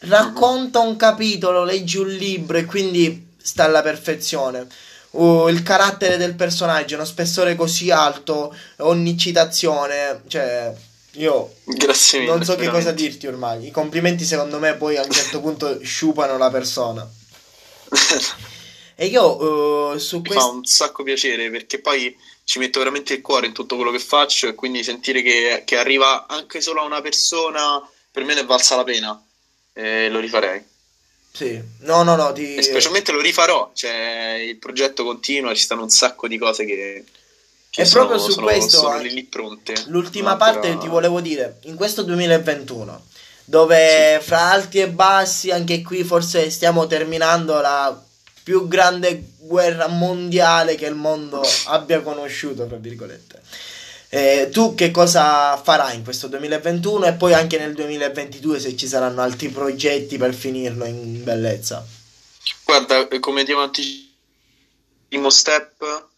Racconta 0.00 0.80
un 0.80 0.96
capitolo, 0.96 1.64
leggi 1.64 1.96
un 1.96 2.08
libro 2.08 2.58
e 2.58 2.66
quindi 2.66 3.32
sta 3.40 3.64
alla 3.64 3.82
perfezione. 3.82 4.66
Uh, 5.10 5.48
il 5.48 5.62
carattere 5.62 6.16
del 6.16 6.34
personaggio, 6.34 6.96
uno 6.96 7.04
spessore 7.04 7.54
così 7.54 7.90
alto, 7.90 8.54
ogni 8.78 9.16
citazione, 9.16 10.22
cioè 10.26 10.74
io 11.12 11.54
Grazie 11.64 12.20
mille, 12.20 12.32
non 12.32 12.44
so 12.44 12.56
veramente. 12.56 12.78
che 12.78 12.84
cosa 12.84 12.94
dirti 12.94 13.26
ormai. 13.26 13.68
I 13.68 13.70
complimenti 13.70 14.24
secondo 14.24 14.58
me 14.58 14.74
poi 14.74 14.96
a 14.96 15.02
un 15.02 15.10
certo 15.10 15.40
punto 15.40 15.78
sciupano 15.84 16.36
la 16.36 16.50
persona. 16.50 17.08
E 18.96 19.06
io 19.06 19.92
uh, 19.92 19.98
su 19.98 20.22
questo... 20.22 20.34
Mi 20.34 20.40
fa 20.40 20.56
un 20.56 20.64
sacco 20.64 21.02
piacere 21.02 21.50
perché 21.50 21.80
poi 21.80 22.16
ci 22.44 22.58
metto 22.58 22.78
veramente 22.78 23.14
il 23.14 23.22
cuore 23.22 23.46
in 23.46 23.52
tutto 23.52 23.76
quello 23.76 23.90
che 23.90 23.98
faccio 23.98 24.46
e 24.46 24.54
quindi 24.54 24.84
sentire 24.84 25.22
che, 25.22 25.62
che 25.64 25.76
arriva 25.76 26.26
anche 26.26 26.60
solo 26.60 26.80
a 26.80 26.84
una 26.84 27.00
persona 27.00 27.82
per 28.10 28.22
me 28.22 28.34
ne 28.34 28.40
è 28.42 28.44
valsa 28.44 28.76
la 28.76 28.84
pena 28.84 29.20
e 29.72 30.08
lo 30.08 30.20
rifarei. 30.20 30.62
Sì, 31.32 31.60
no, 31.80 32.04
no, 32.04 32.14
no. 32.14 32.32
Ti... 32.32 32.54
E 32.54 32.62
specialmente 32.62 33.10
lo 33.10 33.20
rifarò, 33.20 33.72
cioè 33.74 34.40
il 34.40 34.56
progetto 34.58 35.02
continua, 35.02 35.52
ci 35.52 35.64
stanno 35.64 35.82
un 35.82 35.90
sacco 35.90 36.28
di 36.28 36.38
cose 36.38 36.64
che, 36.64 37.04
che 37.70 37.80
e 37.80 37.84
sono, 37.84 38.06
proprio 38.06 38.24
su 38.24 38.34
sono, 38.34 38.46
questo 38.46 38.76
sono 38.76 38.98
lì, 38.98 39.12
lì 39.12 39.24
pronte. 39.24 39.74
L'ultima 39.86 40.36
parte 40.36 40.78
ti 40.78 40.86
volevo 40.86 41.20
dire, 41.20 41.58
in 41.62 41.74
questo 41.74 42.04
2021, 42.04 43.04
dove 43.46 44.18
sì. 44.20 44.26
fra 44.28 44.50
alti 44.52 44.78
e 44.78 44.88
bassi, 44.88 45.50
anche 45.50 45.82
qui 45.82 46.04
forse 46.04 46.50
stiamo 46.50 46.86
terminando 46.86 47.60
la 47.60 48.00
più 48.44 48.68
grande 48.68 49.30
guerra 49.38 49.88
mondiale 49.88 50.76
che 50.76 50.86
il 50.86 50.94
mondo 50.94 51.42
abbia 51.66 52.02
conosciuto, 52.02 52.66
tra 52.66 52.76
virgolette. 52.76 53.42
Eh, 54.10 54.48
tu 54.52 54.76
che 54.76 54.92
cosa 54.92 55.56
farai 55.60 55.96
in 55.96 56.04
questo 56.04 56.28
2021 56.28 57.06
e 57.06 57.12
poi 57.14 57.32
anche 57.32 57.58
nel 57.58 57.74
2022 57.74 58.60
se 58.60 58.76
ci 58.76 58.86
saranno 58.86 59.22
altri 59.22 59.48
progetti 59.48 60.18
per 60.18 60.34
finirlo 60.34 60.84
in 60.84 61.24
bellezza? 61.24 61.84
Guarda, 62.64 63.08
come 63.18 63.42
diamo 63.42 63.68
primo 65.08 65.30
step 65.30 66.08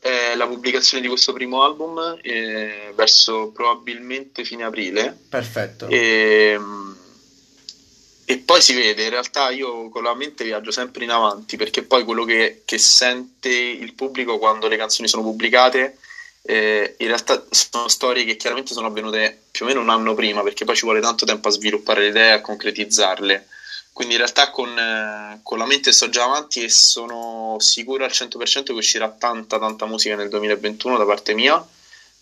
è 0.00 0.34
la 0.36 0.46
pubblicazione 0.46 1.02
di 1.02 1.08
questo 1.08 1.32
primo 1.32 1.62
album 1.62 2.18
eh, 2.22 2.92
verso 2.94 3.50
probabilmente 3.52 4.44
fine 4.44 4.64
aprile. 4.64 5.16
Perfetto. 5.28 5.88
E, 5.88 6.58
e, 8.24 8.38
poi 8.38 8.60
si 8.60 8.74
vede, 8.74 9.04
in 9.04 9.10
realtà 9.10 9.50
io 9.50 9.88
con 9.88 10.02
la 10.02 10.14
mente 10.14 10.44
viaggio 10.44 10.70
sempre 10.70 11.04
in 11.04 11.10
avanti 11.10 11.56
perché 11.56 11.82
poi 11.82 12.04
quello 12.04 12.24
che, 12.24 12.62
che 12.64 12.78
sente 12.78 13.50
il 13.50 13.94
pubblico 13.94 14.38
quando 14.38 14.68
le 14.68 14.76
canzoni 14.76 15.08
sono 15.08 15.22
pubblicate 15.22 15.98
eh, 16.46 16.96
in 16.98 17.06
realtà 17.06 17.42
sono 17.48 17.88
storie 17.88 18.24
che 18.24 18.36
chiaramente 18.36 18.74
sono 18.74 18.88
avvenute 18.88 19.44
più 19.50 19.64
o 19.64 19.68
meno 19.68 19.80
un 19.80 19.88
anno 19.88 20.12
prima, 20.14 20.42
perché 20.42 20.66
poi 20.66 20.76
ci 20.76 20.84
vuole 20.84 21.00
tanto 21.00 21.24
tempo 21.24 21.48
a 21.48 21.50
sviluppare 21.50 22.02
le 22.02 22.08
idee, 22.08 22.32
a 22.32 22.40
concretizzarle. 22.42 23.48
Quindi 23.92 24.14
in 24.14 24.20
realtà 24.20 24.50
con, 24.50 24.76
eh, 24.76 25.40
con, 25.42 25.56
la 25.56 25.66
mente 25.66 25.92
sto 25.92 26.10
già 26.10 26.24
avanti 26.24 26.62
e 26.62 26.68
sono 26.68 27.56
sicuro 27.60 28.04
al 28.04 28.10
100% 28.10 28.64
che 28.64 28.72
uscirà 28.72 29.08
tanta 29.08 29.58
tanta 29.58 29.86
musica 29.86 30.16
nel 30.16 30.28
2021 30.28 30.98
da 30.98 31.06
parte 31.06 31.32
mia. 31.32 31.66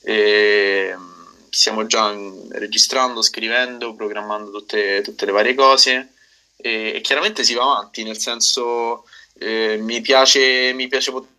E 0.03 0.95
mm, 0.97 1.12
stiamo 1.55 1.85
già 1.85 2.11
registrando, 2.53 3.21
scrivendo, 3.21 3.95
programmando 3.95 4.51
tutte, 4.51 5.03
tutte 5.03 5.27
le 5.27 5.33
varie 5.33 5.55
cose 5.55 6.13
e, 6.57 6.93
e, 6.95 7.01
chiaramente 7.03 7.45
si 7.45 7.53
va 7.53 7.65
avanti, 7.65 8.03
nel 8.05 8.17
senso 8.19 9.05
eh, 9.35 9.77
mi 9.79 10.01
piace, 10.01 10.73
mi 10.73 10.89
piace 10.89 11.11
poter 11.11 11.31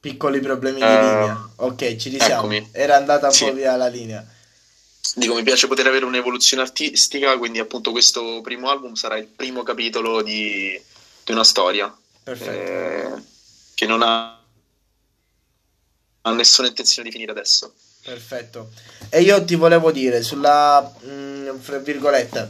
Piccoli 0.00 0.40
problemi 0.40 0.78
di 0.78 0.84
uh, 0.84 0.88
linea. 0.88 1.50
Ok, 1.56 1.96
ci 1.96 2.10
risiamo. 2.10 2.34
Eccomi. 2.34 2.68
Era 2.72 2.96
andata 2.96 3.26
un 3.26 3.32
sì. 3.32 3.44
po' 3.44 3.52
via 3.52 3.76
la 3.76 3.88
linea. 3.88 4.24
Dico, 5.14 5.34
mi 5.34 5.42
piace 5.42 5.66
poter 5.66 5.86
avere 5.86 6.04
un'evoluzione 6.04 6.62
artistica, 6.62 7.36
quindi 7.38 7.58
appunto 7.58 7.90
questo 7.90 8.40
primo 8.40 8.68
album 8.68 8.94
sarà 8.94 9.16
il 9.16 9.26
primo 9.26 9.62
capitolo 9.62 10.22
di, 10.22 10.80
di 11.24 11.32
una 11.32 11.44
storia. 11.44 11.92
Eh, 12.24 13.10
che 13.74 13.86
non 13.86 14.02
ha, 14.02 14.40
ha 16.22 16.32
nessuna 16.32 16.68
intenzione 16.68 17.08
di 17.08 17.12
finire 17.12 17.32
adesso. 17.32 17.72
Perfetto. 18.06 18.70
E 19.08 19.20
io 19.20 19.44
ti 19.44 19.56
volevo 19.56 19.90
dire 19.90 20.22
sulla 20.22 20.80
mh, 20.80 21.10
mm, 21.10 21.58
fra 21.58 21.78
virgolette, 21.78 22.48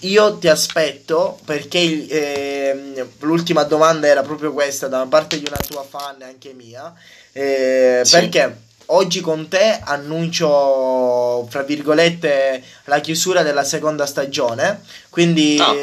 io 0.00 0.38
ti 0.38 0.48
aspetto 0.48 1.38
perché 1.44 1.78
eh, 2.08 3.06
l'ultima 3.18 3.64
domanda 3.64 4.06
era 4.06 4.22
proprio 4.22 4.54
questa 4.54 4.88
da 4.88 5.04
parte 5.06 5.38
di 5.38 5.44
una 5.46 5.60
tua 5.68 5.84
fan 5.86 6.22
e 6.22 6.24
anche 6.24 6.54
mia. 6.54 6.90
Eh, 7.32 8.00
sì. 8.02 8.12
Perché 8.12 8.56
oggi 8.86 9.20
con 9.20 9.48
te 9.48 9.78
annuncio 9.84 11.46
fra 11.50 11.62
virgolette 11.62 12.62
la 12.84 13.00
chiusura 13.00 13.42
della 13.42 13.64
seconda 13.64 14.06
stagione. 14.06 14.80
Quindi. 15.10 15.58
Ah. 15.60 15.74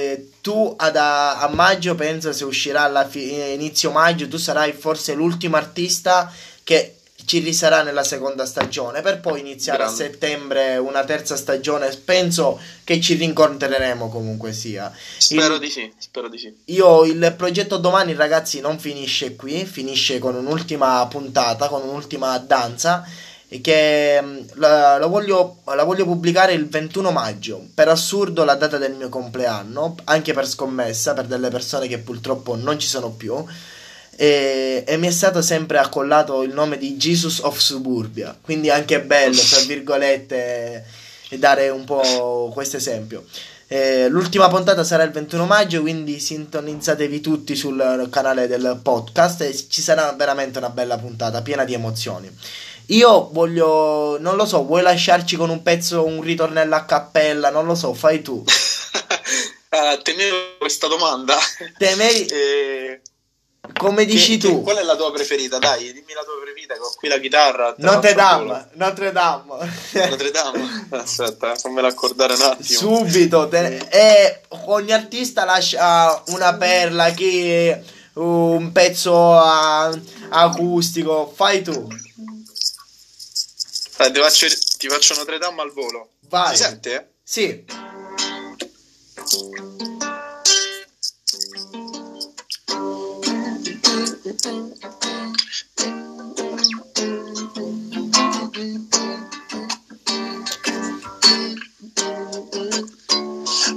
tu 0.41 0.73
ad, 0.75 0.95
a, 0.95 1.47
maggio 1.53 1.93
penso 1.93 2.33
se 2.33 2.43
uscirà 2.45 2.81
alla 2.81 3.07
fi- 3.07 3.53
inizio 3.53 3.91
maggio 3.91 4.27
tu 4.27 4.37
sarai 4.37 4.73
forse 4.73 5.13
l'ultimo 5.13 5.55
artista 5.55 6.33
che 6.63 6.95
ci 7.31 7.39
risarà 7.39 7.81
nella 7.81 8.03
seconda 8.03 8.45
stagione 8.45 8.99
per 8.99 9.21
poi 9.21 9.39
iniziare 9.39 9.85
Grande. 9.85 10.03
a 10.03 10.05
settembre 10.05 10.77
una 10.77 11.05
terza 11.05 11.37
stagione. 11.37 11.89
Penso 12.03 12.59
che 12.83 12.99
ci 12.99 13.13
rincontreremo 13.13 14.09
comunque 14.09 14.51
sia. 14.51 14.91
Spero 15.17 15.53
il, 15.53 15.61
di 15.61 15.69
sì 15.69 15.89
spero 15.97 16.27
di 16.27 16.37
sì. 16.37 16.53
Io 16.65 17.05
il 17.05 17.33
progetto 17.37 17.77
domani 17.77 18.15
ragazzi 18.15 18.59
non 18.59 18.77
finisce 18.79 19.37
qui 19.37 19.63
finisce 19.63 20.19
con 20.19 20.35
un'ultima 20.35 21.07
puntata 21.07 21.69
con 21.69 21.83
un'ultima 21.83 22.37
danza 22.39 23.07
che 23.61 24.19
mm, 24.21 24.39
la, 24.55 24.97
la, 24.97 25.05
voglio, 25.05 25.59
la 25.63 25.85
voglio 25.85 26.03
pubblicare 26.03 26.51
il 26.51 26.67
21 26.67 27.11
maggio. 27.11 27.65
Per 27.73 27.87
assurdo 27.87 28.43
la 28.43 28.55
data 28.55 28.77
del 28.77 28.93
mio 28.93 29.07
compleanno 29.07 29.95
anche 30.03 30.33
per 30.33 30.45
scommessa 30.45 31.13
per 31.13 31.27
delle 31.27 31.47
persone 31.47 31.87
che 31.87 31.99
purtroppo 31.99 32.57
non 32.57 32.77
ci 32.77 32.89
sono 32.89 33.11
più 33.11 33.41
e, 34.15 34.83
e, 34.85 34.97
mi 34.97 35.07
è 35.07 35.11
stato 35.11 35.41
sempre 35.41 35.77
accollato 35.77 36.43
il 36.43 36.53
nome 36.53 36.77
di 36.77 36.95
Jesus 36.95 37.39
of 37.39 37.57
Suburbia, 37.57 38.37
quindi 38.39 38.69
anche 38.69 39.01
bello, 39.01 39.41
tra 39.41 39.59
virgolette, 39.61 40.85
dare 41.31 41.69
un 41.69 41.85
po' 41.85 42.51
questo 42.53 42.77
esempio. 42.77 43.25
Eh, 43.67 44.09
l'ultima 44.09 44.49
puntata 44.49 44.83
sarà 44.83 45.03
il 45.03 45.11
21 45.11 45.45
maggio, 45.45 45.79
quindi 45.79 46.19
sintonizzatevi 46.19 47.21
tutti 47.21 47.55
sul 47.55 48.09
canale 48.11 48.45
del 48.45 48.79
podcast 48.83 49.41
e 49.41 49.55
ci 49.69 49.81
sarà 49.81 50.11
veramente 50.11 50.57
una 50.57 50.69
bella 50.69 50.97
puntata 50.97 51.41
piena 51.41 51.63
di 51.63 51.73
emozioni. 51.73 52.29
Io 52.87 53.29
voglio, 53.31 54.17
non 54.19 54.35
lo 54.35 54.45
so, 54.45 54.65
vuoi 54.65 54.81
lasciarci 54.81 55.37
con 55.37 55.49
un 55.49 55.63
pezzo, 55.63 56.05
un 56.05 56.21
ritornello 56.21 56.75
a 56.75 56.83
cappella? 56.83 57.49
Non 57.49 57.65
lo 57.65 57.75
so, 57.75 57.93
fai 57.93 58.21
tu. 58.21 58.33
uh, 58.43 60.01
temevo 60.01 60.57
questa 60.59 60.87
domanda. 60.87 61.37
Temevi... 61.77 62.25
eh 62.27 63.01
come 63.77 64.05
dici 64.05 64.37
che, 64.37 64.47
tu? 64.47 64.57
Che, 64.57 64.61
qual 64.63 64.77
è 64.77 64.83
la 64.83 64.95
tua 64.95 65.11
preferita? 65.11 65.59
Dai, 65.59 65.93
dimmi 65.93 66.13
la 66.13 66.23
tua 66.23 66.33
preferita. 66.41 66.73
Ho 66.75 66.93
qui 66.95 67.07
la 67.07 67.19
chitarra. 67.19 67.75
Notre 67.77 68.13
Dame. 68.13 68.69
Notre 68.73 69.11
Dame. 69.11 69.71
Notre 69.91 70.31
Dame. 70.31 70.87
Aspetta, 70.89 71.55
fammela 71.55 71.87
accordare 71.87 72.33
un 72.33 72.41
attimo. 72.41 72.79
Subito. 72.79 73.47
Te... 73.47 73.77
E 73.89 74.41
ogni 74.65 74.91
artista 74.91 75.45
lascia 75.45 76.23
una 76.27 76.55
perla 76.55 77.11
che 77.11 77.83
un 78.13 78.71
pezzo 78.71 79.31
a... 79.31 79.91
acustico. 80.29 81.31
Fai 81.35 81.61
tu. 81.61 81.87
Dai, 83.97 84.11
ti, 84.11 84.19
faccio, 84.19 84.47
ti 84.77 84.87
faccio 84.89 85.15
Notre 85.15 85.37
Dame 85.37 85.61
al 85.61 85.71
volo. 85.71 86.09
Vai. 86.29 86.55
Si 86.55 86.63
sente? 86.63 87.13
Sì. 87.23 87.63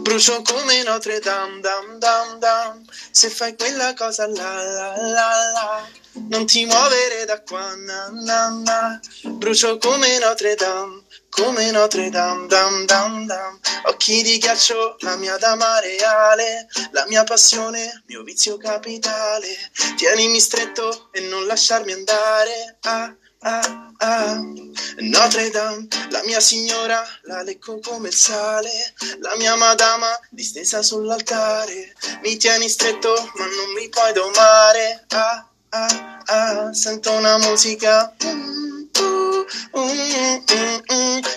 Brucio 0.03 0.43
come 0.43 0.85
Notre 0.85 1.19
Dame, 1.19 1.61
dam, 1.61 1.99
dam, 1.99 2.39
dam. 2.39 2.85
Se 3.11 3.31
fai 3.31 3.57
quella 3.57 3.95
cosa 3.95 4.29
la 4.29 4.63
la 4.63 4.95
la 4.97 5.51
la, 5.53 5.89
non 6.29 6.47
ti 6.47 6.65
muovere 6.67 7.25
da 7.25 7.41
qua, 7.41 7.75
na, 7.75 8.11
na, 8.11 8.49
na. 8.51 9.01
Brucio 9.25 9.77
come 9.79 10.19
Notre 10.19 10.55
Dame, 10.55 11.03
come 11.37 11.71
Notre 11.73 12.11
Dame, 12.11 12.47
dam, 12.47 12.87
dam, 12.87 13.27
dam. 13.27 13.59
Occhi 13.87 14.23
di 14.23 14.39
ghiaccio, 14.39 14.97
la 15.01 15.17
mia 15.17 15.37
dama 15.37 15.81
reale, 15.81 16.69
la 16.93 17.05
mia 17.07 17.25
passione, 17.25 18.03
mio 18.07 18.23
vizio 18.23 18.57
capitale. 18.57 19.49
Tienimi 19.97 20.39
stretto 20.39 21.09
e 21.13 21.21
non 21.21 21.47
lasciarmi 21.47 21.93
andare. 21.93 22.77
Ah, 22.83 23.15
ah, 23.41 23.93
ah. 23.99 24.41
Notre 24.99 25.51
Dame, 25.51 25.89
la 26.11 26.23
mia 26.25 26.39
signora, 26.41 27.05
la 27.23 27.43
lecco 27.43 27.81
come 27.81 28.09
il 28.09 28.15
sale, 28.15 28.95
la 29.19 29.35
mia 29.37 29.57
madama 29.57 30.09
distesa 30.31 30.83
sull'altare. 30.83 31.95
Mi 32.23 32.37
tieni 32.37 32.69
stretto, 32.69 33.13
ma 33.35 33.45
non 33.45 33.73
mi 33.75 33.89
puoi 33.89 34.13
domare. 34.13 35.05
Ah, 35.09 35.49
ah, 35.71 36.23
ah, 36.27 36.73
sento 36.73 37.11
una 37.13 37.39
musica. 37.39 38.15
Mm, 38.25 38.74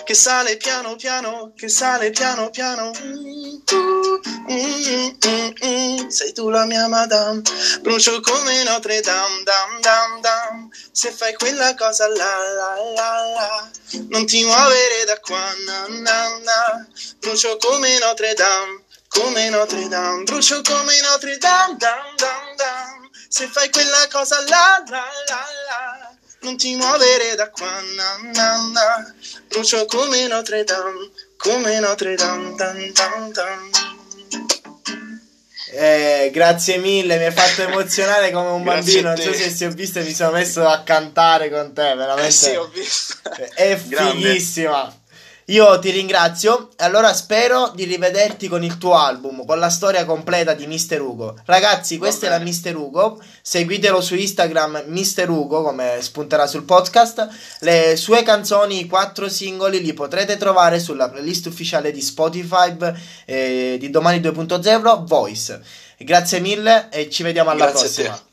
che 0.04 0.14
sale 0.14 0.56
piano 0.56 0.96
piano, 0.96 1.52
che 1.54 1.68
sale 1.68 2.10
piano 2.10 2.50
piano. 2.50 2.92
Sei 6.08 6.32
tu 6.32 6.48
la 6.48 6.64
mia 6.64 6.88
madame, 6.88 7.42
brucio 7.82 8.20
come 8.20 8.62
Notre 8.62 9.00
Dame, 9.00 9.42
dam, 9.44 9.80
dam, 9.80 10.20
dam. 10.20 10.70
Se 10.90 11.10
fai 11.10 11.34
quella 11.34 11.74
cosa 11.74 12.08
la 12.08 12.14
la 12.14 12.74
la 12.94 13.22
la, 13.34 13.70
non 14.08 14.24
ti 14.24 14.42
muovere 14.44 15.04
da 15.04 15.18
qua, 15.20 15.52
na 15.66 15.86
na 15.88 16.38
na. 16.38 16.86
Brucio 17.18 17.56
come 17.58 17.98
Notre 17.98 18.32
Dame, 18.34 18.84
come 19.08 19.50
Notre 19.50 19.88
Dame, 19.88 20.22
brucio 20.22 20.62
come 20.62 20.98
Notre 21.02 21.36
Dame, 21.36 21.76
dam, 21.76 22.16
dam, 22.16 22.56
dam. 22.56 23.08
Se 23.28 23.46
fai 23.46 23.68
quella 23.70 24.06
cosa 24.10 24.40
la 24.48 24.82
la 24.88 25.04
la 25.28 25.44
la, 25.68 25.97
non 26.40 26.56
ti 26.56 26.74
muovere 26.76 27.34
da 27.34 27.50
qua, 27.50 27.80
na. 27.94 29.14
Brucio 29.48 29.84
come 29.86 30.26
Notre 30.26 30.64
Dame, 30.64 31.10
come 31.36 31.78
Notre 31.80 32.14
Dame, 32.14 32.54
dan, 32.56 32.92
dan, 32.92 33.32
dan. 33.32 33.70
Eh, 35.70 36.30
grazie 36.32 36.78
mille, 36.78 37.18
mi 37.18 37.24
hai 37.26 37.32
fatto 37.32 37.62
emozionare 37.62 38.30
come 38.30 38.48
un 38.50 38.62
bambino. 38.64 39.08
Non 39.08 39.16
so 39.16 39.32
se 39.32 39.50
si 39.50 39.64
ho 39.64 39.70
visto 39.70 39.98
e 39.98 40.02
mi 40.02 40.14
sono 40.14 40.32
messo 40.32 40.66
a 40.66 40.82
cantare 40.82 41.50
con 41.50 41.72
te, 41.74 41.94
veramente. 41.94 42.28
Eh 42.28 42.30
sì, 42.30 42.54
ho 42.54 42.68
visto. 42.68 43.14
È 43.54 43.76
fighissima. 43.76 44.97
Io 45.48 45.78
ti 45.78 45.90
ringrazio. 45.90 46.68
Allora 46.76 47.14
spero 47.14 47.72
di 47.74 47.84
rivederti 47.84 48.48
con 48.48 48.62
il 48.62 48.76
tuo 48.76 48.94
album, 48.94 49.46
con 49.46 49.58
la 49.58 49.70
storia 49.70 50.04
completa 50.04 50.52
di 50.52 50.66
Mister 50.66 51.00
Ugo. 51.00 51.36
Ragazzi, 51.46 51.96
questo 51.96 52.26
è 52.26 52.28
la 52.28 52.38
Mister 52.38 52.76
Ugo. 52.76 53.18
Seguitelo 53.40 54.02
su 54.02 54.14
Instagram, 54.14 54.84
Mister 54.88 55.30
Ugo, 55.30 55.62
come 55.62 55.98
spunterà 56.00 56.46
sul 56.46 56.64
podcast. 56.64 57.28
Le 57.60 57.96
sue 57.96 58.22
canzoni, 58.22 58.80
i 58.80 58.86
quattro 58.86 59.30
singoli, 59.30 59.80
li 59.80 59.94
potrete 59.94 60.36
trovare 60.36 60.78
sulla 60.80 61.08
playlist 61.08 61.46
ufficiale 61.46 61.92
di 61.92 62.02
Spotify 62.02 62.76
eh, 63.24 63.76
di 63.80 63.88
domani 63.88 64.18
2.0 64.18 65.06
Voice. 65.06 65.62
Grazie 65.96 66.40
mille 66.40 66.90
e 66.90 67.08
ci 67.08 67.22
vediamo 67.22 67.48
alla 67.48 67.70
Grazie 67.70 68.04
prossima. 68.04 68.27